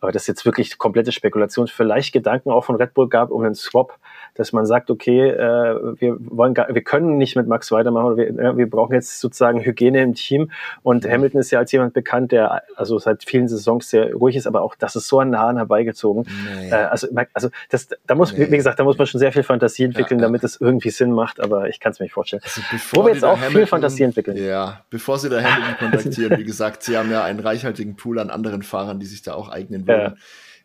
aber 0.00 0.12
das 0.12 0.22
ist 0.22 0.28
jetzt 0.28 0.44
wirklich 0.44 0.78
komplette 0.78 1.12
Spekulation, 1.12 1.66
vielleicht 1.66 2.12
Gedanken 2.12 2.50
auch 2.50 2.64
von 2.64 2.76
Red 2.76 2.94
Bull 2.94 3.08
gab 3.08 3.30
um 3.30 3.42
einen 3.42 3.54
Swap 3.54 3.98
dass 4.34 4.52
man 4.52 4.66
sagt, 4.66 4.90
okay, 4.90 5.28
äh, 5.28 6.00
wir 6.00 6.16
wollen 6.20 6.54
gar, 6.54 6.72
wir 6.74 6.82
können 6.82 7.18
nicht 7.18 7.36
mit 7.36 7.46
Max 7.46 7.70
weitermachen, 7.72 8.16
wir, 8.16 8.56
wir 8.56 8.70
brauchen 8.70 8.94
jetzt 8.94 9.20
sozusagen 9.20 9.60
Hygiene 9.60 10.02
im 10.02 10.14
Team. 10.14 10.50
Und 10.82 11.08
Hamilton 11.08 11.40
ist 11.40 11.50
ja 11.50 11.58
als 11.58 11.72
jemand 11.72 11.94
bekannt, 11.94 12.32
der 12.32 12.62
also 12.76 12.98
seit 12.98 13.24
vielen 13.24 13.48
Saisons 13.48 13.90
sehr 13.90 14.12
ruhig 14.14 14.36
ist, 14.36 14.46
aber 14.46 14.62
auch 14.62 14.74
das 14.74 14.96
ist 14.96 15.08
so 15.08 15.20
an 15.20 15.36
Haaren 15.36 15.56
herbeigezogen. 15.56 16.26
Nee. 16.56 16.70
Äh, 16.70 16.74
also, 16.74 17.08
also 17.32 17.48
das, 17.70 17.88
da 18.06 18.14
muss, 18.14 18.32
nee. 18.32 18.50
wie 18.50 18.56
gesagt, 18.56 18.78
da 18.78 18.84
muss 18.84 18.98
man 18.98 19.06
schon 19.06 19.18
sehr 19.18 19.32
viel 19.32 19.42
Fantasie 19.42 19.84
entwickeln, 19.84 20.20
ja, 20.20 20.26
damit 20.26 20.44
es 20.44 20.60
irgendwie 20.60 20.90
Sinn 20.90 21.12
macht, 21.12 21.40
aber 21.40 21.68
ich 21.68 21.80
kann 21.80 21.92
es 21.92 21.98
mir 21.98 22.04
nicht 22.04 22.12
vorstellen. 22.12 22.42
Also 22.44 22.60
Wo 22.92 23.04
wir 23.04 23.14
jetzt 23.14 23.24
auch 23.24 23.36
Hamilton, 23.36 23.52
viel 23.52 23.66
Fantasie 23.66 24.02
entwickeln. 24.04 24.36
Ja, 24.36 24.84
bevor 24.90 25.18
sie 25.18 25.28
da 25.28 25.42
Hamilton 25.42 25.90
kontaktieren, 25.90 26.38
wie 26.38 26.44
gesagt, 26.44 26.82
sie 26.82 26.96
haben 26.96 27.10
ja 27.10 27.24
einen 27.24 27.40
reichhaltigen 27.40 27.96
Pool 27.96 28.18
an 28.18 28.30
anderen 28.30 28.62
Fahrern, 28.62 29.00
die 29.00 29.06
sich 29.06 29.22
da 29.22 29.34
auch 29.34 29.48
eignen 29.48 29.86
wollen. 29.86 30.00
Ja. 30.00 30.14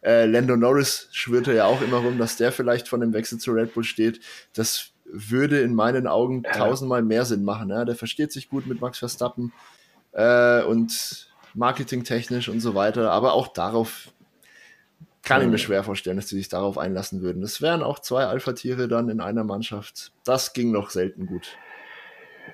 Äh, 0.04 0.26
Lando 0.26 0.58
Norris 0.58 1.08
schwirrte 1.12 1.54
ja 1.54 1.66
auch 1.66 1.82
immer 1.82 1.98
rum, 1.98 2.18
dass 2.18 2.36
der 2.36 2.52
vielleicht 2.52 2.88
von 2.88 3.00
dem 3.00 3.14
Wechsel 3.14 3.38
zu 3.38 3.52
Red 3.52 3.74
Bull 3.74 3.84
steht. 3.84 4.20
Das 4.54 4.92
würde 5.06 5.62
in 5.62 5.74
meinen 5.74 6.08
Augen 6.08 6.44
tausendmal 6.44 7.04
mehr 7.04 7.26
Sinn 7.26 7.44
machen. 7.44 7.70
Ja? 7.70 7.86
Der 7.86 7.96
versteht 7.96 8.32
sich 8.32 8.50
gut 8.50 8.68
mit 8.68 8.82
Max 8.82 9.00
Verstappen 9.00 9.54
äh, 10.12 10.62
und 10.64 11.30
marketingtechnisch 11.54 12.50
und 12.50 12.60
so 12.60 12.76
weiter. 12.76 13.12
Aber 13.12 13.34
auch 13.34 13.48
darauf 13.48 14.10
kann 15.24 15.42
ich 15.42 15.48
mir 15.48 15.58
schwer 15.58 15.84
vorstellen, 15.84 16.18
dass 16.18 16.28
sie 16.28 16.36
sich 16.36 16.50
darauf 16.50 16.78
einlassen 16.78 17.22
würden. 17.22 17.42
Das 17.42 17.62
wären 17.62 17.82
auch 17.82 18.00
zwei 18.00 18.26
Alpha-Tiere 18.26 18.90
dann 18.90 19.08
in 19.08 19.22
einer 19.22 19.46
Mannschaft. 19.46 20.12
Das 20.26 20.52
ging 20.52 20.72
noch 20.72 20.90
selten 20.90 21.28
gut. 21.28 21.58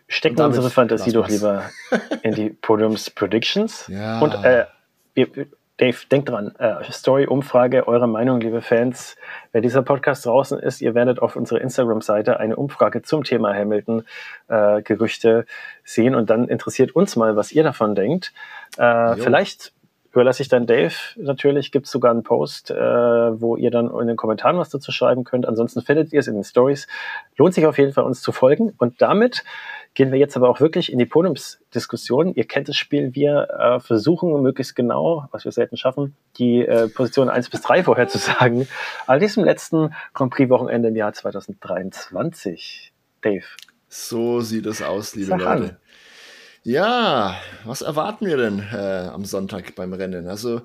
Stecken 0.08 0.40
unsere 0.40 0.70
Fantasie 0.70 1.12
doch 1.12 1.28
lieber 1.28 1.72
in 2.22 2.36
die 2.36 2.50
Podiums 2.62 3.10
Predictions. 3.10 3.88
Ja. 3.88 4.20
Und 4.20 4.34
äh, 4.44 4.66
wir, 5.16 5.48
Dave, 5.80 5.96
denkt 6.12 6.30
dran, 6.30 6.54
äh, 6.60 6.84
Story-Umfrage, 6.92 7.88
eure 7.88 8.08
Meinung, 8.08 8.42
liebe 8.42 8.62
Fans. 8.62 9.16
Wenn 9.54 9.62
dieser 9.62 9.82
Podcast 9.82 10.26
draußen 10.26 10.60
ist, 10.60 10.82
ihr 10.82 10.94
werdet 10.94 11.22
auf 11.22 11.38
unserer 11.38 11.62
Instagram-Seite 11.62 12.38
eine 12.38 12.58
Umfrage 12.58 13.02
zum 13.02 13.24
Thema 13.24 13.54
Hamilton-Gerüchte 13.54 15.30
äh, 15.30 15.44
sehen 15.86 16.16
und 16.16 16.30
dann 16.30 16.50
interessiert 16.50 16.94
uns 16.96 17.16
mal, 17.16 17.38
was 17.38 17.54
ihr 17.54 17.64
davon 17.64 17.96
denkt. 17.96 18.34
Äh, 18.78 19.16
vielleicht 19.16 19.72
überlasse 20.12 20.42
ich 20.42 20.50
dann 20.50 20.66
Dave. 20.66 20.94
Natürlich 21.16 21.72
gibt 21.72 21.86
es 21.86 21.92
sogar 21.92 22.12
einen 22.12 22.24
Post, 22.24 22.72
äh, 22.72 22.76
wo 22.76 23.56
ihr 23.56 23.72
dann 23.72 23.90
in 24.02 24.08
den 24.08 24.18
Kommentaren 24.18 24.58
was 24.58 24.70
dazu 24.70 24.92
schreiben 24.92 25.24
könnt. 25.24 25.48
Ansonsten 25.48 25.82
findet 25.82 26.12
ihr 26.12 26.20
es 26.20 26.28
in 26.28 26.34
den 26.34 26.44
Stories. 26.44 26.88
Lohnt 27.38 27.54
sich 27.54 27.66
auf 27.66 27.78
jeden 27.78 27.94
Fall, 27.94 28.04
uns 28.04 28.22
zu 28.22 28.34
folgen. 28.34 28.74
Und 28.80 29.02
damit 29.02 29.46
Gehen 30.00 30.14
wir 30.14 30.18
jetzt 30.18 30.38
aber 30.38 30.48
auch 30.48 30.62
wirklich 30.62 30.94
in 30.94 30.98
die 30.98 31.06
Podiumsdiskussion. 31.06 32.34
Ihr 32.34 32.46
kennt 32.46 32.70
das 32.70 32.78
Spiel. 32.78 33.16
Wir 33.16 33.50
äh, 33.50 33.80
versuchen 33.82 34.42
möglichst 34.42 34.74
genau, 34.74 35.28
was 35.32 35.44
wir 35.44 35.52
selten 35.52 35.76
schaffen, 35.76 36.16
die 36.38 36.66
äh, 36.66 36.88
Position 36.88 37.28
1 37.28 37.50
bis 37.50 37.60
3 37.64 37.84
vorherzusagen. 37.84 38.66
An 39.08 39.20
diesem 39.20 39.44
letzten 39.44 39.94
Grand 40.14 40.32
Prix-Wochenende 40.32 40.88
im 40.88 40.96
Jahr 40.96 41.12
2023. 41.12 42.94
Dave. 43.20 43.44
So 43.90 44.40
sieht 44.40 44.68
es 44.68 44.82
aus, 44.82 45.16
liebe 45.16 45.32
Sag 45.32 45.40
Leute. 45.40 45.52
An. 45.52 45.78
Ja, 46.64 47.36
was 47.66 47.82
erwarten 47.82 48.26
wir 48.26 48.38
denn 48.38 48.60
äh, 48.72 49.10
am 49.12 49.26
Sonntag 49.26 49.76
beim 49.76 49.92
Rennen? 49.92 50.30
Also 50.30 50.62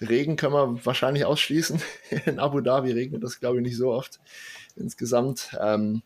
Regen 0.00 0.34
können 0.34 0.54
wir 0.54 0.84
wahrscheinlich 0.84 1.24
ausschließen. 1.24 1.80
In 2.26 2.40
Abu 2.40 2.60
Dhabi 2.60 2.90
regnet 2.90 3.22
das, 3.22 3.38
glaube 3.38 3.58
ich, 3.58 3.62
nicht 3.62 3.76
so 3.76 3.92
oft 3.92 4.18
insgesamt. 4.74 5.56
Ähm, 5.60 6.02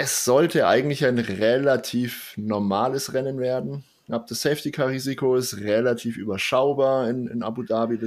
es 0.00 0.24
sollte 0.24 0.66
eigentlich 0.66 1.04
ein 1.04 1.18
relativ 1.18 2.32
normales 2.36 3.12
Rennen 3.12 3.38
werden. 3.38 3.84
Das 4.08 4.42
Safety-Car-Risiko 4.42 5.36
ist 5.36 5.58
relativ 5.58 6.16
überschaubar 6.16 7.08
in, 7.08 7.28
in 7.28 7.44
Abu 7.44 7.62
Dhabi. 7.62 7.98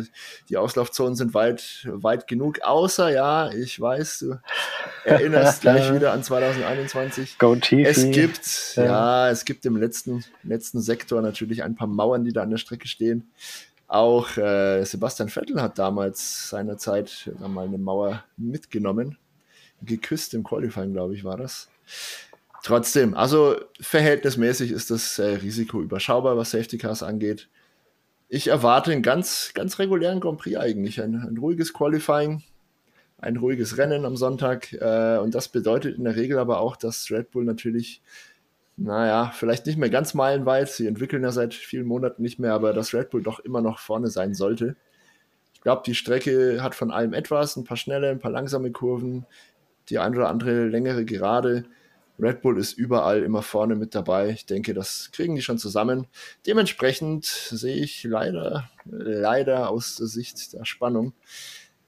Die 0.49 0.57
Auslaufzonen 0.57 1.15
sind 1.15 1.33
weit, 1.33 1.87
weit 1.89 2.27
genug, 2.27 2.61
außer, 2.61 3.09
ja, 3.09 3.51
ich 3.51 3.79
weiß, 3.79 4.19
du 4.19 4.39
erinnerst 5.05 5.61
gleich 5.61 5.93
wieder 5.93 6.11
an 6.11 6.21
2021. 6.21 7.37
Go 7.37 7.55
Tifi. 7.55 7.83
Es 7.83 8.11
gibt, 8.11 8.73
ja. 8.75 8.83
ja, 8.83 9.29
es 9.29 9.45
gibt 9.45 9.65
im 9.65 9.77
letzten, 9.77 10.25
letzten 10.41 10.81
Sektor 10.81 11.21
natürlich 11.21 11.63
ein 11.63 11.75
paar 11.75 11.87
Mauern, 11.87 12.25
die 12.25 12.33
da 12.33 12.41
an 12.41 12.49
der 12.49 12.57
Strecke 12.57 12.89
stehen. 12.89 13.31
Auch 13.87 14.35
äh, 14.35 14.83
Sebastian 14.83 15.29
Vettel 15.29 15.61
hat 15.61 15.79
damals 15.79 16.49
seinerzeit 16.49 17.31
mal 17.39 17.65
eine 17.67 17.77
Mauer 17.77 18.25
mitgenommen. 18.35 19.17
Geküsst 19.81 20.33
im 20.33 20.43
Qualifying, 20.43 20.91
glaube 20.91 21.13
ich, 21.13 21.23
war 21.23 21.37
das. 21.37 21.69
Trotzdem, 22.63 23.13
also 23.13 23.57
verhältnismäßig 23.81 24.71
ist 24.71 24.89
das 24.89 25.19
äh, 25.19 25.25
Risiko 25.25 25.81
überschaubar, 25.81 26.37
was 26.37 26.51
Safety 26.51 26.77
Cars 26.77 27.03
angeht. 27.03 27.49
Ich 28.29 28.47
erwarte 28.47 28.93
einen 28.93 29.03
ganz, 29.03 29.51
ganz 29.53 29.79
regulären 29.79 30.21
Grand 30.21 30.39
Prix 30.39 30.57
eigentlich. 30.57 31.01
Ein, 31.01 31.15
ein 31.15 31.37
ruhiges 31.37 31.73
Qualifying, 31.73 32.41
ein 33.17 33.35
ruhiges 33.35 33.77
Rennen 33.77 34.05
am 34.05 34.15
Sonntag. 34.15 34.71
Äh, 34.71 35.17
und 35.17 35.35
das 35.35 35.49
bedeutet 35.49 35.97
in 35.97 36.05
der 36.05 36.15
Regel 36.15 36.39
aber 36.39 36.61
auch, 36.61 36.77
dass 36.77 37.11
Red 37.11 37.31
Bull 37.31 37.43
natürlich, 37.43 38.01
naja, 38.77 39.31
vielleicht 39.35 39.65
nicht 39.65 39.77
mehr 39.77 39.89
ganz 39.89 40.13
meilenweit, 40.13 40.69
sie 40.69 40.87
entwickeln 40.87 41.23
ja 41.23 41.33
seit 41.33 41.53
vielen 41.53 41.85
Monaten 41.85 42.21
nicht 42.21 42.39
mehr, 42.39 42.53
aber 42.53 42.71
dass 42.71 42.93
Red 42.93 43.09
Bull 43.09 43.23
doch 43.23 43.39
immer 43.41 43.61
noch 43.61 43.79
vorne 43.79 44.07
sein 44.07 44.33
sollte. 44.33 44.77
Ich 45.53 45.59
glaube, 45.59 45.83
die 45.85 45.95
Strecke 45.95 46.63
hat 46.63 46.75
von 46.75 46.91
allem 46.91 47.13
etwas, 47.13 47.57
ein 47.57 47.65
paar 47.65 47.77
schnelle, 47.77 48.09
ein 48.09 48.19
paar 48.19 48.31
langsame 48.31 48.71
Kurven, 48.71 49.25
die 49.89 49.99
ein 49.99 50.15
oder 50.15 50.29
andere 50.29 50.67
längere 50.67 51.05
Gerade. 51.05 51.65
Red 52.19 52.41
Bull 52.41 52.59
ist 52.59 52.73
überall 52.73 53.23
immer 53.23 53.41
vorne 53.41 53.75
mit 53.75 53.95
dabei. 53.95 54.29
Ich 54.29 54.45
denke, 54.45 54.73
das 54.73 55.09
kriegen 55.11 55.35
die 55.35 55.41
schon 55.41 55.57
zusammen. 55.57 56.07
Dementsprechend 56.45 57.25
sehe 57.25 57.75
ich 57.75 58.03
leider, 58.03 58.69
leider 58.85 59.69
aus 59.69 59.95
der 59.95 60.07
Sicht 60.07 60.53
der 60.53 60.65
Spannung 60.65 61.13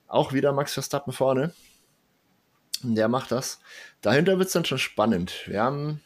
auch 0.07 0.33
wieder 0.33 0.51
Max 0.51 0.73
Verstappen 0.73 1.13
vorne. 1.13 1.53
Der 2.81 3.07
macht 3.07 3.31
das. 3.31 3.59
Dahinter 4.01 4.37
wird 4.37 4.47
es 4.47 4.53
dann 4.53 4.65
schon 4.65 4.77
spannend. 4.77 5.33
Wir 5.47 5.61
haben 5.61 6.01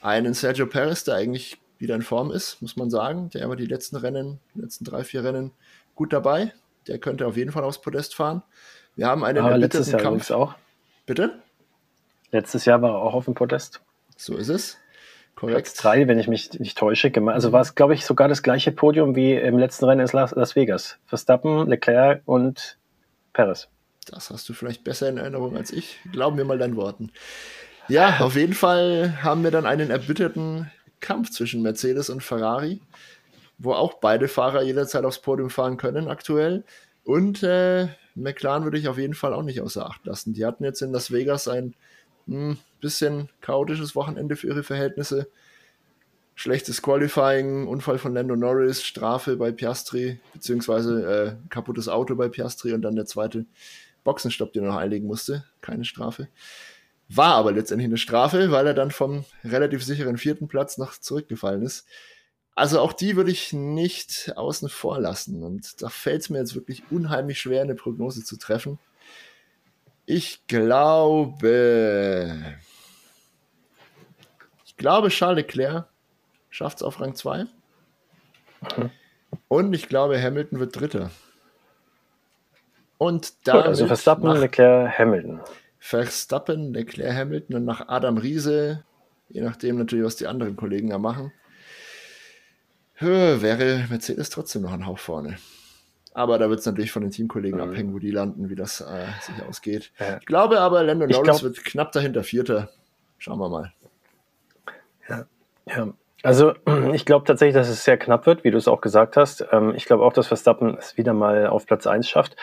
einen 0.00 0.34
Sergio 0.34 0.66
Perez, 0.66 1.04
der 1.04 1.14
eigentlich 1.14 1.58
wieder 1.78 1.94
in 1.94 2.02
Form 2.02 2.30
ist, 2.30 2.60
muss 2.62 2.76
man 2.76 2.90
sagen. 2.90 3.30
Der 3.30 3.48
war 3.48 3.56
die 3.56 3.66
letzten 3.66 3.96
Rennen, 3.96 4.40
die 4.54 4.60
letzten 4.60 4.84
drei, 4.84 5.04
vier 5.04 5.24
Rennen 5.24 5.52
gut 5.94 6.12
dabei. 6.12 6.52
Der 6.86 6.98
könnte 6.98 7.26
auf 7.26 7.36
jeden 7.36 7.52
Fall 7.52 7.64
aufs 7.64 7.80
Podest 7.80 8.14
fahren. 8.14 8.42
Wir 8.96 9.06
haben 9.08 9.24
einen 9.24 9.44
Aber 9.44 9.56
letztes 9.56 9.90
Jahr 9.90 10.00
Kampf. 10.00 10.30
auch. 10.30 10.54
Bitte? 11.06 11.42
Letztes 12.30 12.64
Jahr 12.64 12.82
war 12.82 12.90
er 12.90 13.02
auch 13.02 13.14
auf 13.14 13.26
dem 13.26 13.34
Podest. 13.34 13.80
So 14.16 14.36
ist 14.36 14.48
es. 14.48 14.78
Korrekt. 15.34 15.56
Platz 15.56 15.74
drei, 15.74 16.08
wenn 16.08 16.18
ich 16.18 16.28
mich 16.28 16.58
nicht 16.60 16.78
täusche. 16.78 17.12
Also 17.26 17.52
war 17.52 17.60
es, 17.60 17.74
glaube 17.74 17.94
ich, 17.94 18.04
sogar 18.04 18.28
das 18.28 18.42
gleiche 18.42 18.72
Podium 18.72 19.16
wie 19.16 19.34
im 19.34 19.58
letzten 19.58 19.84
Rennen 19.84 20.06
in 20.06 20.12
Las 20.12 20.56
Vegas. 20.56 20.98
Verstappen, 21.06 21.68
Leclerc 21.68 22.22
und 22.24 22.78
Perez. 23.32 23.68
Das 24.06 24.30
hast 24.30 24.48
du 24.48 24.52
vielleicht 24.52 24.84
besser 24.84 25.08
in 25.08 25.18
Erinnerung 25.18 25.56
als 25.56 25.72
ich. 25.72 25.98
Glauben 26.12 26.36
wir 26.36 26.44
mal 26.44 26.58
deinen 26.58 26.76
Worten. 26.76 27.10
Ja, 27.88 28.20
auf 28.20 28.36
jeden 28.36 28.54
Fall 28.54 29.22
haben 29.22 29.44
wir 29.44 29.50
dann 29.50 29.66
einen 29.66 29.90
erbitterten 29.90 30.70
Kampf 31.00 31.30
zwischen 31.30 31.62
Mercedes 31.62 32.10
und 32.10 32.22
Ferrari, 32.22 32.80
wo 33.58 33.72
auch 33.72 33.94
beide 33.94 34.28
Fahrer 34.28 34.62
jederzeit 34.62 35.04
aufs 35.04 35.20
Podium 35.20 35.50
fahren 35.50 35.76
können 35.76 36.08
aktuell. 36.08 36.64
Und 37.04 37.42
äh, 37.42 37.88
McLaren 38.14 38.64
würde 38.64 38.78
ich 38.78 38.88
auf 38.88 38.98
jeden 38.98 39.14
Fall 39.14 39.32
auch 39.32 39.42
nicht 39.42 39.60
außer 39.60 39.86
Acht 39.86 40.04
lassen. 40.06 40.34
Die 40.34 40.44
hatten 40.44 40.64
jetzt 40.64 40.82
in 40.82 40.92
Las 40.92 41.10
Vegas 41.10 41.48
ein 41.48 41.74
mh, 42.26 42.36
hm, 42.36 42.58
bisschen 42.80 43.28
chaotisches 43.40 43.94
Wochenende 43.94 44.36
für 44.36 44.48
ihre 44.48 44.62
Verhältnisse. 44.62 45.28
Schlechtes 46.36 46.82
Qualifying, 46.82 47.68
Unfall 47.68 47.98
von 47.98 48.12
Lando 48.12 48.34
Norris, 48.34 48.82
Strafe 48.82 49.36
bei 49.36 49.52
Piastri, 49.52 50.18
beziehungsweise 50.32 51.38
äh, 51.46 51.48
kaputtes 51.48 51.88
Auto 51.88 52.16
bei 52.16 52.28
Piastri 52.28 52.72
und 52.72 52.82
dann 52.82 52.96
der 52.96 53.06
zweite 53.06 53.46
Boxenstopp, 54.02 54.52
den 54.52 54.64
er 54.64 54.70
noch 54.70 54.76
einlegen 54.76 55.06
musste. 55.06 55.44
Keine 55.60 55.84
Strafe. 55.84 56.28
War 57.08 57.34
aber 57.34 57.52
letztendlich 57.52 57.86
eine 57.86 57.98
Strafe, 57.98 58.50
weil 58.50 58.66
er 58.66 58.74
dann 58.74 58.90
vom 58.90 59.24
relativ 59.44 59.84
sicheren 59.84 60.16
vierten 60.16 60.48
Platz 60.48 60.78
noch 60.78 60.98
zurückgefallen 60.98 61.62
ist. 61.62 61.86
Also 62.54 62.80
auch 62.80 62.92
die 62.92 63.16
würde 63.16 63.32
ich 63.32 63.52
nicht 63.52 64.32
außen 64.36 64.68
vor 64.68 65.00
lassen. 65.00 65.42
Und 65.42 65.82
da 65.82 65.88
fällt 65.88 66.22
es 66.22 66.30
mir 66.30 66.38
jetzt 66.38 66.54
wirklich 66.54 66.84
unheimlich 66.90 67.40
schwer, 67.40 67.62
eine 67.62 67.74
Prognose 67.74 68.24
zu 68.24 68.36
treffen. 68.38 68.78
Ich 70.06 70.46
glaube, 70.46 72.38
ich 74.66 74.76
glaube, 74.76 75.08
Charles 75.08 75.36
Leclerc 75.36 75.86
schafft 76.50 76.78
es 76.78 76.82
auf 76.82 77.00
Rang 77.00 77.14
2. 77.14 77.44
Mhm. 78.76 78.90
Und 79.48 79.72
ich 79.72 79.88
glaube, 79.88 80.22
Hamilton 80.22 80.60
wird 80.60 80.78
Dritter. 80.78 81.10
Und 82.98 83.34
da. 83.44 83.62
Also 83.62 83.86
Verstappen, 83.86 84.30
Leclerc, 84.30 84.98
Hamilton. 84.98 85.40
Verstappen, 85.78 86.72
Leclerc, 86.72 87.14
Hamilton 87.14 87.56
und 87.56 87.64
nach 87.64 87.88
Adam 87.88 88.16
Riese, 88.16 88.84
je 89.28 89.40
nachdem 89.40 89.76
natürlich, 89.76 90.04
was 90.04 90.16
die 90.16 90.26
anderen 90.26 90.56
Kollegen 90.56 90.90
da 90.90 90.98
machen, 90.98 91.32
wäre 93.00 93.86
Mercedes 93.90 94.30
trotzdem 94.30 94.62
noch 94.62 94.72
ein 94.72 94.86
Hauch 94.86 94.98
vorne. 94.98 95.36
Aber 96.14 96.38
da 96.38 96.48
wird 96.48 96.60
es 96.60 96.66
natürlich 96.66 96.92
von 96.92 97.02
den 97.02 97.10
Teamkollegen 97.10 97.60
mhm. 97.60 97.70
abhängen, 97.70 97.92
wo 97.92 97.98
die 97.98 98.12
landen, 98.12 98.48
wie 98.48 98.54
das 98.54 98.80
äh, 98.80 99.06
sich 99.20 99.44
ausgeht. 99.46 99.90
Ja. 99.98 100.18
Ich 100.18 100.26
glaube 100.26 100.60
aber, 100.60 100.82
Lando 100.84 101.06
Norris 101.06 101.22
glaub, 101.22 101.42
wird 101.42 101.64
knapp 101.64 101.90
dahinter 101.90 102.22
Vierter. 102.22 102.70
Schauen 103.18 103.38
wir 103.40 103.48
mal. 103.48 103.72
Ja, 105.08 105.26
ja. 105.66 105.92
Also 106.22 106.54
ich 106.92 107.04
glaube 107.04 107.26
tatsächlich, 107.26 107.54
dass 107.54 107.68
es 107.68 107.84
sehr 107.84 107.98
knapp 107.98 108.26
wird, 108.26 108.44
wie 108.44 108.52
du 108.52 108.58
es 108.58 108.68
auch 108.68 108.80
gesagt 108.80 109.16
hast. 109.16 109.44
Ähm, 109.50 109.74
ich 109.74 109.86
glaube 109.86 110.04
auch, 110.04 110.12
dass 110.12 110.28
Verstappen 110.28 110.76
es 110.78 110.96
wieder 110.96 111.14
mal 111.14 111.48
auf 111.48 111.66
Platz 111.66 111.88
1 111.88 112.08
schafft. 112.08 112.36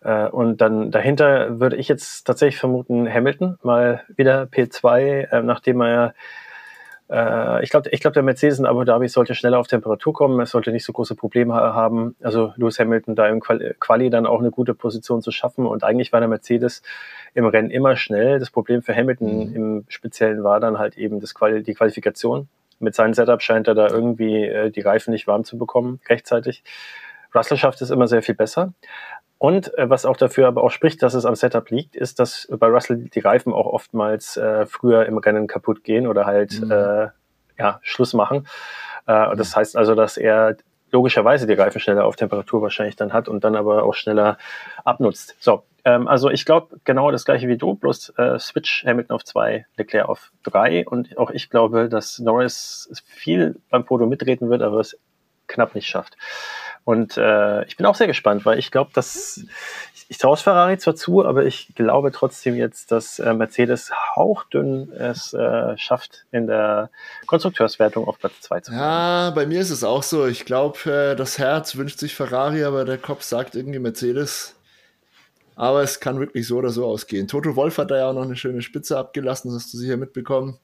Äh, 0.00 0.26
und 0.26 0.60
dann 0.60 0.90
dahinter 0.90 1.60
würde 1.60 1.76
ich 1.76 1.86
jetzt 1.86 2.24
tatsächlich 2.24 2.58
vermuten, 2.58 3.08
Hamilton 3.08 3.58
mal 3.62 4.02
wieder 4.08 4.44
P2, 4.44 5.30
äh, 5.30 5.42
nachdem 5.42 5.80
er 5.80 6.14
ich 7.62 7.68
glaube, 7.68 7.90
ich 7.90 8.00
glaub, 8.00 8.14
der 8.14 8.22
Mercedes 8.22 8.58
in 8.58 8.64
Abu 8.64 8.84
Dhabi 8.84 9.06
sollte 9.06 9.34
schneller 9.34 9.58
auf 9.58 9.66
Temperatur 9.66 10.14
kommen. 10.14 10.40
Es 10.40 10.50
sollte 10.50 10.72
nicht 10.72 10.84
so 10.84 10.92
große 10.92 11.14
Probleme 11.14 11.54
haben. 11.54 12.16
Also 12.22 12.54
Lewis 12.56 12.78
Hamilton 12.78 13.14
da 13.14 13.28
im 13.28 13.40
Quali 13.40 14.08
dann 14.08 14.24
auch 14.24 14.40
eine 14.40 14.50
gute 14.50 14.72
Position 14.72 15.20
zu 15.20 15.30
schaffen. 15.30 15.66
Und 15.66 15.84
eigentlich 15.84 16.12
war 16.12 16.20
der 16.20 16.28
Mercedes 16.28 16.82
im 17.34 17.44
Rennen 17.44 17.70
immer 17.70 17.96
schnell. 17.96 18.38
Das 18.38 18.50
Problem 18.50 18.82
für 18.82 18.94
Hamilton 18.94 19.50
mhm. 19.50 19.56
im 19.56 19.84
Speziellen 19.88 20.42
war 20.42 20.58
dann 20.58 20.78
halt 20.78 20.96
eben 20.96 21.20
das 21.20 21.34
Quali 21.34 21.62
die 21.62 21.74
Qualifikation. 21.74 22.48
Mit 22.78 22.94
seinem 22.94 23.14
Setup 23.14 23.42
scheint 23.42 23.68
er 23.68 23.74
da 23.74 23.88
irgendwie 23.88 24.44
äh, 24.44 24.70
die 24.70 24.80
Reifen 24.80 25.12
nicht 25.12 25.26
warm 25.26 25.44
zu 25.44 25.58
bekommen 25.58 26.00
rechtzeitig. 26.08 26.64
Russell 27.34 27.56
schafft 27.56 27.80
es 27.82 27.90
immer 27.90 28.08
sehr 28.08 28.22
viel 28.22 28.34
besser. 28.34 28.72
Und 29.42 29.76
äh, 29.76 29.90
was 29.90 30.06
auch 30.06 30.16
dafür 30.16 30.46
aber 30.46 30.62
auch 30.62 30.70
spricht, 30.70 31.02
dass 31.02 31.14
es 31.14 31.26
am 31.26 31.34
Setup 31.34 31.68
liegt, 31.68 31.96
ist, 31.96 32.20
dass 32.20 32.46
bei 32.48 32.68
Russell 32.68 33.08
die 33.12 33.18
Reifen 33.18 33.52
auch 33.52 33.66
oftmals 33.66 34.36
äh, 34.36 34.66
früher 34.66 35.04
im 35.06 35.18
Rennen 35.18 35.48
kaputt 35.48 35.82
gehen 35.82 36.06
oder 36.06 36.26
halt 36.26 36.60
mhm. 36.60 36.70
äh, 36.70 37.08
ja, 37.58 37.80
Schluss 37.82 38.14
machen. 38.14 38.46
Äh, 39.08 39.34
das 39.34 39.56
heißt 39.56 39.76
also, 39.76 39.96
dass 39.96 40.16
er 40.16 40.58
logischerweise 40.92 41.48
die 41.48 41.54
Reifen 41.54 41.80
schneller 41.80 42.04
auf 42.04 42.14
Temperatur 42.14 42.62
wahrscheinlich 42.62 42.94
dann 42.94 43.12
hat 43.12 43.26
und 43.26 43.42
dann 43.42 43.56
aber 43.56 43.82
auch 43.82 43.94
schneller 43.94 44.38
abnutzt. 44.84 45.34
So, 45.40 45.64
ähm, 45.84 46.06
also 46.06 46.30
ich 46.30 46.44
glaube 46.44 46.76
genau 46.84 47.10
das 47.10 47.24
gleiche 47.24 47.48
wie 47.48 47.56
du, 47.56 47.74
bloß 47.74 48.10
äh, 48.18 48.38
Switch 48.38 48.84
Hamilton 48.86 49.16
auf 49.16 49.24
zwei, 49.24 49.66
Leclerc 49.76 50.08
auf 50.08 50.30
drei 50.44 50.86
und 50.86 51.18
auch 51.18 51.32
ich 51.32 51.50
glaube, 51.50 51.88
dass 51.88 52.20
Norris 52.20 53.02
viel 53.06 53.56
beim 53.70 53.84
Podium 53.84 54.08
mitreden 54.08 54.50
wird, 54.50 54.62
aber 54.62 54.78
es 54.78 54.96
knapp 55.52 55.74
nicht 55.74 55.88
schafft. 55.88 56.16
Und 56.84 57.16
äh, 57.16 57.64
ich 57.66 57.76
bin 57.76 57.86
auch 57.86 57.94
sehr 57.94 58.08
gespannt, 58.08 58.44
weil 58.44 58.58
ich 58.58 58.72
glaube, 58.72 58.90
dass 58.92 59.44
ich, 59.94 60.06
ich 60.08 60.18
traue 60.18 60.34
es 60.34 60.42
Ferrari 60.42 60.78
zwar 60.78 60.96
zu, 60.96 61.24
aber 61.24 61.44
ich 61.44 61.72
glaube 61.76 62.10
trotzdem 62.10 62.56
jetzt, 62.56 62.90
dass 62.90 63.20
äh, 63.20 63.32
Mercedes 63.34 63.92
hauchdünn 64.16 64.90
es 64.90 65.32
äh, 65.32 65.76
schafft, 65.78 66.26
in 66.32 66.48
der 66.48 66.90
Konstrukteurswertung 67.26 68.08
auf 68.08 68.18
Platz 68.18 68.40
2 68.40 68.60
zu 68.60 68.70
kommen. 68.72 68.82
Ja, 68.82 69.30
bei 69.30 69.46
mir 69.46 69.60
ist 69.60 69.70
es 69.70 69.84
auch 69.84 70.02
so. 70.02 70.26
Ich 70.26 70.44
glaube, 70.44 70.90
äh, 70.90 71.14
das 71.14 71.38
Herz 71.38 71.76
wünscht 71.76 72.00
sich 72.00 72.16
Ferrari, 72.16 72.64
aber 72.64 72.84
der 72.84 72.98
Kopf 72.98 73.22
sagt 73.22 73.54
irgendwie 73.54 73.78
Mercedes. 73.78 74.56
Aber 75.54 75.82
es 75.82 76.00
kann 76.00 76.18
wirklich 76.18 76.48
so 76.48 76.56
oder 76.56 76.70
so 76.70 76.86
ausgehen. 76.86 77.28
Toto 77.28 77.54
Wolf 77.54 77.78
hat 77.78 77.90
da 77.90 77.98
ja 77.98 78.08
auch 78.08 78.14
noch 78.14 78.22
eine 78.22 78.36
schöne 78.36 78.62
Spitze 78.62 78.98
abgelassen, 78.98 79.52
das 79.52 79.62
hast 79.62 79.74
du 79.74 79.78
sicher 79.78 79.98
mitbekommen. 79.98 80.58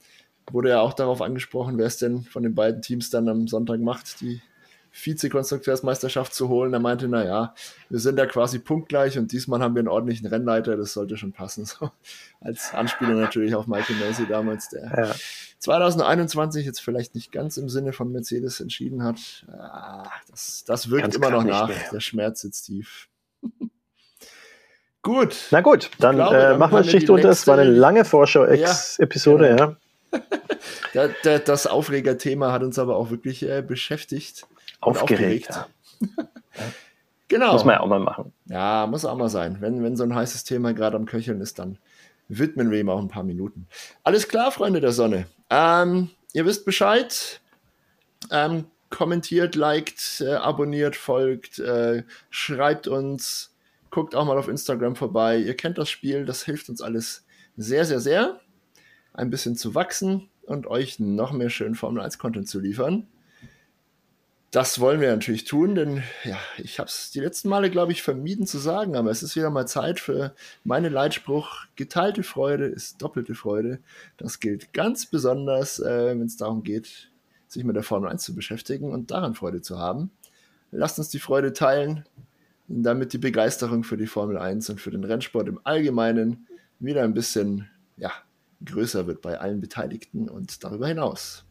Wurde 0.51 0.71
ja 0.71 0.81
auch 0.81 0.95
darauf 0.95 1.21
angesprochen, 1.21 1.79
wer 1.79 1.87
es 1.87 1.99
denn 1.99 2.23
von 2.23 2.43
den 2.43 2.55
beiden 2.55 2.83
Teams 2.83 3.11
dann 3.11 3.29
am 3.29 3.47
Sonntag 3.47 3.81
macht, 3.81 4.21
die 4.23 4.41
Vize-Konstrukteursmeisterschaft 4.99 6.35
zu 6.35 6.49
holen. 6.49 6.73
Er 6.73 6.81
meinte, 6.81 7.09
naja, 7.09 7.55
wir 7.89 8.01
sind 8.01 8.19
ja 8.19 8.27
quasi 8.27 8.59
punktgleich 8.59 9.17
und 9.17 9.31
diesmal 9.33 9.61
haben 9.61 9.75
wir 9.75 9.81
einen 9.81 9.89
ordentlichen 9.89 10.27
Rennleiter, 10.27 10.77
das 10.77 10.93
sollte 10.93 11.17
schon 11.17 11.33
passen. 11.33 11.67
So, 11.79 11.91
als 12.41 12.73
Anspielung 12.73 13.21
natürlich 13.21 13.55
auf 13.55 13.67
Michael 13.67 13.97
Macy 13.97 14.27
damals, 14.27 14.71
der 14.71 14.85
ja. 14.97 15.15
2021 15.59 16.65
jetzt 16.65 16.81
vielleicht 16.81 17.15
nicht 17.15 17.31
ganz 17.31 17.57
im 17.59 17.69
Sinne 17.69 17.93
von 17.93 18.11
Mercedes 18.11 18.61
entschieden 18.61 19.05
hat. 19.05 19.45
Ah, 19.53 20.09
das, 20.31 20.65
das 20.67 20.89
wirkt 20.89 21.03
ganz 21.03 21.17
immer 21.17 21.31
noch 21.31 21.45
nach. 21.45 21.69
Mehr. 21.69 21.77
Der 21.93 22.01
Schmerz 22.01 22.41
sitzt 22.41 22.67
tief. 22.67 23.09
gut. 25.03 25.37
Na 25.51 25.61
gut, 25.61 25.91
dann, 25.99 26.17
glaube, 26.17 26.37
äh, 26.37 26.57
machen 26.57 26.73
wir 26.73 26.85
Schicht 26.85 27.11
unter. 27.11 27.29
Es 27.29 27.47
war 27.47 27.59
eine 27.59 27.71
lange 27.71 28.05
Vorschau-Episode, 28.05 29.49
ja. 29.49 29.77
Genau. 30.11 30.27
ja. 31.25 31.39
das 31.39 31.67
Aufregerthema 31.67 32.51
hat 32.51 32.63
uns 32.63 32.79
aber 32.79 32.97
auch 32.97 33.11
wirklich 33.11 33.43
äh, 33.43 33.63
beschäftigt 33.63 34.47
aufgeregt. 34.81 35.51
aufgeregt. 35.51 36.29
genau. 37.29 37.53
Muss 37.53 37.65
man 37.65 37.75
ja 37.75 37.81
auch 37.81 37.89
mal 37.89 38.01
machen. 38.01 38.33
Ja, 38.47 38.87
muss 38.87 39.05
auch 39.05 39.17
mal 39.17 39.29
sein. 39.29 39.59
Wenn, 39.61 39.83
wenn 39.83 39.97
so 39.97 40.05
ein 40.05 40.15
heißes 40.15 40.45
Thema 40.45 40.75
gerade 40.75 40.97
am 40.97 41.07
Köcheln 41.07 41.41
ist, 41.41 41.59
dann 41.59 41.79
widmen 42.29 42.71
wir 42.71 42.79
ihm 42.79 42.91
auch 42.91 43.01
ein 43.01 43.09
paar 43.09 43.25
Minuten. 43.25 43.67
Alles 44.05 44.29
klar, 44.29 44.53
Freunde 44.53 44.81
der 44.81 44.93
Sonne. 44.93 45.27
Ähm, 45.51 46.11
ihr 46.33 46.45
wisst 46.45 46.65
Bescheid. 46.65 47.41
Ähm, 48.31 48.67
kommentiert, 48.91 49.55
liked, 49.55 50.23
äh, 50.27 50.35
abonniert, 50.35 50.97
folgt, 50.97 51.59
äh, 51.59 52.05
schreibt 52.31 52.89
uns, 52.89 53.55
guckt 53.91 54.15
auch 54.15 54.25
mal 54.25 54.39
auf 54.39 54.49
Instagram 54.49 54.97
vorbei. 54.97 55.39
Ihr 55.39 55.57
kennt 55.57 55.79
das 55.79 55.91
Spiel, 55.91 56.25
das 56.25 56.45
hilft 56.45 56.69
uns 56.69 56.81
alles 56.81 57.25
sehr, 57.57 57.85
sehr, 57.85 58.01
sehr, 58.01 58.41
ein 59.13 59.31
bisschen 59.31 59.57
zu 59.57 59.75
wachsen 59.75 60.29
und 60.43 60.67
euch 60.67 60.99
noch 60.99 61.33
mehr 61.33 61.51
schön 61.51 61.75
Formel 61.75 62.03
1 62.03 62.19
Content 62.19 62.49
zu 62.49 62.61
liefern. 62.61 63.07
Das 64.51 64.81
wollen 64.81 65.03
wir 65.03 65.11
natürlich 65.11 65.45
tun, 65.45 65.75
denn 65.75 66.03
ja, 66.25 66.39
ich 66.57 66.79
habe 66.79 66.89
es 66.89 67.11
die 67.11 67.21
letzten 67.21 67.51
Male, 67.51 67.69
glaube 67.69 67.93
ich, 67.93 68.03
vermieden 68.03 68.47
zu 68.47 68.57
sagen, 68.57 68.97
aber 68.97 69.11
es 69.11 69.23
ist 69.23 69.37
wieder 69.37 69.51
mal 69.51 69.67
Zeit 69.67 70.01
für 70.01 70.35
meinen 70.65 70.91
Leitspruch, 70.91 71.67
geteilte 71.77 72.23
Freude 72.23 72.65
ist 72.65 73.03
doppelte 73.03 73.35
Freude. 73.35 73.81
Das 74.17 74.41
gilt 74.41 74.73
ganz 74.73 75.05
besonders, 75.05 75.81
äh, 75.81 76.19
wenn 76.19 76.23
es 76.23 76.39
darum 76.39 76.63
geht, 76.63 77.11
sich 77.47 77.63
mit 77.63 77.77
der 77.77 77.83
Formel 77.83 78.09
1 78.09 78.23
zu 78.23 78.35
beschäftigen 78.35 78.91
und 78.91 79.11
daran 79.11 79.35
Freude 79.35 79.61
zu 79.61 79.79
haben. 79.79 80.11
Lasst 80.71 80.99
uns 80.99 81.11
die 81.11 81.19
Freude 81.19 81.53
teilen, 81.53 82.07
damit 82.69 83.13
die 83.13 83.19
Begeisterung 83.19 83.85
für 83.85 83.99
die 83.99 84.07
Formel 84.07 84.39
1 84.39 84.71
und 84.71 84.81
für 84.81 84.91
den 84.91 85.05
Rennsport 85.05 85.49
im 85.49 85.61
Allgemeinen 85.65 86.47
wieder 86.79 87.03
ein 87.03 87.13
bisschen 87.13 87.69
ja, 87.99 88.13
größer 88.65 89.07
wird 89.07 89.21
bei 89.21 89.39
allen 89.39 89.61
Beteiligten 89.61 90.27
und 90.31 90.65
darüber 90.65 90.89
hinaus. 90.89 91.45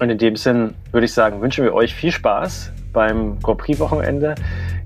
Und 0.00 0.10
in 0.10 0.18
dem 0.18 0.36
Sinn 0.36 0.74
würde 0.92 1.06
ich 1.06 1.12
sagen, 1.12 1.40
wünschen 1.40 1.64
wir 1.64 1.74
euch 1.74 1.94
viel 1.94 2.12
Spaß 2.12 2.72
beim 2.92 3.38
Grand 3.40 3.58
Prix-Wochenende 3.58 4.34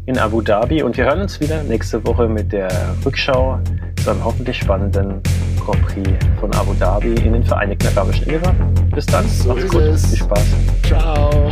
in 0.07 0.19
Abu 0.19 0.41
Dhabi 0.41 0.83
und 0.83 0.97
wir 0.97 1.05
hören 1.05 1.21
uns 1.21 1.41
wieder 1.41 1.63
nächste 1.63 2.05
Woche 2.07 2.29
mit 2.29 2.53
der 2.53 2.71
Rückschau 3.05 3.61
zu 4.03 4.11
einem 4.11 4.25
hoffentlich 4.25 4.59
spannenden 4.59 5.21
Grand 5.65 5.83
Prix 5.87 6.11
von 6.41 6.53
Abu 6.55 6.75
Dhabi 6.75 7.15
in 7.25 7.35
den 7.35 7.45
Vereinigten 7.45 7.87
Arabischen 7.89 8.29
Emiraten. 8.29 8.91
Bis 8.91 9.07
dann, 9.07 9.29
so 9.29 9.51
macht's 9.51 9.69
gut, 9.69 9.83
es. 9.83 10.07
viel 10.07 10.19
Spaß. 10.19 10.47
Ciao. 10.83 11.51